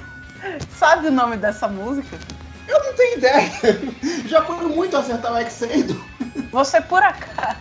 [0.70, 2.18] sabe o nome dessa música?
[2.66, 3.50] Eu não tenho ideia.
[4.26, 6.00] Já foi muito acertar o X-Save.
[6.50, 7.58] Você por acaso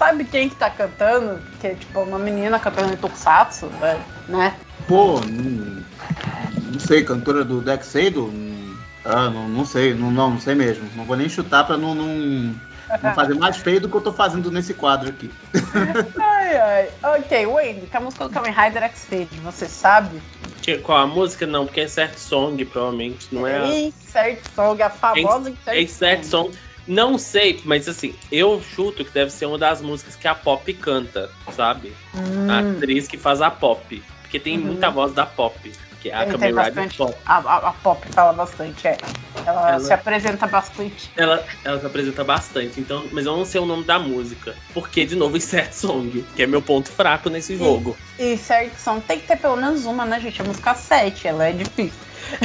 [0.00, 1.38] sabe quem que tá cantando?
[1.60, 4.02] Que é tipo uma menina cantando em Tokusatsu, né?
[4.28, 4.56] né?
[4.88, 5.84] Pô, não,
[6.72, 8.32] não sei, cantora do Dex Seido?
[9.04, 10.88] Ah, não, não sei, não, não, não sei mesmo.
[10.96, 12.54] Não vou nem chutar pra não, não,
[13.02, 15.30] não fazer mais feio do que eu tô fazendo nesse quadro aqui.
[16.20, 16.90] Ai, ai.
[17.18, 20.20] Ok, Wendy, que a música do Kamen Rider X-Fade, você sabe?
[20.82, 21.46] Qual a música?
[21.46, 23.28] Não, porque é Insert Song, provavelmente.
[23.32, 23.66] Não é a.
[23.66, 26.50] Insert Song, a famosa Insert É Insert Song.
[26.86, 30.72] Não sei, mas assim, eu chuto que deve ser uma das músicas que a Pop
[30.74, 31.94] canta, sabe?
[32.14, 34.02] Hum, A atriz que faz a Pop.
[34.22, 34.64] Porque tem Uhum.
[34.66, 35.72] muita voz da Pop.
[36.00, 36.96] Que é a Kamen Rider bastante.
[36.96, 37.14] Pop.
[37.26, 38.96] a, a- a Pop fala bastante, é.
[39.46, 41.10] Ela, Ela- se apresenta bastante.
[41.16, 44.54] Ela, ela se apresenta bastante, então, mas eu não sei o nome da música.
[44.72, 47.96] Porque, de novo, Insert Song, que é meu ponto fraco nesse jogo.
[48.18, 50.40] E Insert Song tem que ter pelo menos uma, né, gente?
[50.40, 52.00] A música 7, ela é difícil.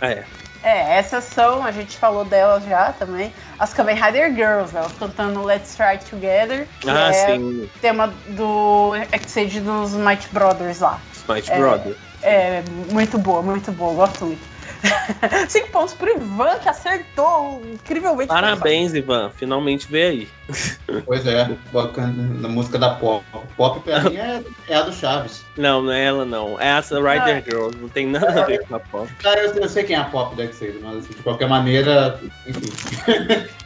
[0.00, 0.24] é.
[0.60, 5.44] É, essas são, a gente falou delas já também, as Kamen Rider Girls, elas cantando
[5.44, 7.70] Let's Try Together, que Ah, é sim.
[7.80, 11.00] tema do Exceed dos Might Brothers lá.
[11.14, 11.58] Smite É.
[11.58, 11.96] Brother.
[12.22, 12.62] É,
[12.92, 14.58] muito boa, muito boa, gosto muito.
[15.48, 18.28] Cinco pontos pro Ivan, que acertou incrivelmente.
[18.28, 19.30] Parabéns, Ivan.
[19.34, 20.28] Finalmente veio aí.
[21.04, 23.24] Pois é, bacana, na música da pop.
[23.56, 25.44] Pop pra mim é, é a do Chaves.
[25.56, 26.60] Não, não é ela, não.
[26.60, 27.42] É essa Rider Não.
[27.42, 27.70] Girl.
[27.80, 29.10] Não tem nada a ver com a pop.
[29.24, 32.20] Ah, eu, eu sei quem é a pop da Exceed, mas assim, de qualquer maneira,
[32.46, 33.48] enfim.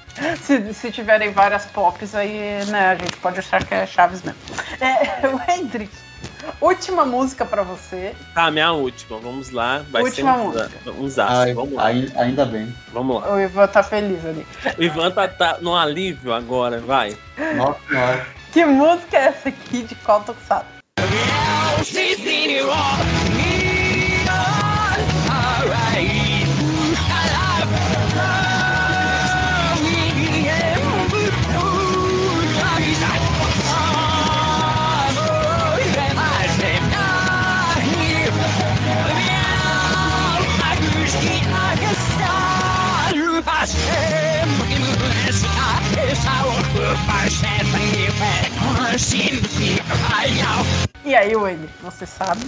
[0.43, 4.39] Se, se tiverem várias pops, aí né, a gente pode achar que é Chaves mesmo.
[4.79, 5.91] É, o Hendrik,
[6.61, 8.15] última música pra você.
[8.35, 9.19] Tá, minha última.
[9.19, 9.85] Vamos lá.
[9.91, 10.71] Vai Última ser um, música.
[10.99, 11.55] um zaço.
[11.55, 11.85] Vamos lá.
[11.85, 12.75] ai- ainda bem.
[12.93, 13.33] Vamos lá.
[13.35, 14.47] O Ivan tá feliz ali.
[14.79, 16.79] O Ivan tá, tá no alívio agora.
[16.81, 17.17] Vai.
[17.57, 18.27] Nossa senhora.
[18.53, 20.67] Que música é essa aqui de qual Tokusatsu?
[51.05, 52.41] E aí, Wendy, você sabe?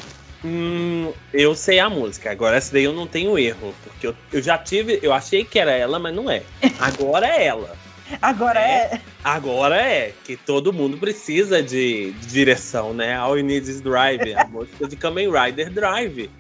[0.45, 2.31] Hum, eu sei a música.
[2.31, 3.75] Agora essa daí eu não tenho erro.
[3.83, 5.01] Porque eu, eu já tive.
[5.03, 6.43] Eu achei que era ela, mas não é.
[6.79, 7.75] Agora é ela.
[8.21, 9.01] Agora é.
[9.23, 10.13] Agora é.
[10.25, 13.17] Que todo mundo precisa de, de direção, né?
[13.17, 14.35] All You Need Is Drive.
[14.35, 16.31] A música de Kamen Rider Drive.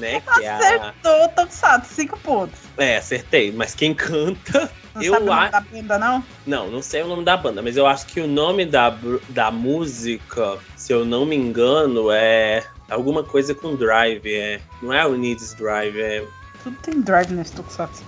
[0.00, 0.20] Né?
[0.20, 0.56] Que é a.
[0.56, 2.58] Acertou, Tokusatsu, cinco pontos.
[2.78, 3.52] É, acertei.
[3.52, 4.70] Mas quem canta.
[4.94, 6.24] Não Eu sabe o nome acho- da banda, não?
[6.46, 8.96] Não, não sei o nome da banda, mas eu acho que o nome da,
[9.28, 14.26] da música, se eu não me engano, é alguma coisa com drive.
[14.34, 16.24] É, não é o Needs Drive, é,
[16.64, 18.02] Tudo tem drive nesse Tokusatsu.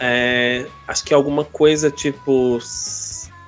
[0.00, 0.66] é.
[0.88, 2.58] Acho que é alguma coisa tipo.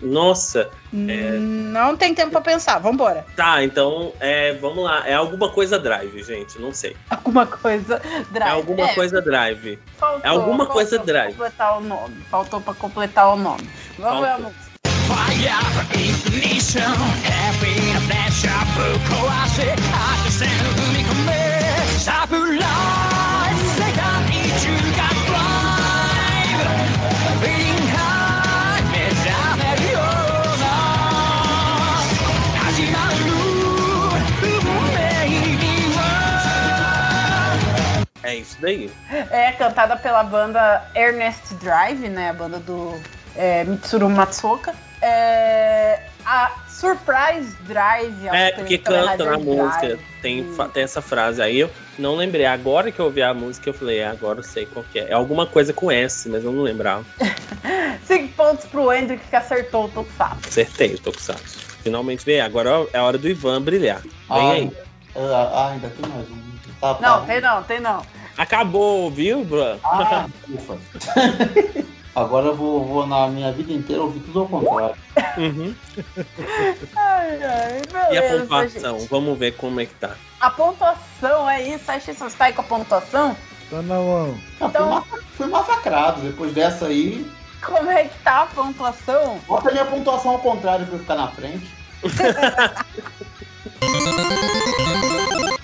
[0.03, 3.25] Nossa, Hum, Não tem tempo pra pensar, vambora.
[3.37, 5.07] tá, então é, vamos lá.
[5.09, 6.95] É alguma coisa drive, gente, não sei.
[7.09, 8.01] Alguma coisa
[8.31, 8.51] drive.
[8.51, 9.79] É alguma coisa drive.
[9.99, 11.33] faltou, é alguma faltou coisa drive.
[11.33, 12.17] completar o nome.
[12.31, 13.69] Faltou pra completar o nome.
[13.99, 14.73] Vamos ver a música.
[38.23, 38.91] É isso daí.
[39.31, 42.31] É cantada pela banda Ernest Drive, né?
[42.31, 43.01] A banda do
[43.37, 44.75] é, Mitsuru Matsuoka.
[45.01, 48.29] É, a Surprise Drive.
[48.29, 49.87] É, porque Kamen canta na música.
[49.87, 50.01] Drive.
[50.21, 51.59] Tem, tem essa frase aí.
[51.59, 52.47] Eu não lembrei.
[52.47, 55.11] Agora que eu ouvi a música, eu falei, é, agora eu sei qual que é.
[55.11, 57.05] É alguma coisa com S, mas eu não lembrava.
[58.07, 60.49] Cinco pontos pro Hendrick que acertou o Tokusatsu.
[60.49, 61.55] Acertei, com Santos.
[61.83, 62.45] Finalmente veio.
[62.45, 64.01] Agora é a hora do Ivan brilhar.
[64.29, 64.73] Vem aí.
[65.17, 66.43] Ah, ah, ainda tem mais um.
[66.81, 67.27] Tá, Não, tá.
[67.27, 68.05] tem não, tem não.
[68.37, 69.79] Acabou, viu, Bruno?
[69.85, 70.79] Ah, ufa.
[72.15, 74.97] Agora eu vou, vou na minha vida inteira ouvir tudo ao contrário.
[75.39, 75.75] Uhum.
[76.97, 77.83] Ai, ai,
[78.13, 78.99] E a beleza, pontuação?
[78.99, 79.09] gente.
[79.09, 80.11] Vamos ver como é que tá.
[80.41, 83.37] A pontuação é isso, que você está aí com a pontuação?
[83.71, 84.39] Tá na mão.
[84.61, 85.05] Então-
[85.37, 86.21] fui massacrado.
[86.21, 87.27] Depois dessa aí,
[87.65, 89.39] Como é que tá a pontuação?
[89.47, 91.71] bota a minha pontuação ao contrário pra eu ficar na frente.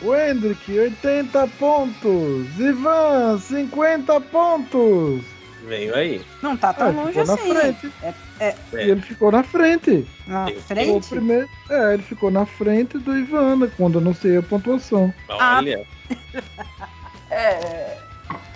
[0.01, 2.59] O Hendrick, 80 pontos.
[2.59, 5.25] Ivan, 50 pontos.
[5.67, 6.23] Veio aí.
[6.41, 7.55] Não tá Ah, tão ele longe ficou na assim.
[7.55, 7.93] frente.
[8.03, 8.55] É, é
[8.87, 10.07] E ele ficou na frente.
[10.27, 11.09] na O frente?
[11.09, 15.13] primeiro, é, ele ficou na frente do Ivan, né, quando eu não sei a pontuação.
[15.29, 15.61] Ah.
[17.31, 17.99] É.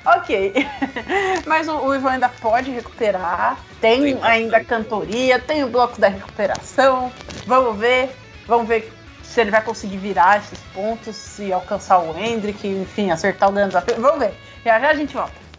[0.06, 0.54] Ok.
[1.46, 3.58] Mas o, o Ivan ainda pode recuperar.
[3.82, 7.12] Tem Tem ainda cantoria, tem o bloco da recuperação.
[7.46, 8.08] Vamos ver.
[8.46, 8.90] Vamos ver
[9.32, 13.68] se ele vai conseguir virar esses pontos, se alcançar o Hendrick, enfim, acertar o grande
[13.68, 14.00] desafio.
[14.00, 14.34] Vamos ver.
[14.62, 15.51] Já já a gente volta.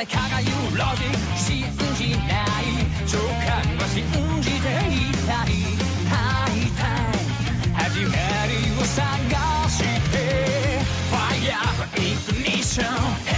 [0.00, 1.60] 誰かが言うロジック信
[1.94, 2.72] じない。
[3.04, 4.00] 直感は信
[4.40, 5.46] じていたい。
[5.46, 6.16] 会
[6.56, 7.20] いたい
[7.74, 8.16] 始ま
[8.46, 8.50] り
[8.80, 9.04] を探
[9.68, 10.16] して。
[11.12, 11.60] Fire
[11.96, 13.29] Ignition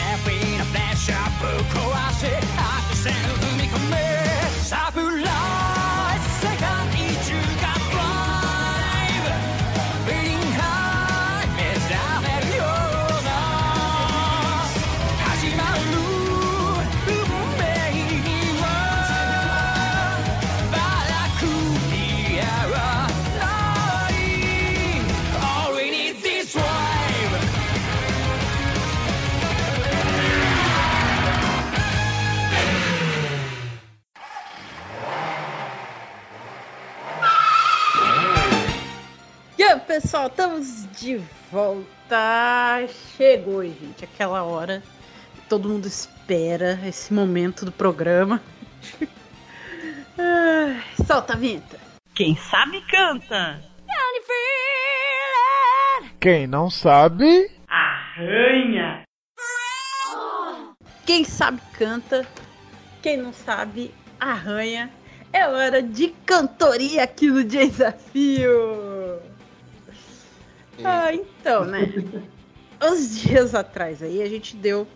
[40.03, 41.16] pessoal, estamos de
[41.51, 42.87] volta.
[43.16, 44.83] Chegou, gente, aquela hora
[45.35, 48.43] que todo mundo espera esse momento do programa.
[51.07, 51.79] Solta a vinheta.
[52.15, 53.62] Quem sabe canta.
[56.20, 59.05] Quem não sabe, Arranha.
[61.07, 62.27] Quem sabe canta,
[63.01, 64.91] quem não sabe arranha.
[65.33, 69.31] É hora de cantoria aqui no Desafio.
[70.85, 71.93] Ah, então, né?
[72.82, 74.86] Uns dias atrás aí a gente deu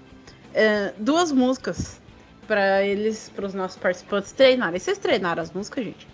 [0.53, 2.01] é, duas músicas
[2.47, 4.79] para eles, para os nossos participantes treinarem.
[4.79, 6.09] Vocês treinaram as músicas, gente?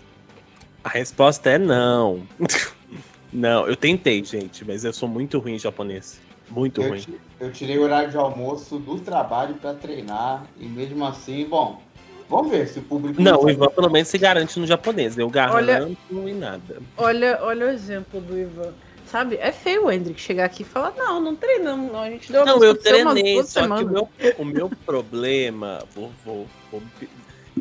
[0.83, 2.27] A resposta é não.
[3.31, 6.19] não, eu tentei, gente, mas eu sou muito ruim em japonês.
[6.49, 7.03] Muito Eu, ruim.
[7.39, 11.81] eu tirei o horário de almoço do trabalho para treinar e mesmo assim, bom,
[12.29, 13.19] vamos ver se o público.
[13.21, 13.49] Não, o.
[13.49, 15.17] Ivan pelo menos se garante no japonês.
[15.17, 16.81] Eu Olha- garanto e nada.
[16.97, 18.73] Olha, olha o exemplo do Ivan.
[19.13, 22.01] Sabe, é feio o Hendrick chegar aqui e falar: Não, não treinamos, não.
[22.01, 24.09] A gente deu Não, eu treinei, só que o semanas." meu,
[24.39, 25.83] o meu problema.
[25.93, 26.81] Vou, vou, vou-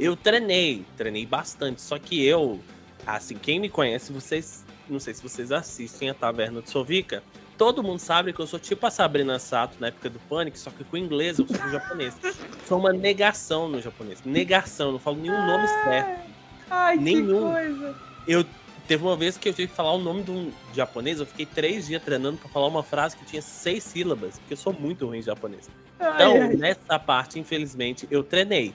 [0.01, 1.83] eu treinei, treinei bastante.
[1.83, 2.59] Só que eu,
[3.07, 4.65] assim, quem me conhece, vocês.
[4.89, 7.23] Não sei se vocês assistem a Taverna de Sovica.
[7.59, 10.71] Todo mundo sabe que eu sou tipo a Sabrina Sato na época do Panic, só
[10.71, 12.17] que com inglês eu sou com japonês.
[12.67, 14.23] Sou uma negação no japonês.
[14.25, 16.31] Negação, não falo nenhum nome certo.
[16.71, 17.49] Ai, Nenhum.
[17.49, 17.95] que coisa.
[18.27, 18.45] Eu
[18.87, 21.47] teve uma vez que eu tive que falar o nome de um japonês, eu fiquei
[21.47, 25.07] três dias treinando pra falar uma frase que tinha seis sílabas, porque eu sou muito
[25.07, 25.71] ruim em japonês.
[25.97, 28.75] Então, Ai, nessa parte, infelizmente, eu treinei.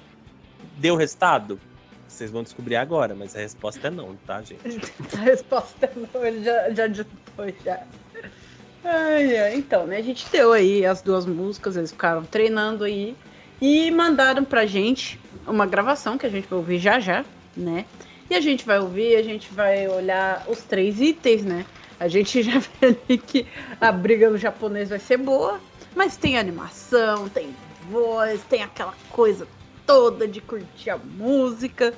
[0.77, 1.59] Deu resultado?
[2.07, 4.61] Vocês vão descobrir agora, mas a resposta é não, tá, gente?
[5.17, 7.83] A resposta é não, ele já, já adiantou já.
[8.83, 9.55] Ai, ai.
[9.55, 13.15] Então, né, a gente deu aí as duas músicas, eles ficaram treinando aí
[13.61, 17.25] e mandaram pra gente uma gravação que a gente vai ouvir já já,
[17.55, 17.85] né?
[18.29, 21.65] E a gente vai ouvir, a gente vai olhar os três itens, né?
[21.99, 23.47] A gente já vê ali que
[23.79, 25.59] a briga no japonês vai ser boa,
[25.95, 27.55] mas tem animação, tem
[27.89, 29.47] voz, tem aquela coisa
[29.85, 31.93] toda de curtir a música.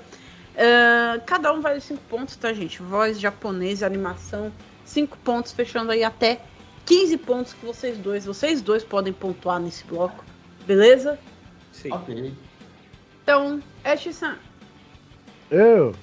[0.58, 2.82] Ah, cada um vale 5 pontos, tá, gente?
[2.82, 4.52] Voz, japonês, animação,
[4.84, 6.42] 5 pontos, fechando aí até
[6.86, 10.26] 15 pontos que vocês dois, vocês dois podem pontuar nesse bloco,
[10.66, 11.18] beleza?
[11.72, 11.94] Sim.
[11.94, 12.34] Ok.
[13.24, 14.38] Então, Ash-san,
[15.50, 15.96] eu.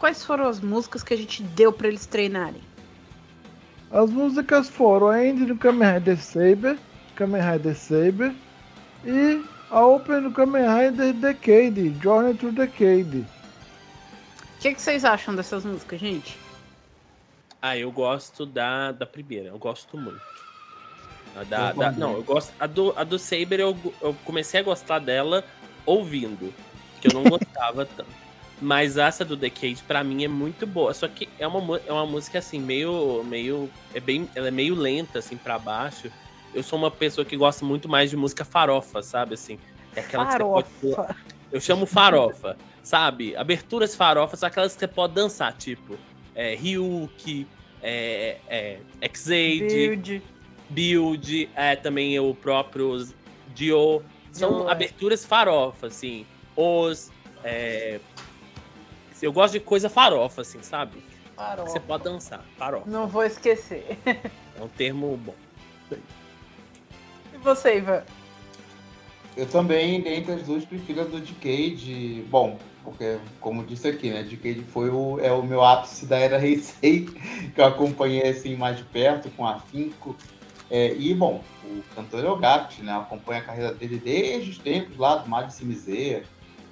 [0.00, 2.62] Quais foram as músicas que a gente deu pra eles treinarem?
[3.92, 6.78] As músicas foram End do Kamen Rider Saber,
[7.14, 8.34] Kamen Rider Saber
[9.04, 13.18] e a Open do Kamen Rider Decade, Journey to Decade.
[13.18, 16.38] O que, que vocês acham dessas músicas, gente?
[17.62, 20.20] Ah, eu gosto da, da primeira, eu gosto muito.
[21.36, 22.52] A da, Eu da- não, eu gosto.
[22.58, 25.44] A do, a do Saber eu, eu comecei a gostar dela
[25.84, 26.52] ouvindo,
[27.00, 28.29] que eu não gostava tanto.
[28.60, 30.92] Mas essa do Decade pra mim é muito boa.
[30.92, 33.24] Só que é uma, é uma música assim, meio.
[33.24, 36.10] meio é bem, ela é meio lenta, assim, pra baixo.
[36.52, 39.34] Eu sou uma pessoa que gosta muito mais de música farofa, sabe?
[39.34, 39.58] Assim,
[39.96, 41.16] é aquela que você pode Farofa.
[41.50, 43.34] Eu chamo farofa, sabe?
[43.34, 45.96] Aberturas farofas, aquelas que você pode dançar, tipo
[46.34, 47.46] é, Ryuki,
[47.82, 48.78] é, é,
[49.12, 50.22] Xade, Build.
[50.70, 53.06] Build, é, também o próprio
[53.54, 54.02] Dio.
[54.32, 54.72] São é.
[54.72, 56.24] aberturas farofa, assim.
[56.56, 57.10] Os.
[57.42, 58.00] é,
[59.26, 61.02] eu gosto de coisa farofa, assim, sabe?
[61.36, 61.70] Farofa.
[61.70, 62.44] você pode dançar.
[62.56, 62.88] Farofa.
[62.88, 63.98] Não vou esquecer.
[64.06, 65.34] É um termo bom.
[65.90, 68.02] E você, Ivan?
[69.36, 72.24] Eu também, dentre as duas, prefiro a do Decade.
[72.28, 74.22] Bom, porque, como disse aqui, né?
[74.22, 77.06] Decade foi o, é o meu ápice da era Heisei,
[77.54, 80.16] que eu acompanhei assim mais de perto, com afinco.
[80.70, 82.92] É, e, bom, o cantor é o Gapt, né?
[82.96, 86.24] Acompanha a carreira dele desde os tempos lá do Mario Cimizeira.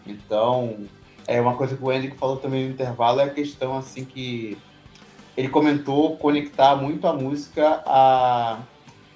[0.07, 0.87] Então,
[1.29, 4.59] é uma coisa que o Andy falou também no intervalo, é a questão, assim, que
[5.37, 8.63] ele comentou conectar muito a música a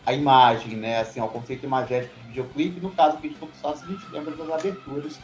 [0.05, 0.99] a imagem, né?
[0.99, 2.81] Assim, ao conceito imagético de videoclipe.
[2.81, 5.21] No caso que a gente Tokusatsu, a gente lembra das aberturas.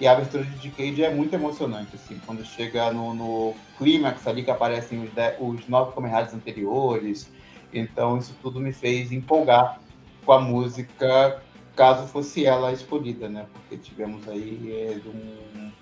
[0.00, 4.42] E a abertura de Decade é muito emocionante, assim, quando chega no, no clímax ali
[4.42, 7.30] que aparecem os, de- os nove Riders anteriores.
[7.72, 9.80] Então, isso tudo me fez empolgar
[10.24, 11.42] com a música,
[11.76, 13.46] caso fosse ela escolhida, né?
[13.52, 15.72] Porque tivemos aí é, um.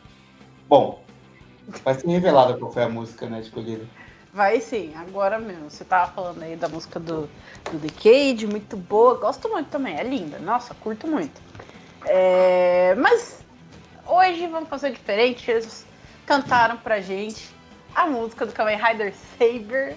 [0.70, 1.02] Bom,
[1.82, 3.84] vai ser revelada qual foi a música né, escolhida.
[4.32, 5.68] Vai sim, agora mesmo.
[5.68, 7.28] Você tava falando aí da música do,
[7.72, 9.18] do Decade, muito boa.
[9.18, 10.38] Gosto muito também, é linda.
[10.38, 11.42] Nossa, curto muito.
[12.06, 13.44] É, mas
[14.06, 15.50] hoje vamos fazer diferente.
[15.50, 15.84] Eles
[16.24, 17.52] cantaram pra gente
[17.92, 19.96] a música do Kamen Rider Saber.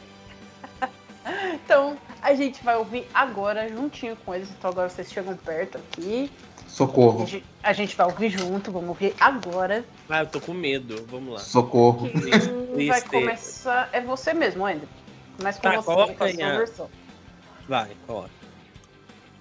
[1.53, 4.49] então a gente vai ouvir agora juntinho com eles.
[4.49, 6.31] Então agora vocês chegam perto aqui.
[6.73, 9.85] A Socorro, gente, a gente vai ouvir junto, vamos ouvir agora.
[10.09, 11.05] Ah, eu tô com medo.
[11.07, 11.39] Vamos lá.
[11.39, 12.09] socorro.
[12.75, 14.87] Quem vai começar é você mesmo, André.
[15.37, 16.89] Começa com Tá, você, coloca a sua a- versão.
[17.69, 18.29] Vai, coloca.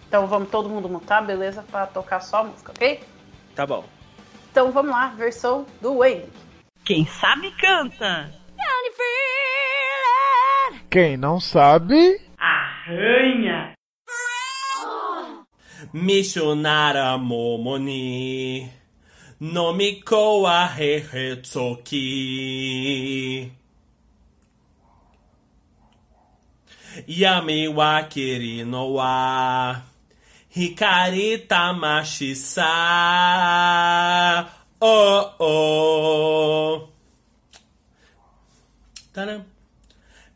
[0.06, 1.62] Então vamos todo mundo mutar, beleza?
[1.70, 3.00] Pra tocar só a música, ok?
[3.54, 3.82] Tá bom.
[4.50, 6.28] Então vamos lá, versão do Wayne.
[6.84, 8.30] Quem sabe canta.
[10.90, 13.51] Quem não sabe, Arranha.
[15.94, 18.68] Mishonara momoni
[19.40, 22.02] Nomiko wa hehetsuki
[27.06, 29.80] Yami wa kiri no wa
[30.54, 32.68] Hikari tamashi sa.
[34.80, 36.88] Oh oh.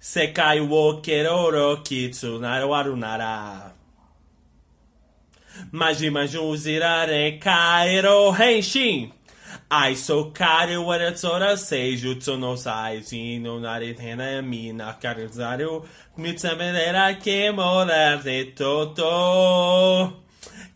[0.01, 3.76] Sekai wo keroro kitsu naru nara
[5.73, 9.13] Maji Maju Zirare Kairo Henshin
[9.71, 15.85] Aiso Kari Waratsora Seijutsu no Saiji no Naritena Mina Karizaru
[16.19, 18.23] Mitsamerera Kemora
[18.55, 20.13] Toto.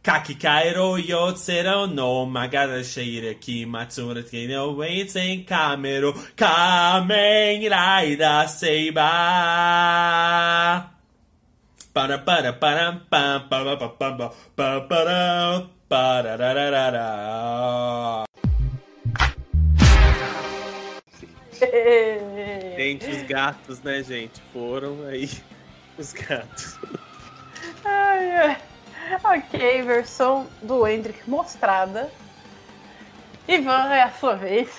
[0.03, 9.01] Kaki Kairo Yotsero no Magara Sheira Ki Matsura Kino Waits in Kamero Kamen Rider Seiba
[11.93, 14.31] para para para para para para para
[14.79, 18.25] para para para
[22.79, 24.41] Gente, os gatos, né, gente?
[24.53, 25.29] Foram aí
[25.99, 26.79] os gatos.
[27.85, 28.57] Ai, ai.
[29.23, 32.11] Ok, versão do Hendrick mostrada.
[33.47, 34.71] Ivan, é a sua vez.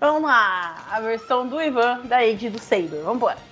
[0.00, 3.02] Vamos lá, a versão do Ivan da Age do Saber.
[3.02, 3.51] Vambora.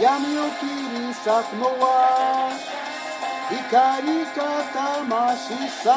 [0.00, 2.56] 闇を切り裂くのは
[3.50, 5.92] 光か魂さ、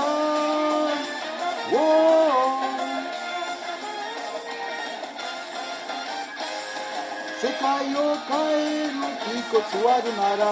[7.39, 7.97] 世界を
[8.27, 8.91] 変える
[9.23, 10.43] 気骨あるなら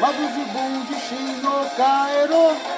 [0.00, 1.16] まず自分自身
[1.46, 1.80] を変
[2.24, 2.77] えろ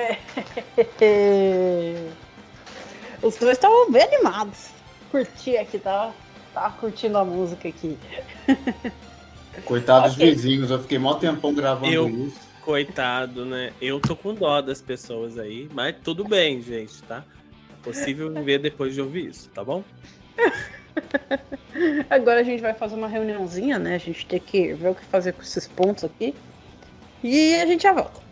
[3.21, 4.69] Os dois estavam bem animados.
[5.11, 6.13] Curti aqui, tava,
[6.53, 7.97] tava curtindo a música aqui.
[9.65, 10.25] Coitados Ok.
[10.25, 12.49] dos vizinhos, eu fiquei mó tempão gravando Eu- isso.
[12.61, 13.73] Coitado, né?
[13.81, 17.23] Eu tô com dó das pessoas aí, mas tudo bem, gente, tá?
[17.71, 19.83] É possível viver depois de ouvir isso, tá bom?
[22.07, 23.95] Agora a gente vai fazer uma reuniãozinha, né?
[23.95, 26.35] A gente tem que ver o que fazer com esses pontos aqui.
[27.23, 28.30] E a gente já volta.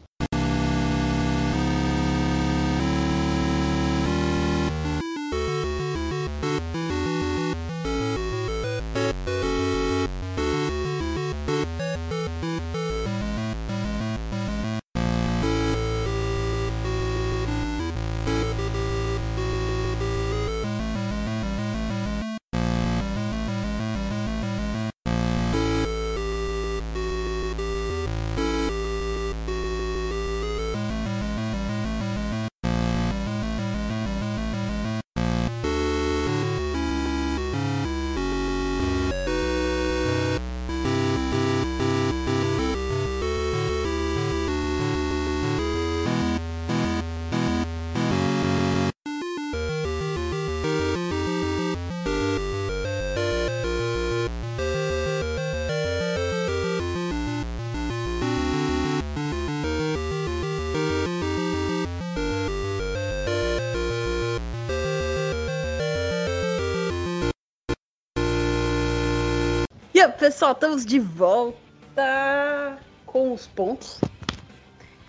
[70.20, 74.02] Pessoal, estamos de volta com os pontos.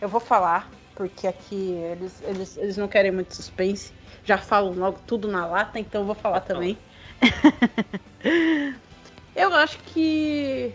[0.01, 3.93] Eu vou falar, porque aqui eles, eles, eles não querem muito suspense.
[4.25, 6.79] Já falam logo tudo na lata, então eu vou falar também.
[9.35, 10.73] Eu acho que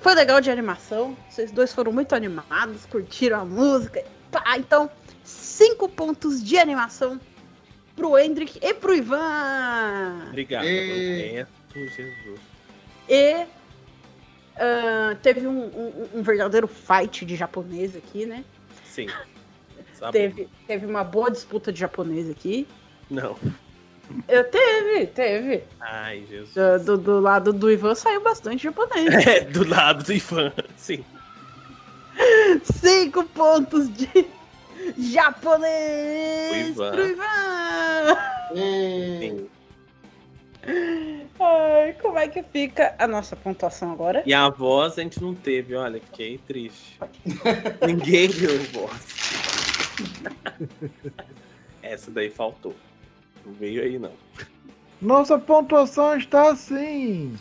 [0.00, 1.16] foi legal de animação.
[1.28, 4.04] Vocês dois foram muito animados, curtiram a música.
[4.30, 4.90] Pá, então,
[5.22, 7.20] cinco pontos de animação
[7.96, 10.26] pro Hendrik e pro Ivan.
[10.28, 10.64] Obrigado.
[10.64, 12.40] E- Jesus.
[13.08, 13.46] E
[14.56, 18.44] ah, teve um, um- um verdadeiro fight de japonês aqui, né?
[18.84, 19.08] Sim.
[20.12, 22.66] Teve, teve uma boa disputa de japonês aqui.
[23.10, 23.36] Não.
[24.28, 25.64] Eu, teve, teve.
[25.80, 26.84] Ai, Jesus.
[26.84, 29.06] Do, do- do lado do Ivan saiu bastante japonês.
[29.26, 30.52] É, do lado do Ivan.
[30.76, 31.02] Sim.
[32.64, 34.08] Cinco pontos de
[34.98, 36.90] japonês Ivan.
[36.92, 38.18] pro Ivan.
[38.54, 39.48] Sim.
[41.40, 44.22] Ai, como é que fica a nossa pontuação agora?
[44.24, 46.98] E a voz a gente não teve, olha, fiquei triste.
[47.86, 49.34] Ninguém deu voz.
[51.82, 52.74] Essa daí faltou.
[53.44, 54.12] Não veio aí, não.
[55.02, 57.36] Nossa pontuação está assim.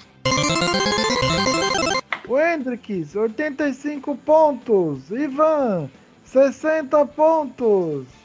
[2.27, 5.09] O Hendrix, 85 pontos.
[5.11, 5.89] Ivan,
[6.25, 8.22] 60 pontos.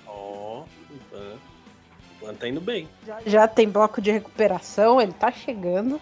[2.27, 2.31] Ó, Ivan.
[2.31, 2.87] Ivan tá indo bem.
[3.05, 5.99] Já, já tem bloco de recuperação, ele tá chegando.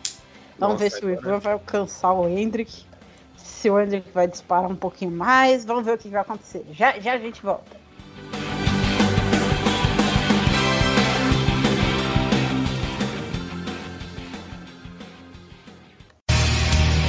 [0.60, 2.86] Vamos Nossa, ver se o agora- Ivan vai alcançar o Hendrick.
[3.38, 5.66] Se o Hendrick vai disparar um pouquinho mais.
[5.66, 6.66] Vamos ver o que vai acontecer.
[6.72, 7.80] Já, já a gente volta.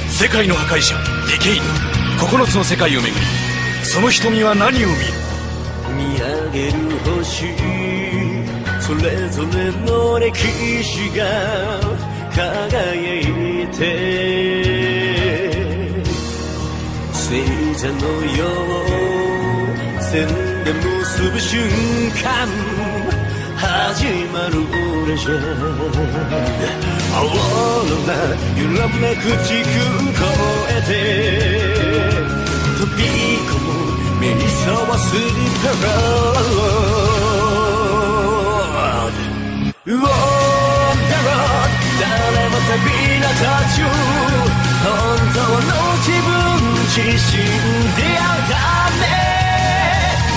[0.09, 0.95] 世界の破壊者
[1.27, 1.59] デケイ
[2.19, 3.15] ド9つの世界を巡り
[3.85, 4.93] その瞳は何を見る
[5.97, 7.45] 見上げる星
[8.88, 10.32] それぞれの歴
[10.82, 11.22] 史が
[12.34, 13.84] 輝いて
[17.12, 17.36] 星
[17.74, 18.00] 座の
[18.34, 18.48] よ
[19.98, 20.26] う線
[20.64, 21.60] で結ぶ瞬
[22.22, 22.48] 間
[23.58, 24.54] 始まる
[25.06, 25.42] レジェン
[27.14, 28.16] 青空
[28.56, 29.68] 揺らめく地球
[30.14, 30.24] 越
[30.70, 30.90] えて
[32.78, 33.04] 飛び
[33.44, 33.68] 込む
[34.18, 35.20] 目に沢すり
[35.60, 37.17] パラ
[39.88, 40.12] ロード On
[41.00, 42.76] the road 誰も旅
[43.24, 43.32] 立
[43.72, 43.88] ち
[44.84, 44.92] 本
[45.32, 45.72] 当の
[46.04, 46.28] 自分
[46.88, 47.40] 自身
[47.96, 48.60] 出会うた
[49.00, 49.08] め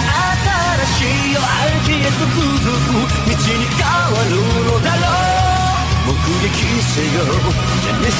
[0.07, 5.03] 新しい夜明けへと続く道に変わるのだろ
[5.35, 6.07] う。
[6.07, 6.15] 目
[6.47, 7.19] 撃せよ。
[7.81, 8.15] ジャネス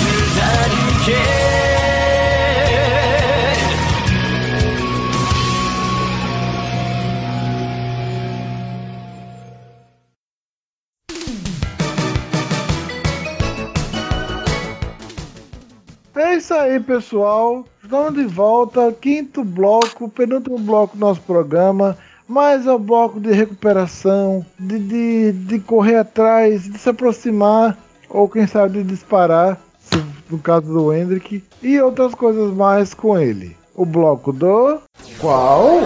[16.15, 17.65] É isso aí, pessoal.
[17.83, 18.91] Estamos de volta.
[18.91, 21.97] Quinto bloco, penúltimo bloco do nosso programa.
[22.27, 27.77] Mais é o bloco de recuperação, de, de, de correr atrás, de se aproximar,
[28.09, 33.17] ou quem sabe de disparar, se- no caso do Hendrick, e outras coisas mais com
[33.19, 33.57] ele.
[33.75, 34.79] O bloco do.
[35.19, 35.81] Qual?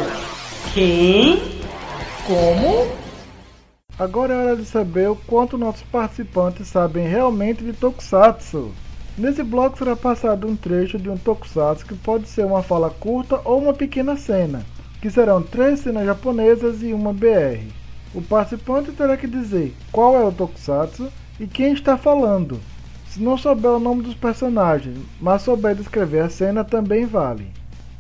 [0.73, 1.39] Quem?
[2.27, 2.87] Como?
[3.97, 8.71] Agora é hora de saber o quanto nossos participantes sabem realmente de Tokusatsu.
[9.17, 13.39] Nesse bloco será passado um trecho de um Tokusatsu que pode ser uma fala curta
[13.45, 14.65] ou uma pequena cena,
[15.01, 17.63] que serão três cenas japonesas e uma BR.
[18.13, 21.09] O participante terá que dizer qual é o Tokusatsu
[21.39, 22.59] e quem está falando.
[23.07, 27.47] Se não souber o nome dos personagens, mas souber descrever a cena, também vale.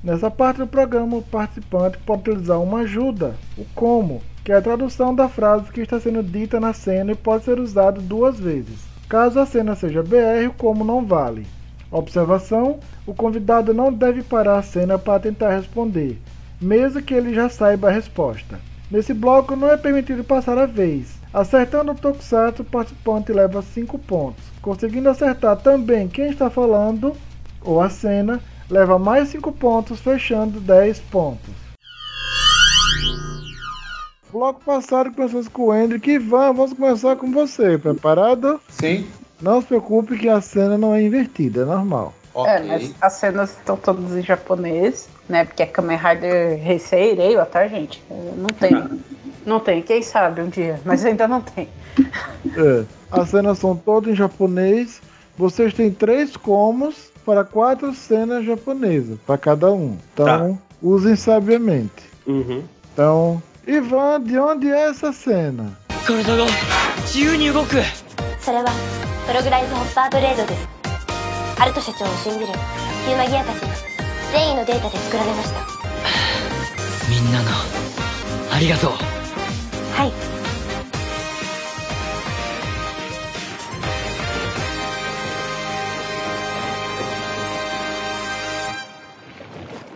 [0.03, 4.61] Nessa parte do programa, o participante pode utilizar uma ajuda, o como, que é a
[4.61, 8.94] tradução da frase que está sendo dita na cena e pode ser usado duas vezes.
[9.07, 11.45] Caso a cena seja BR, como não vale.
[11.91, 16.19] Observação: o convidado não deve parar a cena para tentar responder,
[16.59, 18.59] mesmo que ele já saiba a resposta.
[18.89, 21.17] Nesse bloco não é permitido passar a vez.
[21.33, 24.43] Acertando o Tokusatsu, o participante leva 5 pontos.
[24.61, 27.13] Conseguindo acertar também quem está falando
[27.61, 31.53] ou a cena, leva mais 5 pontos, fechando 10 pontos.
[34.35, 36.11] Bloco passado começamos com o Hendrick.
[36.11, 37.77] Ivan, vamos começar com você.
[37.77, 38.59] Preparado?
[38.67, 39.07] Sim.
[39.41, 42.13] Não se preocupe que a cena não é invertida, é normal.
[42.33, 42.51] Ok.
[42.51, 45.45] É, mas as cenas estão todas em japonês, né?
[45.45, 48.03] Porque é Kamen Rider Heisei Reiwa, tá, gente?
[48.11, 48.99] É, Não tem.
[49.45, 51.69] Não tem, quem sabe um dia, mas ainda não tem.
[52.57, 52.83] É.
[53.09, 55.01] As cenas são todas em japonês.
[55.37, 59.97] Vocês têm três comos para quatro cenas japonesas para cada um.
[60.13, 62.03] Então, usem sabiamente.
[62.27, 62.63] Uhum.
[62.91, 65.75] Então, Ivan, de onde é essa cena?
[67.07, 67.81] 自由に動く。
[68.39, 68.71] それは
[69.25, 70.67] プログライズホッパーブレードです。
[71.59, 73.61] アルト社長を信じるヒューマギアたち
[74.33, 75.61] 善意のデータで作られました。
[77.09, 77.49] みんなの
[78.53, 78.91] ありがとう。
[78.91, 80.11] はい。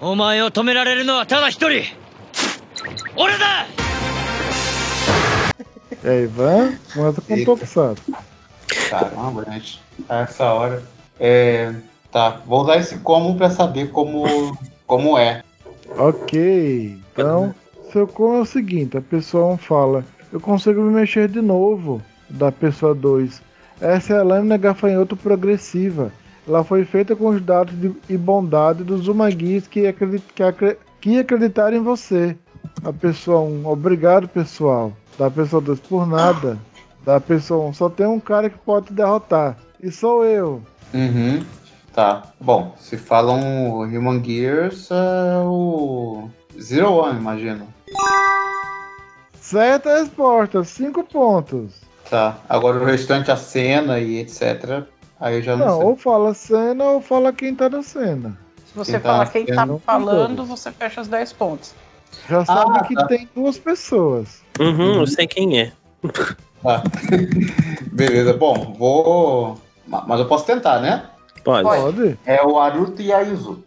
[0.02, 1.99] お前を止められるのはただ一人。
[3.16, 3.66] 俺だ
[6.04, 7.52] E aí, Ivan, começa com o Eita.
[7.52, 8.14] Tokusatsu.
[8.90, 9.82] Caramba, gente.
[10.08, 10.82] A essa hora.
[11.20, 11.74] É,
[12.12, 14.58] tá, vou usar esse como pra saber como,
[14.88, 15.44] como é.
[15.98, 17.54] Ok, então,
[17.92, 22.02] seu como é o seguinte, a pessoa 1 fala, eu consigo me mexer de novo,
[22.30, 23.42] da pessoa 2.
[23.82, 26.14] Essa é a lâmina gafanhoto progressiva.
[26.48, 30.78] Ela foi feita com os dados de- e bondade dos Umaguis que, acredi- que, acre-
[31.02, 32.38] que acreditaram em você.
[32.84, 34.94] A pessoa 1, obrigado pessoal.
[35.18, 36.58] Da pessoa 2, por nada.
[37.06, 39.58] Da pessoa 1, só tem um cara que pode te derrotar.
[39.82, 40.62] E sou eu.
[40.94, 41.44] Uhum.
[41.94, 42.24] Tá.
[42.40, 46.30] Bom, se falam Human Gears, é o
[46.60, 47.68] Zero One, imagino.
[49.40, 51.74] Certa resposta, 5 pontos.
[52.10, 52.38] Tá.
[52.48, 54.84] Agora o restante, a cena e etc.
[55.20, 55.86] Aí eu já não, Não, sei.
[55.88, 58.38] ou fala cena ou fala quem tá na cena.
[58.66, 61.74] Se você Quem tá fala quem tá falando, você fecha os 10 pontos.
[62.28, 63.06] Já sabe que tá.
[63.06, 64.42] tem duas pessoas.
[64.60, 65.72] Uhum, eu sei quem é.
[66.64, 66.84] Tá.
[67.92, 68.34] Beleza.
[68.34, 69.58] Bom, vou.
[69.88, 71.06] Ma- Mas eu posso tentar, né?
[71.44, 71.64] Pode.
[71.64, 72.20] Pode.
[72.26, 73.64] É o Aruto e a Yuzu.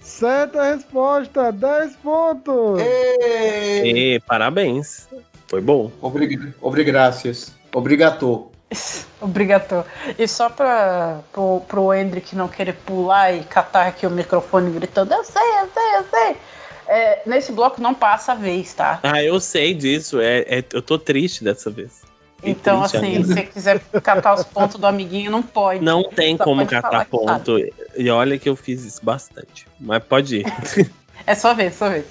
[0.00, 2.80] Certa resposta, 10 pontos.
[2.80, 5.08] E parabéns.
[5.48, 5.90] Foi bom.
[6.00, 6.54] Obrigado.
[6.60, 7.52] Obrigracias.
[7.74, 8.50] Obrigato.
[9.20, 9.84] Obrigatório.
[10.18, 15.12] E só pra, pro, pro Hendrick não querer pular e catar aqui o microfone gritando,
[15.14, 16.36] eu sei, eu sei, eu sei.
[16.86, 19.00] É, nesse bloco não passa a vez, tá?
[19.02, 20.20] Ah, eu sei disso.
[20.20, 22.02] É, é- eu tô triste dessa vez.
[22.36, 25.82] Fiquei Então, triste assim, se você quiser catar os pontos do amiguinho, não pode.
[25.82, 27.56] Não tem Só como catar ponto.
[27.96, 29.66] E olha que eu fiz isso bastante.
[29.80, 30.44] Mas pode ir.
[31.26, 32.04] É sua vez, sua vez.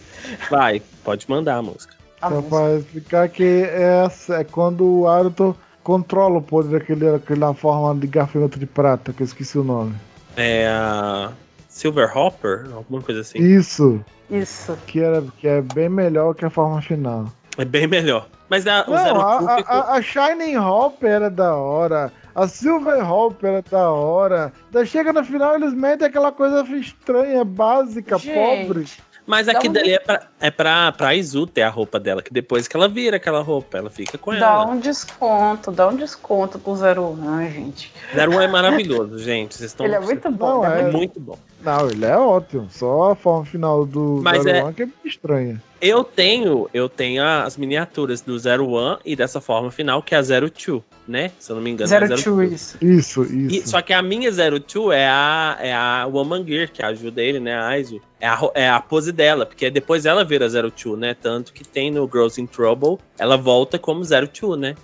[0.50, 1.94] Vai, pode mandar a música.
[2.20, 2.50] A Só música.
[2.56, 4.08] pra explicar que é,
[4.40, 9.22] é quando o Aruto controla o poder daquele, daquela forma de gafanhoto de prata, que
[9.22, 9.94] eu esqueci o nome.
[10.36, 11.32] É a
[11.74, 13.40] Silver Hopper, alguma coisa assim.
[13.40, 14.78] Isso, Isso.
[14.86, 17.26] que, era, que é bem melhor que a forma final.
[17.58, 18.28] É bem melhor.
[18.48, 22.12] Mas a, o Zero Não, a, ficou- a- a Shining Hopper era da hora.
[22.36, 24.54] A Silver Hopper era da hora.
[24.72, 28.86] Daí chega no final eles metem aquela coisa estranha, básica, Gente, pobre.
[29.26, 32.68] Mas aqui dali é pra, é pra, pra Izu ter a roupa dela, que depois
[32.68, 34.66] que ela vira aquela roupa, ela fica com Dá ela.
[34.68, 37.92] um desconto, dá um desconto pro Zero One, gente.
[38.14, 39.56] Zero One é maravilhoso, gente.
[39.56, 39.86] Vocês estão.
[39.86, 40.64] Ele é muito bom.
[40.64, 41.38] Não, ele é é- É muito bom.
[41.64, 42.68] Não, ele é ótimo.
[42.70, 45.62] Só a forma final do Mas Zero é- One que é estranha.
[45.80, 50.18] Eu tenho, eu tenho as miniaturas do Zero One e dessa forma final, que é
[50.18, 51.32] a Zero Two, né?
[51.40, 52.78] Se eu não me engano, é a Zero Two, isso.
[52.82, 53.70] Isso, E- isso.
[53.70, 57.40] só que a minha Zero Two é a, é a Woman Gear, que ajuda ele,
[57.40, 57.54] né?
[57.56, 58.02] A Aizu.
[58.20, 61.14] É a, é a pose dela, porque depois ela vira Zero Two, né?
[61.14, 64.76] Tanto que tem no Girls in Trouble, ela volta como Zero Two, né?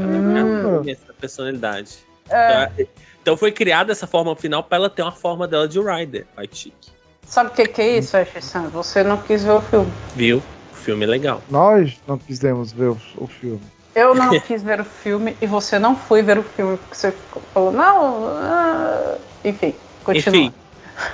[0.00, 0.82] Ela Hum.
[0.82, 1.98] tem essa personalidade.
[2.28, 2.86] É, Então,
[3.22, 6.26] então foi criada essa forma final pra ela ter uma forma dela de Rider.
[6.36, 6.90] Vai chique.
[7.26, 8.68] sabe o que, que é isso, Ashissan?
[8.70, 9.92] Você não quis ver o filme.
[10.14, 10.42] Viu?
[10.72, 11.42] O filme é legal.
[11.50, 13.60] Nós não quisemos ver o, filme.
[13.94, 17.12] Eu não quis ver o filme e você não foi ver o filme porque você
[17.52, 18.26] falou, não.
[18.28, 20.46] ah", Enfim, continua.
[20.46, 20.54] Enfim,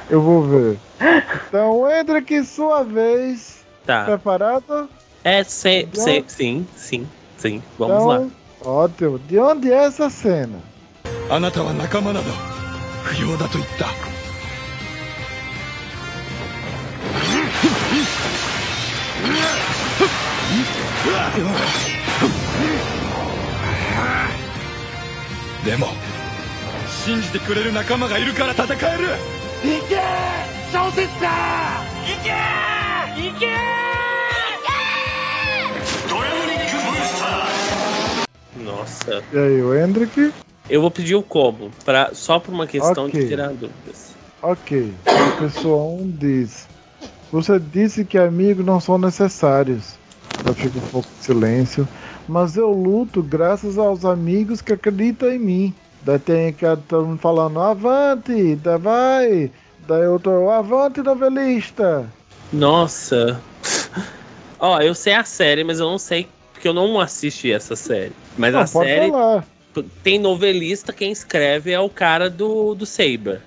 [0.08, 0.78] Eu vou ver.
[1.48, 3.63] Então, Hendrick, sua vez.
[3.85, 4.05] tá.
[4.05, 4.89] Preparado?
[5.23, 7.07] É, se, se, sim, sim,
[7.37, 7.63] sim.
[7.77, 8.21] Vamos lá.
[8.21, 8.31] então,
[8.73, 9.19] ótimo.
[9.19, 10.59] De onde é essa cena?
[11.31, 12.25] あなたは仲間など
[13.03, 13.85] 不要だと言った
[25.69, 25.87] でも
[26.87, 29.07] 信じてくれる仲間がいるから戦える
[29.63, 29.99] 行け
[30.71, 31.27] 小説家
[32.07, 32.92] 行け
[38.56, 39.22] nossa.
[39.32, 40.32] E aí, o Hendrick?
[40.68, 43.20] Eu vou pedir o combo, pra, só por uma questão okay.
[43.20, 44.14] de tirar dúvidas.
[44.42, 44.92] Ok.
[45.06, 46.66] O pessoal diz:
[47.30, 49.94] Você disse que amigos não são necessários.
[50.46, 51.88] Eu fico um pouco de silêncio.
[52.26, 55.74] Mas eu luto graças aos amigos que acreditam em mim.
[56.02, 59.50] Daí tem que estar falando avante, da vai.
[59.86, 62.06] Daí outro avante, novelista.
[62.54, 63.40] Nossa.
[64.58, 68.12] Ó, eu sei a série, mas eu não sei, porque eu não assisti essa série.
[68.38, 69.44] Mas Não, a série falar.
[70.02, 73.40] tem novelista, quem escreve é o cara do, do Saber.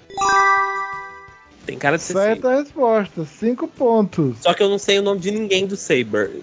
[1.65, 2.25] Tem cara de ser Saber.
[2.27, 4.37] Certa resposta, 5 pontos.
[4.41, 6.41] Só que eu não sei o nome de ninguém do Saber.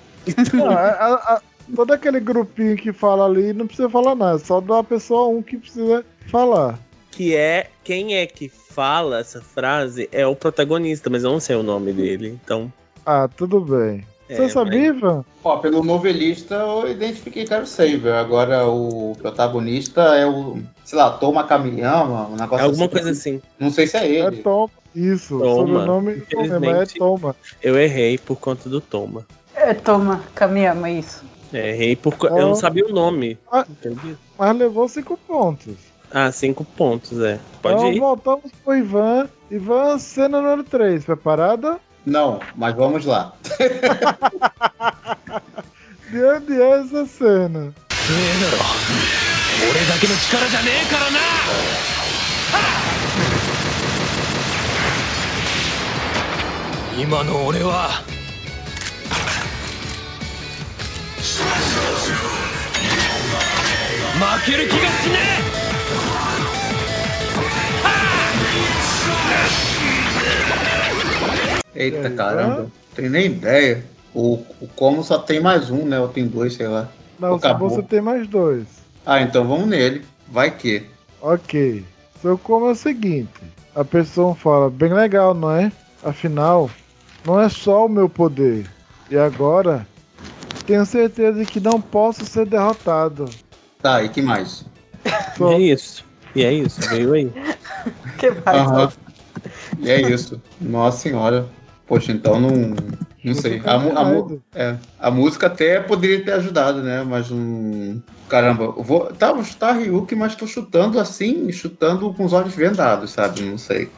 [0.68, 1.42] A- a- a-
[1.74, 5.56] todo aquele grupinho que fala ali não precisa falar nada, só da pessoa um que
[5.56, 6.78] precisa falar.
[7.10, 7.70] Que é.
[7.84, 11.92] Quem é que fala essa frase é o protagonista, mas eu não sei o nome
[11.92, 12.38] dele.
[12.44, 12.72] Então.
[13.06, 14.04] Ah, tudo bem.
[14.28, 15.22] É, Você sabia, Ivan?
[15.44, 18.14] Ó, pelo novelista eu identifiquei o Saber.
[18.14, 22.92] Agora o protagonista é o, sei lá, Toma Kamiyama, um É negócio alguma assim.
[22.92, 23.42] coisa assim.
[23.58, 24.38] Não sei se é É ele.
[24.38, 24.70] Toma.
[24.94, 25.54] Isso, Toma.
[25.66, 26.98] sobrenome mas é Infelizmente.
[26.98, 27.36] Toma.
[27.62, 29.26] Eu errei por conta do Toma.
[29.54, 31.22] É, toma, Kamiyama, isso.
[31.52, 33.38] É, errei por co- Eu não sabia o nome.
[33.52, 33.66] Ah.
[33.68, 34.16] Entendi.
[34.38, 35.74] Mas levou cinco pontos.
[36.13, 37.39] Ah, cinco pontos, é.
[37.61, 37.99] Pode então ir.
[37.99, 39.29] voltamos pro Ivan.
[39.51, 41.05] Ivan, cena número 3.
[41.05, 41.79] Preparada?
[42.05, 43.33] Não, mas vamos lá.
[46.09, 47.73] De onde é essa cena?
[48.09, 51.19] 俺だけの力じゃねえからな
[56.99, 57.89] 今の俺は
[64.19, 65.62] 負ける気がしね
[71.74, 73.84] Eita aí, caramba, tem nem ideia.
[74.14, 75.98] O, o como só tem mais um, né?
[75.98, 76.88] Ou tem dois, sei lá.
[77.18, 77.68] Não, Acabou.
[77.70, 78.66] você tem mais dois.
[79.04, 80.04] Ah, então vamos nele.
[80.28, 80.84] Vai que.
[81.20, 81.84] Ok.
[82.22, 83.28] Seu como é o seguinte:
[83.74, 85.72] a pessoa fala, bem legal, não é?
[86.02, 86.70] Afinal,
[87.24, 88.66] não é só o meu poder.
[89.10, 89.86] E agora,
[90.66, 93.28] tenho certeza de que não posso ser derrotado.
[93.82, 94.64] Tá, e que mais?
[95.36, 96.04] Só- E é isso.
[96.34, 97.32] E é isso, veio aí.
[98.18, 98.68] que mais?
[98.68, 98.92] Aham.
[99.78, 100.40] E é isso.
[100.60, 101.46] Nossa senhora.
[101.86, 102.74] Poxa, então não.
[103.22, 103.62] Não sei.
[103.64, 107.02] A, a, é, a música até poderia ter ajudado, né?
[107.06, 108.02] Mas não.
[108.28, 109.06] Caramba, eu vou.
[109.06, 113.42] Tá, vou chutar Ryuki, mas tô chutando assim, chutando com os olhos vendados, sabe?
[113.42, 113.90] Não sei.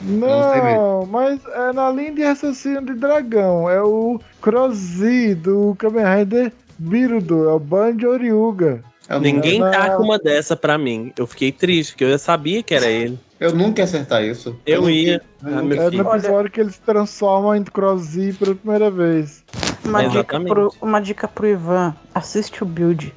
[0.00, 3.68] Não sei Não, mas é na linha de raciocínio de dragão.
[3.68, 7.48] É o Crozi do Kamen Rider Birudo.
[7.48, 8.82] É o Banjo Ryuga.
[9.08, 9.70] Eu, Ninguém Não.
[9.70, 11.12] tá com uma dessa pra mim.
[11.16, 13.18] Eu fiquei triste, porque eu já sabia que era ele.
[13.40, 14.56] Eu nunca ia acertar isso.
[14.66, 15.22] Eu ia.
[15.42, 16.02] eu Ah, meu É filho.
[16.04, 19.44] no episódio que ele se transforma em Crozi pela primeira vez.
[19.84, 23.14] Uma, dica pro, uma dica pro Ivan: assiste o build.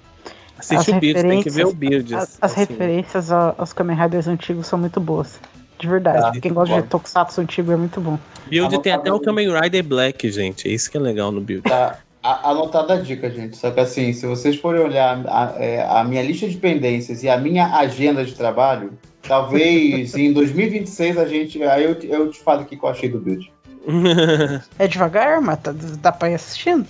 [0.57, 2.13] Assiste As o build, tem que ver o build.
[2.13, 2.59] As, as assim.
[2.59, 5.39] referências aos Kamen Riders antigos são muito boas.
[5.79, 6.37] De verdade.
[6.37, 6.87] Ah, Quem gosta de bom.
[6.87, 8.19] Tokusatsu antigo é muito bom.
[8.47, 9.19] Build tem até o.
[9.19, 10.67] Kamen Rider Black, gente.
[10.67, 11.63] É isso que é legal no build.
[11.67, 13.57] Tá anotada a dica, gente.
[13.57, 17.29] Só que assim, se vocês forem olhar a, é, a minha lista de pendências e
[17.29, 21.62] a minha agenda de trabalho, talvez em 2026 a gente.
[21.62, 23.52] Aí eu, te- eu te falo o que eu achei do build.
[24.78, 26.86] É devagar, mas tá- dá pra ir assistindo.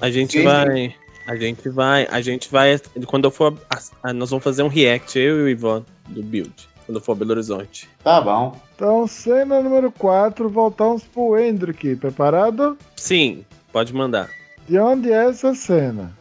[0.00, 0.44] A gente Sim.
[0.44, 0.94] vai.
[1.26, 2.06] A gente vai.
[2.10, 2.80] A gente vai.
[3.06, 3.54] Quando eu for.
[4.02, 6.52] a- Nós vamos fazer um react, eu e o Ivan, do build.
[6.86, 7.88] Quando eu for a Belo Horizonte.
[8.02, 8.56] Tá bom.
[8.74, 11.94] Então, cena número 4, voltamos pro Hendrick.
[11.96, 12.76] Preparado?
[12.96, 14.28] Sim, pode mandar.
[14.68, 16.12] De onde é essa cena?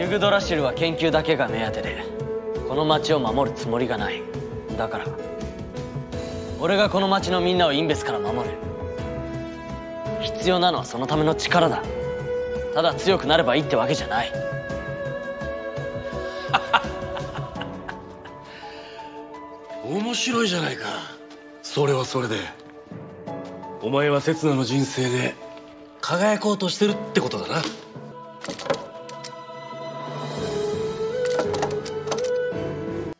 [0.00, 1.96] ユグドラシルは研究だけが目当てで
[2.68, 4.22] この町を守るつもりがない
[4.77, 5.05] だから。
[6.59, 8.55] 俺がこの町のみんなをインベスから守る。
[10.21, 11.83] 必要なのはそのための力だ。
[12.73, 14.31] ただ強くなればいいってわけじゃない。
[19.85, 20.85] 面白いじゃないか。
[21.61, 22.37] それはそれで。
[23.81, 25.35] お前は刹那の人生で
[25.99, 27.61] 輝こうとしてるってことだな。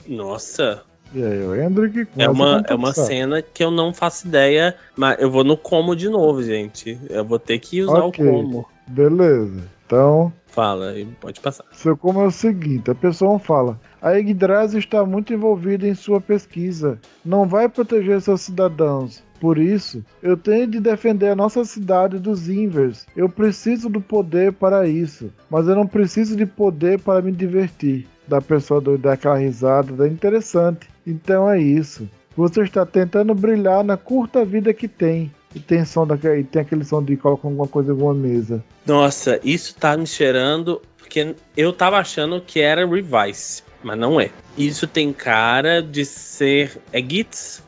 [0.07, 3.93] Nossa, E aí, o Hendrick é começa uma, com é uma cena que eu não
[3.93, 6.99] faço ideia, mas eu vou no como de novo, gente.
[7.09, 8.25] Eu vou ter que usar Ok.
[8.25, 8.67] o como.
[8.87, 9.63] Beleza.
[9.85, 11.65] Então, Fala, pode passar.
[11.71, 16.21] seu como é o seguinte: a pessoa fala, a Yggdrasil está muito envolvida em sua
[16.21, 19.23] pesquisa, não vai proteger seus cidadãos.
[19.39, 23.05] Por isso, eu tenho de defender a nossa cidade dos Invers.
[23.15, 28.07] Eu preciso do poder para isso, mas eu não preciso de poder para me divertir.
[28.27, 30.87] Da pessoa do- daquela risada, da interessante.
[31.05, 32.07] Então é isso.
[32.35, 35.31] Você está tentando brilhar na curta vida que tem.
[35.55, 38.63] E tem som daquele, e tem aquele som de colocar alguma coisa em alguma mesa.
[38.87, 40.81] Nossa, isso tá me cheirando.
[40.97, 44.31] Porque eu tava achando que era Revise, mas não é.
[44.57, 46.81] Isso tem cara de ser.
[46.91, 47.61] É Gits?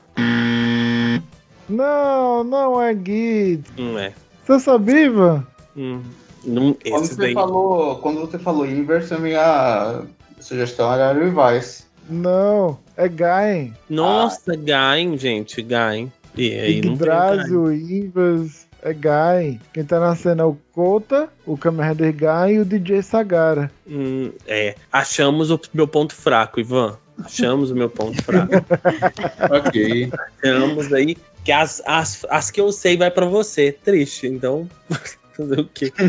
[1.69, 3.63] Não, não é Git.
[3.77, 4.13] Não é.
[4.45, 5.45] Você sabia, Ivan?
[5.75, 6.01] Hum,
[6.43, 7.33] não, Quando você, daí.
[7.33, 10.01] falou, quando você falou Inverse, a minha
[10.45, 11.83] sugestão era Revise.
[12.07, 13.73] Não, é Gain.
[13.89, 16.11] Nossa, Gain, gente, Gain.
[16.37, 16.77] E aí.
[16.79, 19.59] Yggdrasil, Invers, é Gain.
[19.73, 23.71] Quem tá na cena é o Kota, o Kamen Rider Gain e o DJ Sagara.
[23.87, 24.75] Hum, é.
[24.91, 26.97] Achamos o meu ponto fraco, Ivan.
[27.23, 28.53] Achamos o meu ponto fraco.
[29.49, 30.11] ok.
[30.43, 33.71] Achamos aí que as, as, as que eu sei vai pra você.
[33.71, 34.69] Triste, então.
[35.36, 35.92] Fazer o quê?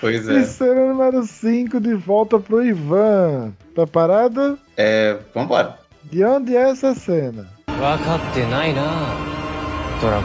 [0.00, 0.42] Pois E é.
[0.44, 3.52] cena número 5 de volta pro Ivan.
[3.74, 4.58] Tá parado?
[4.76, 5.78] É, vambora.
[6.04, 7.46] De onde é essa cena?
[7.66, 8.82] 分かってないな
[10.00, 10.22] ドラゴ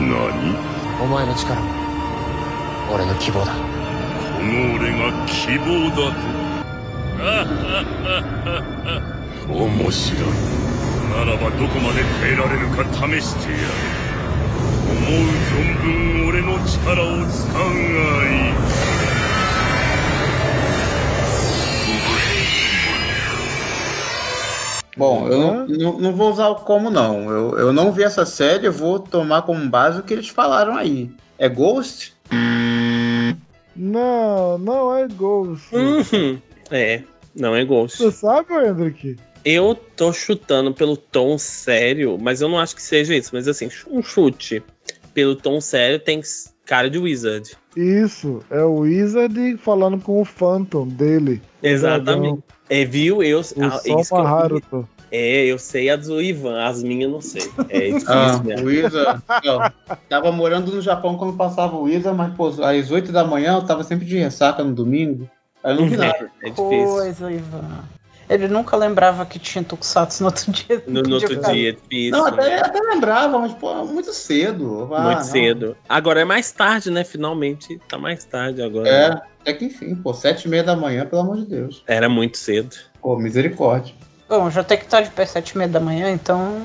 [0.00, 0.54] ン 何
[1.02, 1.66] お前の力も
[2.94, 3.52] 俺の希望だこ
[4.44, 5.96] の俺が希望だ
[9.46, 10.20] と面白い
[11.10, 14.03] ならばどこまで耐えられるか試してやる思う
[15.50, 18.54] 存分俺の力を使うがいい
[24.96, 27.30] Bom, eu não, não, não vou usar o como não.
[27.30, 30.76] Eu, eu não vi essa série, eu vou tomar como base o que eles falaram
[30.76, 31.10] aí.
[31.38, 32.14] É Ghost?
[33.74, 35.74] Não, não é Ghost.
[35.74, 36.38] Uhum.
[36.70, 37.02] É,
[37.34, 37.98] não é Ghost.
[37.98, 39.16] Você sabe, Hendrick?
[39.45, 43.29] Eu tô chutando pelo tom sério, mas eu não acho que seja isso.
[43.31, 44.63] Mas assim, um chute
[45.13, 46.19] pelo tom sério tem
[46.65, 47.55] cara de Wizard.
[47.77, 51.41] Isso, é o Wizard falando com o Phantom dele.
[51.61, 52.43] o Exatamente.
[52.67, 53.21] É, viu?
[53.21, 54.89] Eu, dragão, ah, O Sol isso.
[55.11, 57.43] É, eu sei a do Ivan, as minhas não sei.
[57.69, 58.67] É difícil Ah, mesmo.
[58.67, 58.71] o
[59.49, 59.69] ó,
[60.09, 63.65] tava morando no Japão quando passava o Isa, mas pô, às 8 da manhã eu
[63.65, 65.29] tava sempre de ressaca no domingo.
[65.63, 66.31] Aí eu não vi nada.
[66.41, 66.65] É difícil.
[66.87, 67.83] Coisa, Ivan.
[68.27, 70.83] Ele nunca lembrava que tinha Tokusatsu no outro dia.
[70.87, 72.11] No, no outro ficar- dia, é difícil.
[72.11, 72.61] Não, até, né?
[72.61, 74.89] até lembrava, mas pô, muito cedo.
[74.93, 75.23] Ah, Muito não.
[75.25, 75.77] cedo.
[75.87, 77.03] Agora é mais tarde, né?
[77.03, 77.79] Finalmente.
[77.87, 78.89] Tá mais tarde agora.
[78.89, 81.83] É, até que enfim, pô, 7 e meia da manhã, pelo amor de Deus.
[81.85, 82.75] Era muito cedo.
[82.99, 83.93] Pô, misericórdia.
[84.27, 86.59] Bom, já tem que estar de pé sete e meia da manhã, então.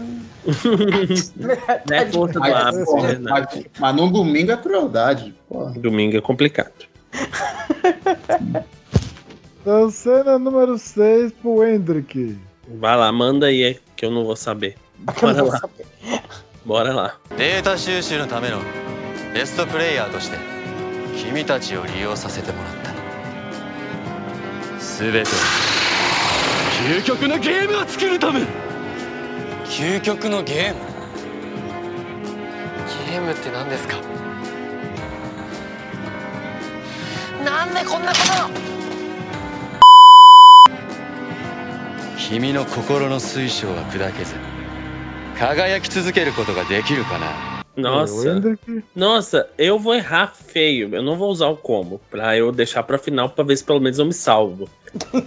[1.36, 3.20] Não é força do pô, é verdade.
[3.54, 5.34] mas, mas num domingo é crueldade.
[5.46, 5.66] Pô.
[5.76, 6.72] Domingo é complicado.
[9.72, 12.36] Então, cena número 6 pro Hendrick.
[12.80, 14.76] Vai lá, manda aí, que eu não vou saber.
[15.22, 15.60] Bora lá.
[16.66, 17.14] Bora lá.
[17.38, 18.58] データ収集のための
[19.32, 20.36] ベストプレイヤーとして
[21.24, 22.90] 君たちを利用させてもらった
[25.04, 25.30] 全て
[26.88, 28.40] 究極のゲームを作るため
[29.66, 30.80] 究極のゲーム
[33.08, 33.96] ゲームって何ですか？
[37.44, 38.16] なんでこんなこ
[38.64, 38.69] と
[42.19, 44.35] 君の心の水晶は砕けず
[45.37, 47.27] 輝き続けることができるかな
[47.77, 48.29] O Nossa.
[48.29, 48.83] Hendrick.
[48.95, 50.95] Nossa, eu vou errar feio.
[50.95, 51.99] Eu não vou usar o como.
[52.09, 54.69] Pra eu deixar pra final pra ver se pelo menos eu me salvo.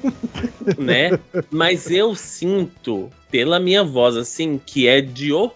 [0.78, 1.18] né?
[1.50, 5.52] Mas eu sinto, pela minha voz, assim, que é de o.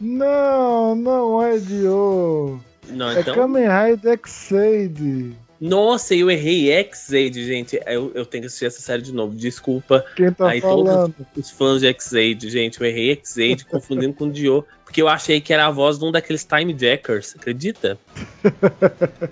[0.00, 2.60] Não, não é Dio.
[2.88, 3.34] Não, É então.
[3.34, 5.34] Kamen Rider Xade.
[5.61, 7.79] Nossa, eu errei X-Aid, gente.
[7.85, 9.35] Eu, eu tenho que assistir essa série de novo.
[9.35, 10.03] Desculpa.
[10.15, 11.13] Quem tá Aí falando?
[11.13, 12.81] todos os fãs de X-Aid, gente.
[12.81, 14.65] Eu errei X-Aid confundindo com o Dio.
[14.83, 17.35] Porque eu achei que era a voz de um daqueles Time Jackers.
[17.35, 17.97] Acredita?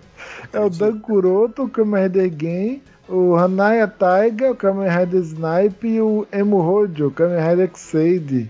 [0.51, 5.87] É o Dan Kuroto, o Kamen Rider Gen, o Hanaya Taiga, o Kamen Rider Snipe
[5.87, 8.49] e o Emu Hojo, o Kamen Rider Xade.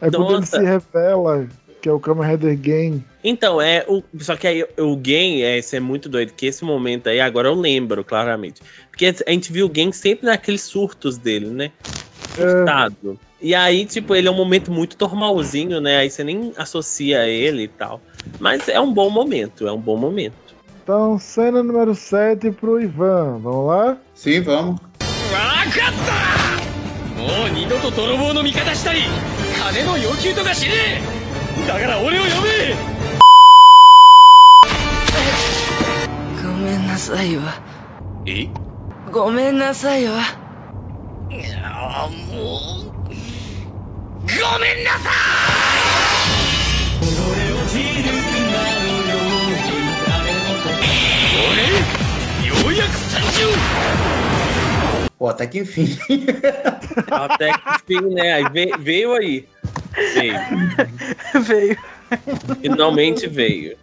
[0.00, 0.58] É quando ele Nossa.
[0.58, 1.48] se revela,
[1.81, 3.05] que é o Kamen Rider Gen.
[3.23, 3.85] Então, é.
[3.87, 7.19] O, só que aí o Gen, é, isso é muito doido, que esse momento aí,
[7.19, 8.61] agora eu lembro, claramente.
[8.89, 11.71] Porque a gente viu o Gen sempre naqueles surtos dele, né?
[12.35, 13.19] Surtado.
[13.41, 15.97] E aí, tipo, ele é um momento muito normalzinho, né?
[15.97, 18.01] Aí você nem associa a ele e tal.
[18.39, 20.33] Mas é um bom momento, é um bom momento.
[20.83, 23.39] Então, cena número 7 pro Ivan.
[23.39, 23.97] Vamos lá?
[24.13, 24.79] Sim, vamos.
[25.35, 29.01] 分かったもう二度と泥棒の味方したり
[29.59, 31.18] 金の要求とかしねえ
[31.66, 32.74] だから俺を呼べ！
[36.42, 37.42] ごめんなさいわ。
[38.26, 38.48] え？
[39.10, 40.20] ごめんなさいわ。
[41.30, 45.12] いやもうごめんなさい！
[52.42, 53.30] 俺ようやく参上
[55.18, 55.86] Pô, até que enfim.
[57.10, 57.52] Até
[57.84, 58.32] que enfim, né?
[58.32, 59.46] Aí veio, veio aí.
[60.14, 60.34] Veio.
[61.42, 61.76] veio.
[62.60, 63.76] Finalmente veio.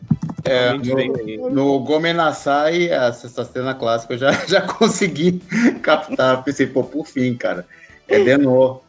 [0.43, 5.41] É, Finalmente veio no, no Gomenasai, essa cena clássica, eu já, já consegui
[5.81, 6.43] captar.
[6.43, 7.65] Pensei, pô, por fim, cara.
[8.07, 8.81] É Denô.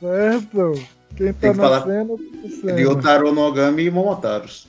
[0.00, 0.72] Certo?
[1.16, 2.72] Quem tá Tem que na falar- cena, tá na cena.
[2.76, 4.68] Ryotaro Nogami e Momotaros.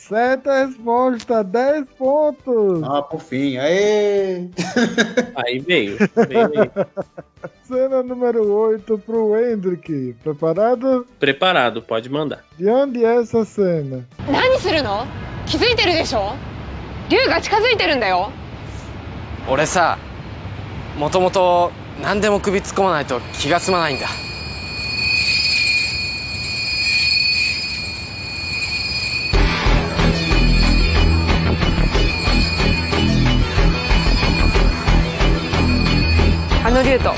[0.00, 2.82] Certa resposta, 10 pontos.
[2.84, 3.58] Ah, por fim.
[3.58, 4.48] Aê!
[5.34, 5.96] Aí veio.
[6.28, 6.70] veio aí.
[7.64, 10.14] Cena número 8 pro Hendrick.
[10.22, 11.04] Preparado?
[11.18, 12.44] Preparado, pode mandar.
[12.56, 14.04] De onde é essa cena?
[14.30, 15.06] 何するの
[15.46, 16.34] 気づいてるでしょ
[17.08, 18.30] 竜が近づいてるんだよ
[19.48, 19.98] 俺さ
[20.98, 21.70] もともと
[22.02, 24.06] 何でも首突っ込まないと気が済まないんだ
[36.71, 37.09] Manolito,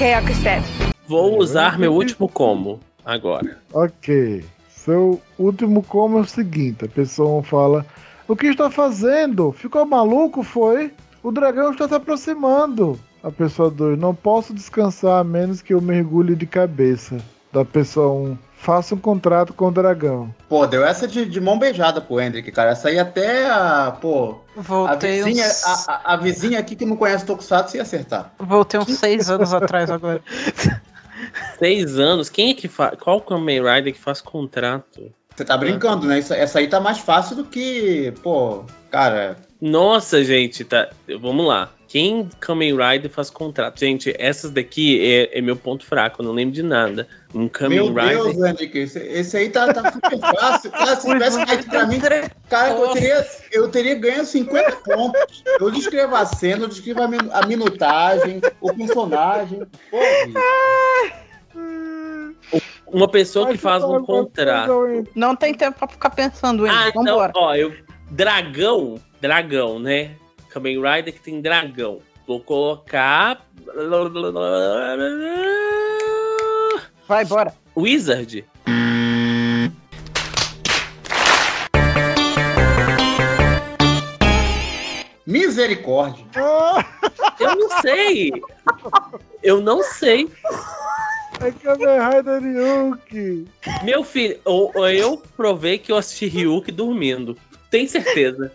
[0.00, 0.62] é que você?
[1.06, 3.58] Vou usar meu último combo agora.
[3.70, 4.42] Ok.
[4.70, 7.84] Seu último combo é o seguinte: a pessoa fala.
[8.26, 9.52] O que está fazendo?
[9.52, 10.90] Ficou maluco, foi?
[11.22, 12.98] O dragão está se aproximando.
[13.22, 17.18] A pessoa 2, não posso descansar a menos que eu mergulhe de cabeça.
[17.52, 20.32] Da pessoa 1: um, Faça um contrato com o dragão.
[20.48, 22.70] Pô, deu essa de, de mão beijada pro Hendrick, cara.
[22.70, 23.90] Essa aí até a.
[24.00, 24.36] Pô.
[24.56, 28.32] A Voltei vizinha, uns- a, a- a vizinha aqui que não conhece Tokusatsu ia acertar.
[28.38, 30.22] Voltei uns seis anos atrás agora.
[31.58, 32.28] Seis anos?
[32.28, 32.98] Quem é que faz.
[33.00, 35.10] Qual Kamen Rider que faz contrato?
[35.34, 36.18] Você tá brincando, né?
[36.18, 38.12] Isso- essa aí tá mais fácil do que.
[38.22, 39.36] Pô, cara.
[39.64, 40.90] Nossa, gente, tá.
[41.20, 41.70] Vamos lá.
[41.86, 43.78] Quem Kamen Rider faz contrato?
[43.78, 47.06] Gente, essas daqui é, é meu ponto fraco, eu não lembro de nada.
[47.32, 48.24] Um Kamen Meu Rider.
[48.24, 50.70] Deus, Hendrick, esse, esse aí tá, tá super fácil.
[50.72, 52.00] Cara, se tivesse caído pra mim,
[52.48, 55.44] cara, eu teria, eu teria ganho 50 pontos.
[55.60, 59.60] Eu descrevo a cena, eu descrevo a, min- a minutagem, o personagem.
[59.90, 59.98] Pô,
[62.86, 65.06] Uma pessoa que faz um contrato.
[65.14, 66.72] Não tem tempo pra ficar pensando, hein?
[66.74, 67.32] Ah, então, Vambora.
[67.36, 67.72] ó, eu.
[68.10, 70.16] Dragão, dragão, né?
[70.48, 72.00] Kamen Rider que tem dragão.
[72.26, 73.46] Vou colocar.
[77.06, 77.54] Vai, bora.
[77.76, 78.44] Wizard.
[85.24, 86.26] Misericórdia.
[87.38, 88.32] Eu não sei.
[89.40, 90.28] Eu não sei.
[91.40, 93.46] É Kamen Rider Ryuki.
[93.84, 97.36] Meu filho, ou, ou eu provei que eu assisti Ryuk dormindo.
[97.72, 98.52] Tem certeza.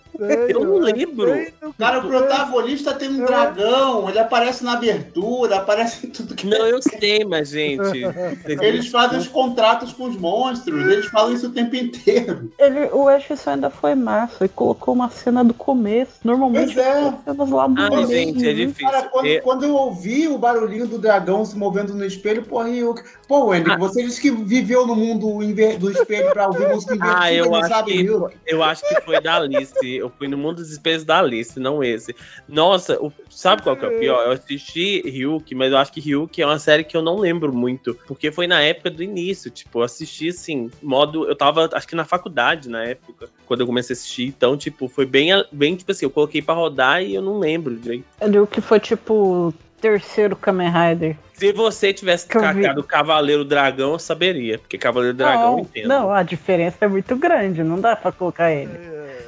[0.50, 1.34] Eu não lembro.
[1.78, 6.48] Cara, o protagonista tem um dragão, ele aparece na abertura, aparece em tudo que.
[6.48, 8.04] Não, eu sei, mas, gente.
[8.48, 12.52] Eles fazem os contratos com os monstros, eles falam isso o tempo inteiro.
[12.58, 16.14] Ele, o Edson ainda foi massa e colocou uma cena do começo.
[16.24, 16.92] Normalmente é.
[16.92, 18.08] as cenas lá do meio.
[18.08, 18.90] gente, é difícil.
[18.90, 22.70] Cara, quando, É- quando eu ouvi o barulhinho do dragão se movendo no espelho, porra,
[22.70, 22.96] eu...
[23.28, 23.78] Pô, Wendy, Ah.
[23.78, 25.38] você disse que viveu no mundo
[25.78, 28.10] do espelho pra ouvir música invertida, Ah, eu não acho, sabe que,
[28.46, 30.02] eu acho que foi da Alice.
[30.08, 32.16] Eu fui no mundo dos espelhos da Alice, não esse.
[32.48, 34.26] Nossa, o- sabe qual que é o pior?
[34.26, 37.54] Eu assisti Ryuk, mas eu acho que Ryuk é uma série que eu não lembro
[37.54, 37.94] muito.
[38.08, 39.52] Porque foi na época do início.
[39.52, 41.28] Tipo, eu assisti assim, modo.
[41.28, 44.26] Eu tava, acho que na faculdade na época, quando eu comecei a assistir.
[44.28, 47.76] Então, tipo, foi bem, bem tipo assim, eu coloquei pra rodar e eu não lembro
[47.76, 48.06] direito.
[48.52, 49.54] Que foi tipo
[49.88, 51.16] terceiro Kamen Rider.
[51.34, 54.58] Se você tivesse cacado Cavaleiro Dragão, eu saberia.
[54.60, 55.88] Porque Cavaleiro Dragão eu não, entendo.
[55.88, 58.72] não, a diferença é muito grande, não dá pra colocar ele.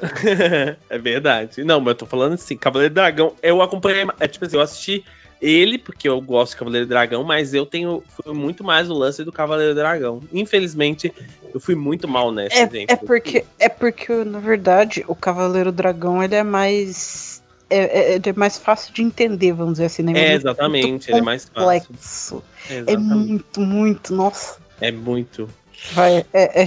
[0.90, 1.64] é verdade.
[1.64, 5.04] Não, mas eu tô falando assim, Cavaleiro Dragão, eu acompanhei, é tipo assim, eu assisti
[5.40, 9.24] ele, porque eu gosto de Cavaleiro Dragão, mas eu tenho fui muito mais o lance
[9.24, 10.20] do Cavaleiro Dragão.
[10.32, 11.12] Infelizmente,
[11.54, 12.92] eu fui muito mal nessa, É, gente.
[12.92, 17.39] é porque, é porque, na verdade, o Cavaleiro Dragão ele é mais.
[17.70, 20.12] É, é- ele é mais fácil de entender, vamos dizer assim, né?
[20.12, 21.60] É, Muito exatamente, ele é mais fácil.
[21.88, 22.44] complexo.
[22.68, 23.14] É Exatamente.
[23.28, 24.58] muito, muito, nossa.
[24.80, 25.48] É muito.
[25.92, 26.66] Vai, é, é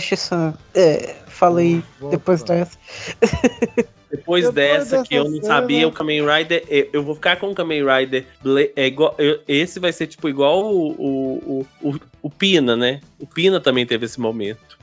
[0.74, 2.78] é, falei depois dessa.
[4.14, 7.50] Depois, dessa, que eu não cena- sabia, o Kamen Rider, eu, eu vou ficar com
[7.50, 8.28] o Kamen Rider.
[8.76, 13.02] É igual, eu- esse vai ser tipo igual o, o, o, o, Pina, né?
[13.20, 14.78] O Pina também teve esse momento.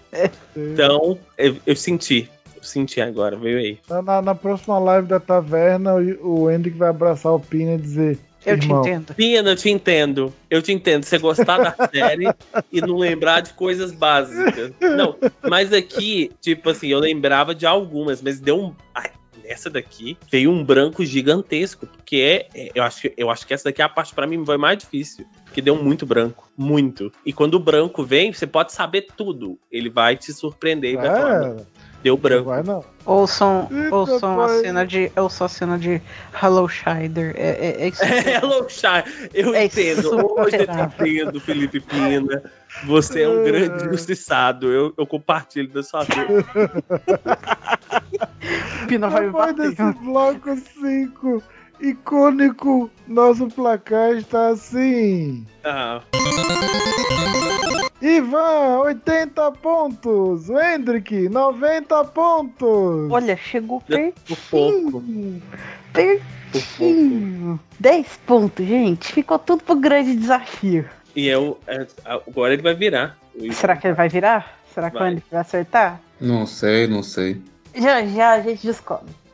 [0.56, 2.28] Então, eu, eu senti.
[2.62, 3.78] Senti agora, veio aí.
[3.88, 8.18] Na, na- próxima live da taverna, o, o Hendrick vai abraçar o Pina e dizer:
[8.44, 9.14] Eu te Irmão, entendo.
[9.14, 10.32] Pina, eu te entendo.
[10.50, 11.04] Eu te entendo.
[11.04, 12.26] Você gostar da série
[12.72, 14.72] e não lembrar de coisas básicas.
[14.80, 15.16] Não,
[15.48, 18.74] mas aqui, tipo assim, eu lembrava de algumas, mas deu um.
[18.94, 19.10] Ai,
[19.44, 21.86] nessa daqui veio um branco gigantesco.
[21.86, 22.48] Porque é.
[22.54, 24.56] é- eu, acho, que- eu acho que essa daqui é a parte pra mim foi
[24.58, 25.26] mais difícil.
[25.44, 26.48] Porque deu muito branco.
[26.56, 27.10] Muito.
[27.26, 29.58] E quando o branco vem, você pode saber tudo.
[29.72, 31.56] Ele vai te surpreender e vai falar.
[32.00, 32.48] "Não, Deu branco.
[32.50, 32.82] Vai não.
[33.04, 35.12] Ouçam, Eita, ouçam a cena de.
[35.16, 36.00] Ouçam a cena de
[36.42, 37.34] Hello Shider.
[37.36, 38.02] É, é, é isso.
[38.04, 39.04] Hello, Chai.
[39.34, 40.08] Eu É entendo.
[40.38, 42.42] Hoje eu entendo, Felipe Pina.
[42.84, 44.72] Você é um grande injustiçado.
[44.72, 46.44] Eu, eu compartilho da sua dor.
[48.86, 49.70] Pina vai me bater.
[49.70, 51.42] desse bloco 5
[51.80, 55.46] icônico, nosso placar está assim.
[55.64, 56.02] Ah,
[58.00, 60.48] Ivan, 80 pontos.
[60.48, 63.10] O Hendrick, 90 pontos.
[63.10, 63.82] Olha, chegou
[64.50, 65.04] pouco.
[65.92, 67.60] pertinho.
[67.78, 69.12] 10 pontos, gente.
[69.12, 70.88] Ficou tudo pro grande desafio.
[71.14, 73.18] E eu, é, agora ele vai virar.
[73.52, 74.60] Será que ele vai virar?
[74.72, 75.10] Será que Vai.
[75.12, 76.00] ele vai acertar?
[76.20, 77.42] Não sei, não sei.
[77.74, 79.29] Já já a gente descobre.「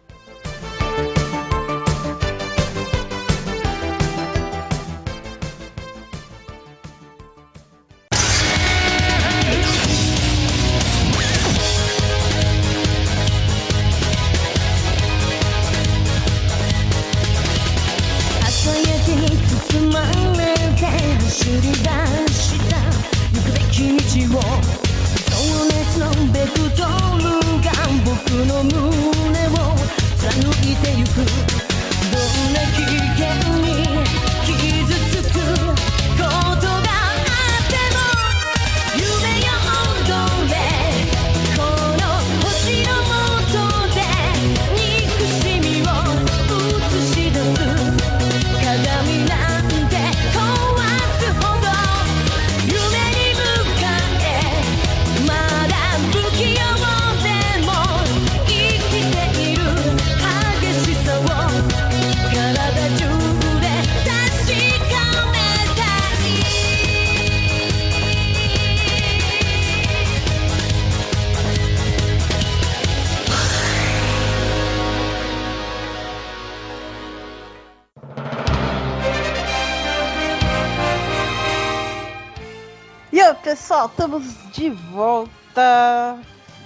[83.76, 86.18] pessoal, estamos de volta.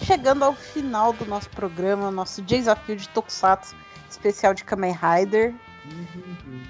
[0.02, 3.74] Chegando ao final do nosso programa, nosso desafio de Tokusatsu
[4.08, 5.54] especial de Kamen Rider.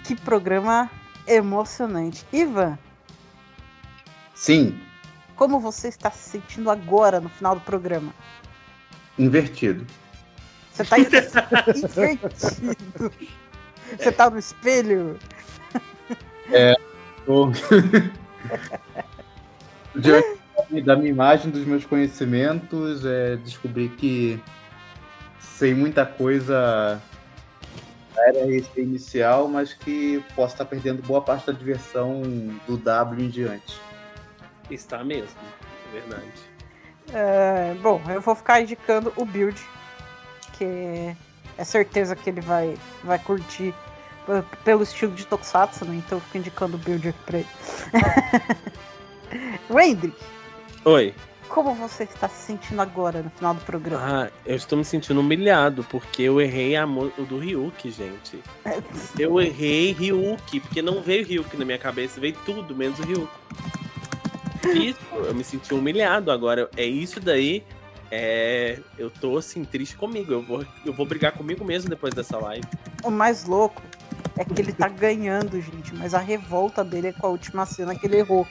[0.04, 0.90] Que programa
[1.26, 2.24] emocionante.
[2.32, 2.78] Ivan,
[4.34, 4.80] Sim,
[5.36, 8.12] como você está se sentindo agora no final do programa?
[9.18, 9.86] invertido.
[10.72, 13.12] Você tá invertido.
[13.98, 15.18] Você tá no espelho?
[16.50, 16.74] É,
[17.26, 17.50] tô...
[19.94, 20.40] Diante
[20.84, 24.40] da minha imagem, dos meus conhecimentos, é, descobri que
[25.40, 27.00] sei muita coisa
[28.16, 32.22] era RC inicial, mas que posso estar perdendo boa parte da diversão
[32.66, 33.80] do W em diante.
[34.70, 35.38] Está mesmo,
[35.88, 36.50] é verdade.
[37.12, 39.60] É, bom, eu vou ficar indicando o build,
[40.52, 41.14] que
[41.58, 43.74] é certeza que ele vai, vai curtir
[44.64, 45.96] pelo estilo de Tokusatsu, né?
[45.96, 47.48] Então eu fico indicando o build aqui pra ele.
[49.70, 50.16] Wendrick,
[50.84, 51.14] Oi.
[51.48, 54.26] como você está se sentindo agora no final do programa?
[54.26, 58.40] Ah, eu estou me sentindo humilhado porque eu errei a mo- o do Ryuki, gente.
[59.18, 63.28] Eu errei Ryuki, porque não veio Ryuki na minha cabeça, veio tudo menos o Ryuki.
[64.74, 66.70] Isso, eu me senti humilhado agora.
[66.76, 67.64] É isso daí.
[68.10, 70.32] É, eu tô assim, triste comigo.
[70.32, 72.66] Eu vou, eu vou brigar comigo mesmo depois dessa live.
[73.02, 73.80] O mais louco
[74.36, 77.94] é que ele tá ganhando, gente, mas a revolta dele é com a última cena
[77.94, 78.46] que ele errou.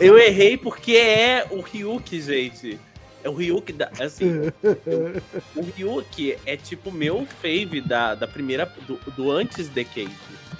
[0.00, 2.78] Eu errei porque é o Ryuki, gente.
[3.22, 3.90] É o Ryuki da.
[4.00, 4.52] Assim.
[4.86, 5.22] eu-
[5.56, 8.70] o Ryuki é tipo meu fave da, da primeira.
[8.86, 10.10] Do, do antes Decade.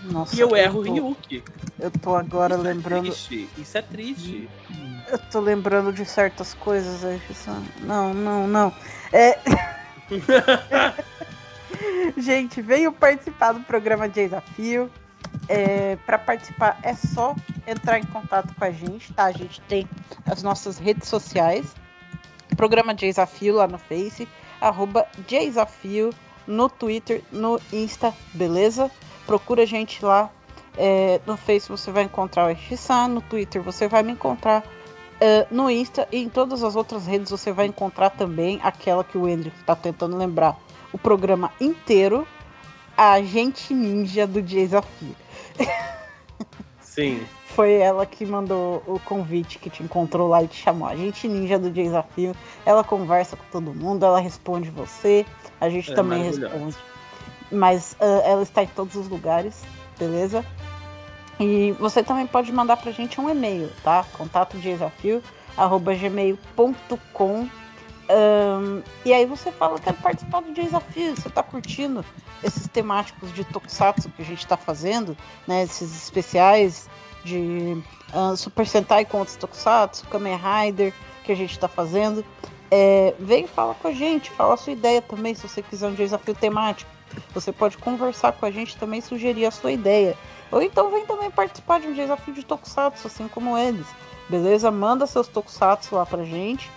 [0.04, 1.42] Nossa, e eu erro o Ryuki.
[1.78, 3.10] Eu tô agora lembrando.
[3.10, 3.48] Triste.
[3.58, 4.48] Isso é triste.
[5.10, 7.20] Eu tô lembrando de certas coisas aí.
[7.80, 8.72] Não, não, não.
[9.12, 9.38] É.
[12.16, 14.90] Gente, venham participar do programa de desafio.
[15.48, 17.34] É, para participar é só
[17.66, 19.24] entrar em contato com a gente, tá?
[19.24, 19.88] A gente tem
[20.26, 21.74] as nossas redes sociais.
[22.56, 24.28] Programa de Desafio lá no Face,
[24.60, 26.10] arroba Desafio
[26.46, 28.90] no Twitter, no Insta, beleza?
[29.26, 30.30] Procura a gente lá.
[30.76, 34.64] É, no Face você vai encontrar o X-San, no Twitter você vai me encontrar
[35.20, 39.16] é, no Insta e em todas as outras redes você vai encontrar também aquela que
[39.16, 40.56] o Hendrick está tentando lembrar.
[40.92, 42.26] O programa inteiro,
[42.96, 45.14] a gente ninja do desafio.
[46.80, 47.26] Sim.
[47.46, 50.88] Foi ela que mandou o convite que te encontrou lá e te chamou.
[50.88, 52.34] A gente ninja do desafio.
[52.64, 55.24] Ela conversa com todo mundo, ela responde você,
[55.60, 56.76] a gente É também responde.
[57.50, 59.62] Mas ah, ela está em todos os lugares,
[59.98, 60.44] beleza?
[61.38, 64.04] E você também pode mandar pra gente um e-mail, tá?
[64.16, 65.22] Contato desafio
[65.56, 67.48] arroba gmail.com
[68.08, 72.04] Ahn, e aí você fala, quero participar do desafio, você tá curtindo
[72.42, 75.16] esses temáticos de Tokusatsu que a gente tá fazendo,
[75.46, 75.62] né?
[75.62, 76.88] Esses especiais
[77.24, 77.82] de
[78.12, 80.92] ah, Super Sentai contra Tokusatsu, Kamen Rider
[81.24, 82.24] que a gente tá fazendo.
[82.70, 85.94] É, vem falar com a gente, fala a sua ideia também, se você quiser um
[85.94, 86.90] desafio temático.
[87.32, 90.16] Você pode conversar com a gente também, sugerir a sua ideia.
[90.50, 93.86] Ou então vem também participar de um desafio de Tokusatsu, assim como eles.
[94.28, 94.70] Beleza?
[94.70, 96.70] Manda seus Tokusatsu lá pra gente.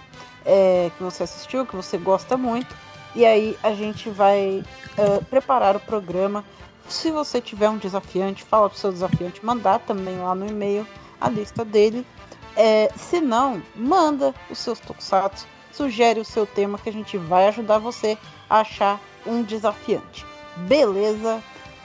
[0.48, 2.74] É, que você assistiu, que você gosta muito.
[3.14, 4.64] E aí a gente vai
[4.98, 6.44] ah, preparar o programa.
[6.88, 10.88] Se você tiver um desafiante, fala pro seu desafiante mandar também lá no e-mail
[11.20, 12.08] a lista dele.
[12.56, 17.48] É, se não, manda os seus tokusatsu, sugere o seu tema que a gente vai
[17.48, 18.18] ajudar você
[18.50, 20.26] a achar um desafiante.
[20.56, 21.44] Beleza?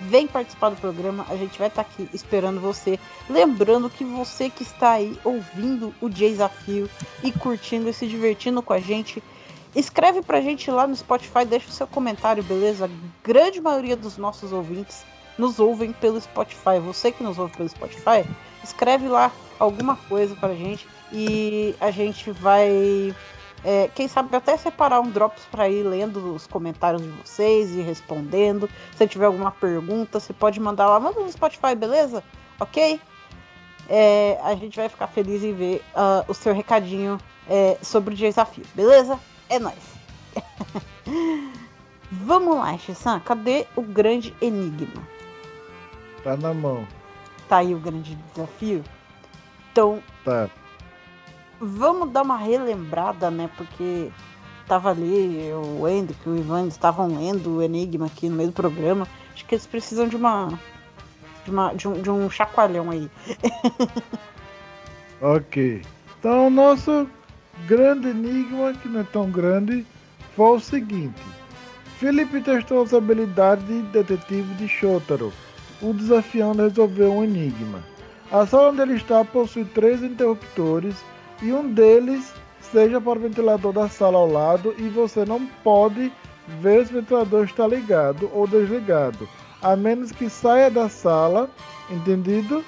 [0.09, 2.99] Vem participar do programa, a gente vai estar aqui esperando você.
[3.31, 6.91] Lembrando que você que está aí ouvindo o desafio
[7.23, 9.23] e curtindo e se divertindo com a gente,
[9.74, 12.87] escreve pra gente lá no Spotify, deixa o seu comentário, beleza?
[12.87, 12.91] A
[13.23, 15.05] grande maioria dos nossos ouvintes
[15.39, 16.79] nos ouvem pelo Spotify.
[16.85, 18.24] Você que nos ouve pelo Spotify,
[18.62, 23.15] escreve lá alguma coisa pra gente e a gente vai
[23.64, 27.80] É, quem sabe até separar um drops para ir lendo os comentários de vocês e
[27.80, 28.68] respondendo.
[28.97, 32.24] Se tiver alguma pergunta, você pode mandar lá, manda no Spotify, beleza?
[32.59, 33.01] Ok?
[33.89, 37.18] É, a gente vai ficar feliz em ver ah, o seu recadinho
[37.48, 39.18] é, sobre o desafio, beleza?
[39.48, 39.93] É nóis.
[42.10, 45.02] Vamos lá, Xissan, cadê o grande enigma?
[46.23, 46.86] Tá na mão.
[47.49, 48.84] Tá aí o grande desafio?
[49.70, 50.49] Então, Tá.
[51.62, 53.49] Vamos dar uma relembrada, né?
[53.57, 54.10] Porque
[54.66, 58.55] tava ali, o Ender e o Ivan estavam lendo o Enigma aqui no meio do
[58.55, 59.07] programa.
[59.32, 60.58] Acho que eles precisam de uma.
[61.44, 63.10] De, uma, de, um, de um chacoalhão aí.
[65.23, 65.82] Ok.
[66.18, 67.08] Então, o nosso
[67.65, 69.86] grande enigma, que não é tão grande,
[70.34, 71.23] foi o seguinte:
[71.99, 75.32] Felipe testou as habilidades de detetive de Shotaro,
[75.81, 77.84] o desafiando a resolver um enigma.
[78.32, 80.97] A sala onde ele está possui três interruptores
[81.43, 86.12] e um deles seja para o ventilador da sala ao lado e você não pode
[86.61, 89.29] ver se o ventilador está ligado ou desligado,
[89.61, 91.51] a menos que saia da sala,
[91.91, 92.65] entendido?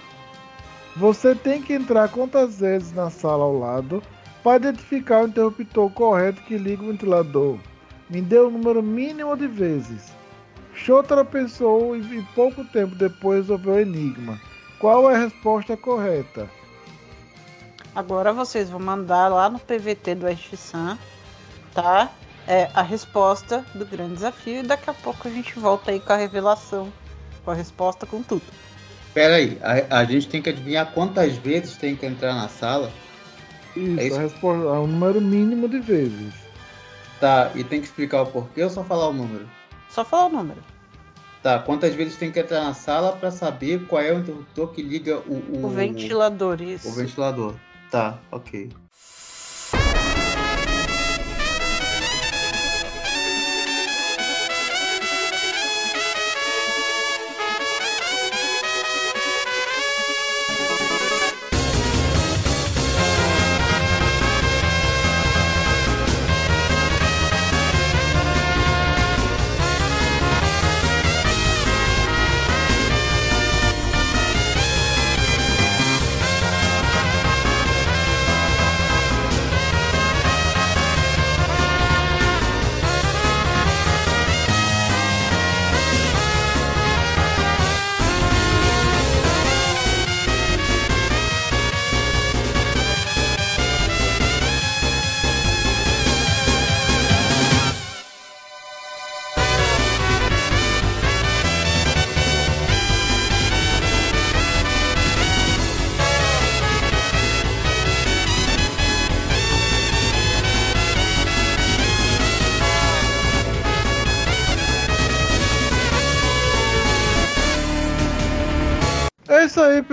[0.96, 4.02] Você tem que entrar quantas vezes na sala ao lado
[4.42, 7.58] para identificar o interruptor correto que liga o ventilador.
[8.10, 10.12] Me dê o número mínimo de vezes.
[10.74, 14.38] Shotaro pensou e pouco tempo depois resolveu o enigma.
[14.78, 16.48] Qual é a resposta correta?
[17.94, 20.98] Agora vocês vão mandar lá no PVT do Ash-san,
[21.72, 22.10] tá?
[22.46, 26.12] É, a resposta do grande desafio e daqui a pouco a gente volta aí com
[26.12, 26.92] a revelação,
[27.44, 28.42] com a resposta, com tudo.
[29.14, 32.90] Pera aí, a, a gente tem que adivinhar quantas vezes tem que entrar na sala.
[33.76, 34.16] Isso, É isso?
[34.18, 36.34] a resposta é o número mínimo de vezes.
[37.20, 39.48] Tá, e tem que explicar o porquê ou só falar o número?
[39.88, 40.60] Só falar o número.
[41.42, 44.82] Tá, quantas vezes tem que entrar na sala pra saber qual é o interruptor que
[44.82, 46.88] liga o, o, O ventilador, isso.
[46.88, 47.54] o ventilador.
[47.94, 48.83] Tá, ok.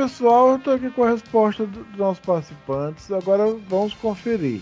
[0.06, 0.52] Pessoal.
[0.54, 3.12] Eu tô aqui com a resposta do- dos nossos participantes.
[3.12, 4.62] Agora vamos conferir.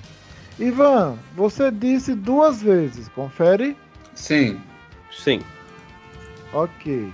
[0.60, 3.08] Ivan, você disse duas vezes.
[3.10, 3.78] Confere?
[4.14, 4.60] Sim.
[5.12, 5.42] Sim.
[6.54, 7.12] Ok.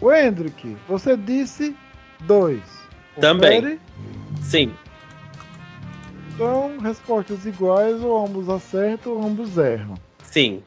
[0.00, 1.74] O Hendrick, você disse
[2.20, 2.62] dois.
[3.20, 3.60] Também.
[3.62, 3.80] Confere?
[4.42, 4.74] Sim.
[6.34, 9.94] Então, respostas iguais, ou ambos acertam ou ambos erram.
[10.22, 10.62] Sim.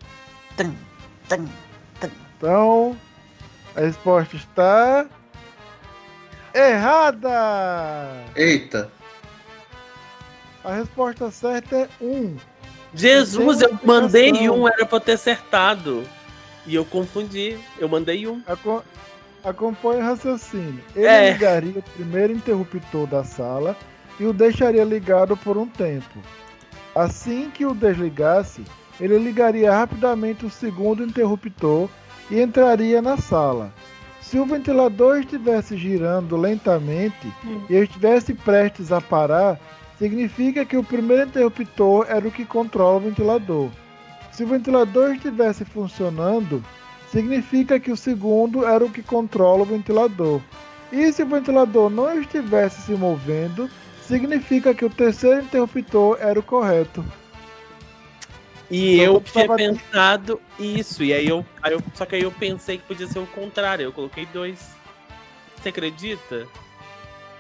[2.38, 2.98] Então,
[3.76, 5.06] a resposta está.
[6.60, 8.26] Errada!
[8.36, 8.92] Eita!
[10.64, 12.36] A resposta certa é um.
[12.94, 16.04] Jesus, eu mandei um, era pra eu ter acertado.
[16.68, 17.58] E eu confundi.
[17.80, 18.42] Eu mandei um.
[18.46, 18.84] Aco-
[19.44, 20.84] Acompanhe o raciocínio.
[20.94, 21.32] Ele É.
[21.32, 23.76] ligaria o primeiro interruptor da sala
[24.20, 26.20] e o deixaria ligado por um tempo.
[26.94, 28.66] Assim que o desligasse,
[29.00, 31.88] ele ligaria rapidamente o segundo interruptor
[32.30, 33.74] e entraria na sala.
[34.30, 37.34] Se o ventilador estivesse girando lentamente
[37.68, 39.60] e eu estivesse prestes a parar,
[39.98, 43.72] significa que o primeiro interruptor era o que controla o ventilador.
[44.32, 46.64] Se o ventilador estivesse funcionando,
[47.12, 50.40] significa que o segundo era o que controla o ventilador.
[50.92, 53.68] E se o ventilador não estivesse se movendo,
[54.08, 57.04] significa que o terceiro interruptor era o correto.
[58.72, 61.04] E Só eu que tinha pensado isso.
[61.04, 61.82] E aí eu, aí eu.
[61.96, 63.84] Só que aí eu pensei que podia ser o contrário.
[63.84, 64.72] Eu coloquei dois.
[65.56, 66.48] Você acredita?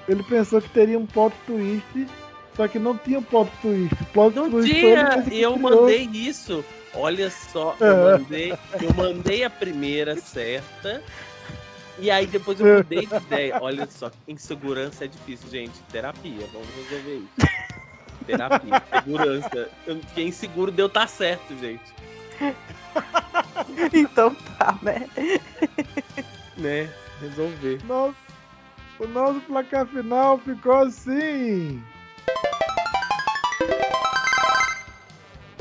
[0.08, 2.08] Ele pensou que teria um plot twist,
[2.56, 3.95] só que não tinha plot twist.
[4.11, 5.24] Plot Não twist tinha!
[5.32, 6.66] E eu mandei isso.
[6.95, 8.17] Olha só, eu É.
[8.17, 11.03] mandei, eu mandei a primeira certa.
[11.99, 13.59] E aí depois eu mudei de ideia.
[13.61, 15.80] Olha só, insegurança é difícil, gente.
[15.91, 17.49] Terapia, vamos resolver isso.
[18.32, 19.69] Terapia, segurança.
[19.88, 21.93] Eu fiquei inseguro de eu estar certo, gente.
[23.93, 25.08] então tá, né?
[26.58, 26.90] Né?
[27.22, 27.80] Resolver.
[27.85, 28.16] Nosso,
[28.99, 31.82] o nosso placar final ficou assim.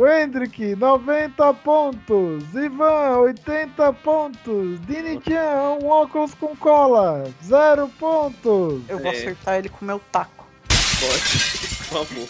[0.01, 2.45] Wendrick, 90 pontos.
[2.55, 4.81] Ivan, 80 pontos.
[4.87, 8.83] Dini-chan, um óculos com cola, 0 pontos.
[8.89, 9.17] Eu vou É.
[9.17, 10.47] acertar ele com o meu taco.
[10.69, 12.29] Pode, por favor.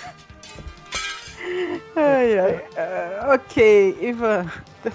[1.96, 2.64] Ai, ai.
[3.34, 4.46] Ok, Ivan,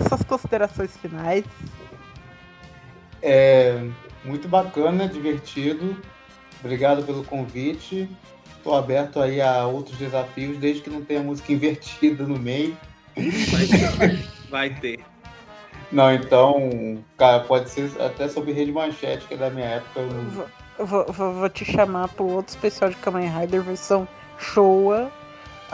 [0.08, 1.44] suas considerações finais.
[3.22, 3.86] É
[4.24, 5.96] muito bacana, divertido.
[6.60, 8.10] Obrigado pelo convite.
[8.58, 12.78] Estou aberto aí a outros desafios, desde que não tenha música invertida no meio.
[14.50, 15.00] Vai ter.
[15.92, 20.00] Não, então, cara, pode ser até sobre Rede Manchete, que é da minha época.
[20.80, 24.08] eu vou, vou- vou te chamar pro outro especial de Kamen Rider versão
[24.40, 25.12] Showa,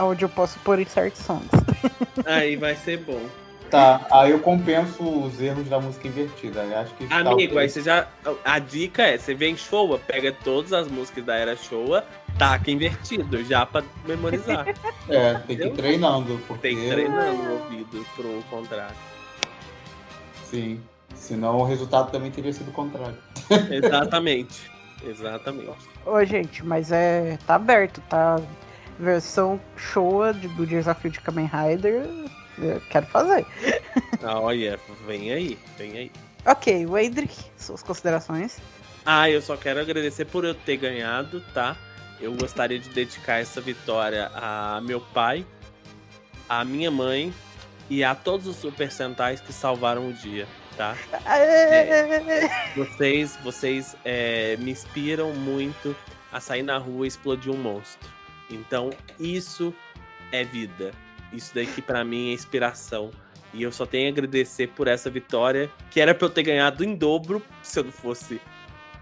[0.06, 1.50] onde eu posso pôr insert songs.
[2.26, 3.22] Aí vai ser bom.
[3.70, 6.62] Tá, aí eu compenso os erros da música invertida.
[6.64, 8.08] eu Acho que Amigo, talvez- aí você já.
[8.44, 12.04] A dica é: você vem Showa, pega todas as músicas da era Showa,
[12.40, 14.66] taca invertido, já pra memorizar.
[15.08, 16.68] É, tem que ir treinando, porque.
[16.70, 18.96] Tem que treinar no ouvido pro contrário.
[20.46, 20.82] Sim.
[21.14, 23.18] Senão o resultado também teria sido o contrário.
[23.72, 24.72] Exatamente.
[25.06, 25.78] Exatamente.
[26.06, 27.38] Ô, gente, mas é.
[27.46, 28.40] tá aberto, tá?
[29.00, 32.06] Versão Showa de- do desafio de Kamen Rider.
[32.58, 33.46] Eu quero fazer.
[34.22, 36.12] Ah, olha, vem aí, vem aí.
[36.46, 38.58] Ok, Wendrick, suas considerações.
[39.06, 41.78] Ah, eu só quero agradecer por eu ter ganhado, tá?
[42.20, 45.46] Eu gostaria de dedicar essa vitória a meu pai,
[46.50, 47.34] a minha mãe
[47.90, 50.46] e a todos os Super Sentais que salvaram o dia,
[50.76, 50.98] tá?
[52.76, 55.96] Vocês, vocês é, me inspiram muito
[56.30, 58.10] a sair na rua e explodir um monstro.
[58.50, 59.74] Então, isso
[60.32, 60.92] é vida.
[61.32, 63.12] Isso daqui pra mim é inspiração.
[63.54, 66.84] E eu só tenho a agradecer por essa vitória, que era pra eu ter ganhado
[66.84, 68.40] em dobro se eu não fosse.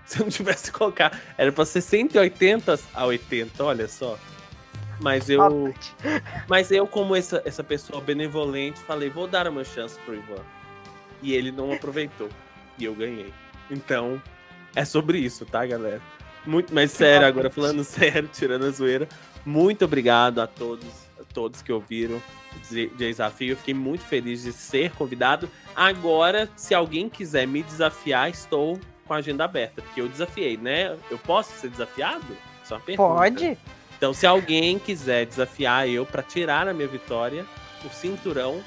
[0.08, 1.20] Se eu não tivesse colocado.
[1.38, 4.18] Era pra ser 180 a 80, olha só.
[5.02, 5.74] Mas eu.
[6.48, 10.42] Mas eu, como essa, essa pessoa benevolente, falei, vou dar uma chance pro Ivan.
[11.22, 12.30] E ele não aproveitou.
[12.80, 13.34] E eu ganhei.
[13.70, 14.22] Então,
[14.74, 16.02] é sobre isso, tá, galera?
[16.46, 19.08] Muito, mas sério, agora falando sério, tirando a zoeira,
[19.48, 20.86] muito obrigado a todos,
[21.20, 22.22] a todos que ouviram o
[22.70, 23.54] de- desafio.
[23.54, 25.50] Eu fiquei muito feliz de ser convidado.
[25.74, 28.78] Agora, se alguém quiser me desafiar, estou
[29.08, 30.98] com a agenda aberta, porque eu desafiei, né?
[31.10, 32.26] Eu posso ser desafiado?
[32.66, 33.10] Só uma pergunta.
[33.14, 33.58] Pode?
[33.98, 37.46] Então, se alguém quiser desafiar eu pra tirar a minha vitória,
[37.86, 38.62] o cinturão,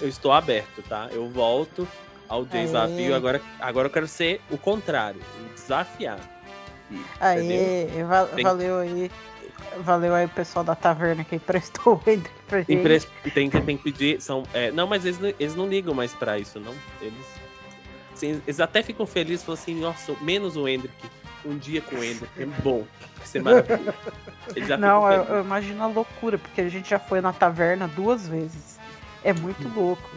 [0.00, 1.08] eu estou aberto, tá?
[1.12, 1.86] Eu volto
[2.26, 3.08] ao desafio.
[3.10, 3.14] Aê.
[3.14, 5.20] Agora, agora eu quero ser o contrário,
[5.54, 6.18] desafiar.
[8.34, 9.10] Tem- valeu aí.
[9.78, 13.06] Valeu aí o pessoal da taverna que emprestou o Wendrick pra gente.
[13.34, 14.20] Tem, que- tem que pedir.
[14.20, 16.74] São, é, não, mas eles, não- eles não ligam mais pra isso, não.
[17.00, 17.26] Eles,
[18.12, 20.94] assim, eles até ficam felizes, falam assim, nossa, menos o Hendrick.
[21.44, 22.86] Um dia com o Hendrick é bom.
[23.18, 23.94] Vai ser maravilhoso.
[24.78, 28.78] Não, eu, eu imagino a loucura, porque a gente já foi na taverna duas vezes.
[29.24, 29.72] É muito Hum.
[29.74, 30.10] louco.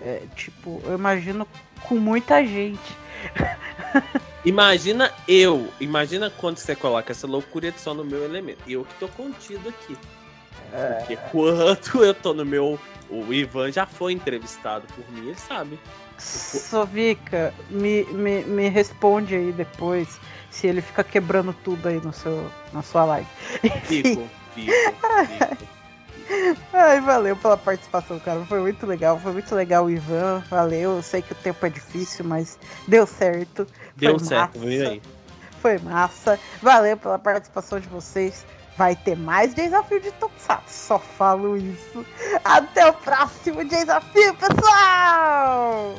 [0.00, 1.48] É, tipo, eu imagino
[1.84, 2.96] com muita gente.
[4.44, 8.60] Imagina eu, imagina quando você coloca essa loucura só no meu elemento.
[8.66, 9.96] E eu que tô contido aqui.
[10.98, 12.78] Porque quando eu tô no meu.
[13.10, 15.78] O Ivan já foi entrevistado por mim, ele sabe.
[16.18, 22.50] Sovica, me, me, me responde aí depois se ele fica quebrando tudo aí no seu,
[22.70, 23.28] na sua live.
[23.62, 25.77] Fico, fico, fico.
[26.72, 28.44] Ai, valeu pela participação, cara.
[28.44, 29.18] Foi muito legal.
[29.18, 30.42] Foi muito legal, Ivan.
[30.50, 30.96] Valeu.
[30.96, 33.66] Eu sei que o tempo é difícil, mas deu certo.
[33.96, 34.66] Deu Foi certo, massa.
[34.68, 35.02] veio aí.
[35.60, 36.38] Foi massa.
[36.62, 38.46] Valeu pela participação de vocês.
[38.76, 40.72] Vai ter mais desafio de Tokusatsu.
[40.72, 42.06] Só falo isso.
[42.44, 45.96] Até o próximo desafio, pessoal!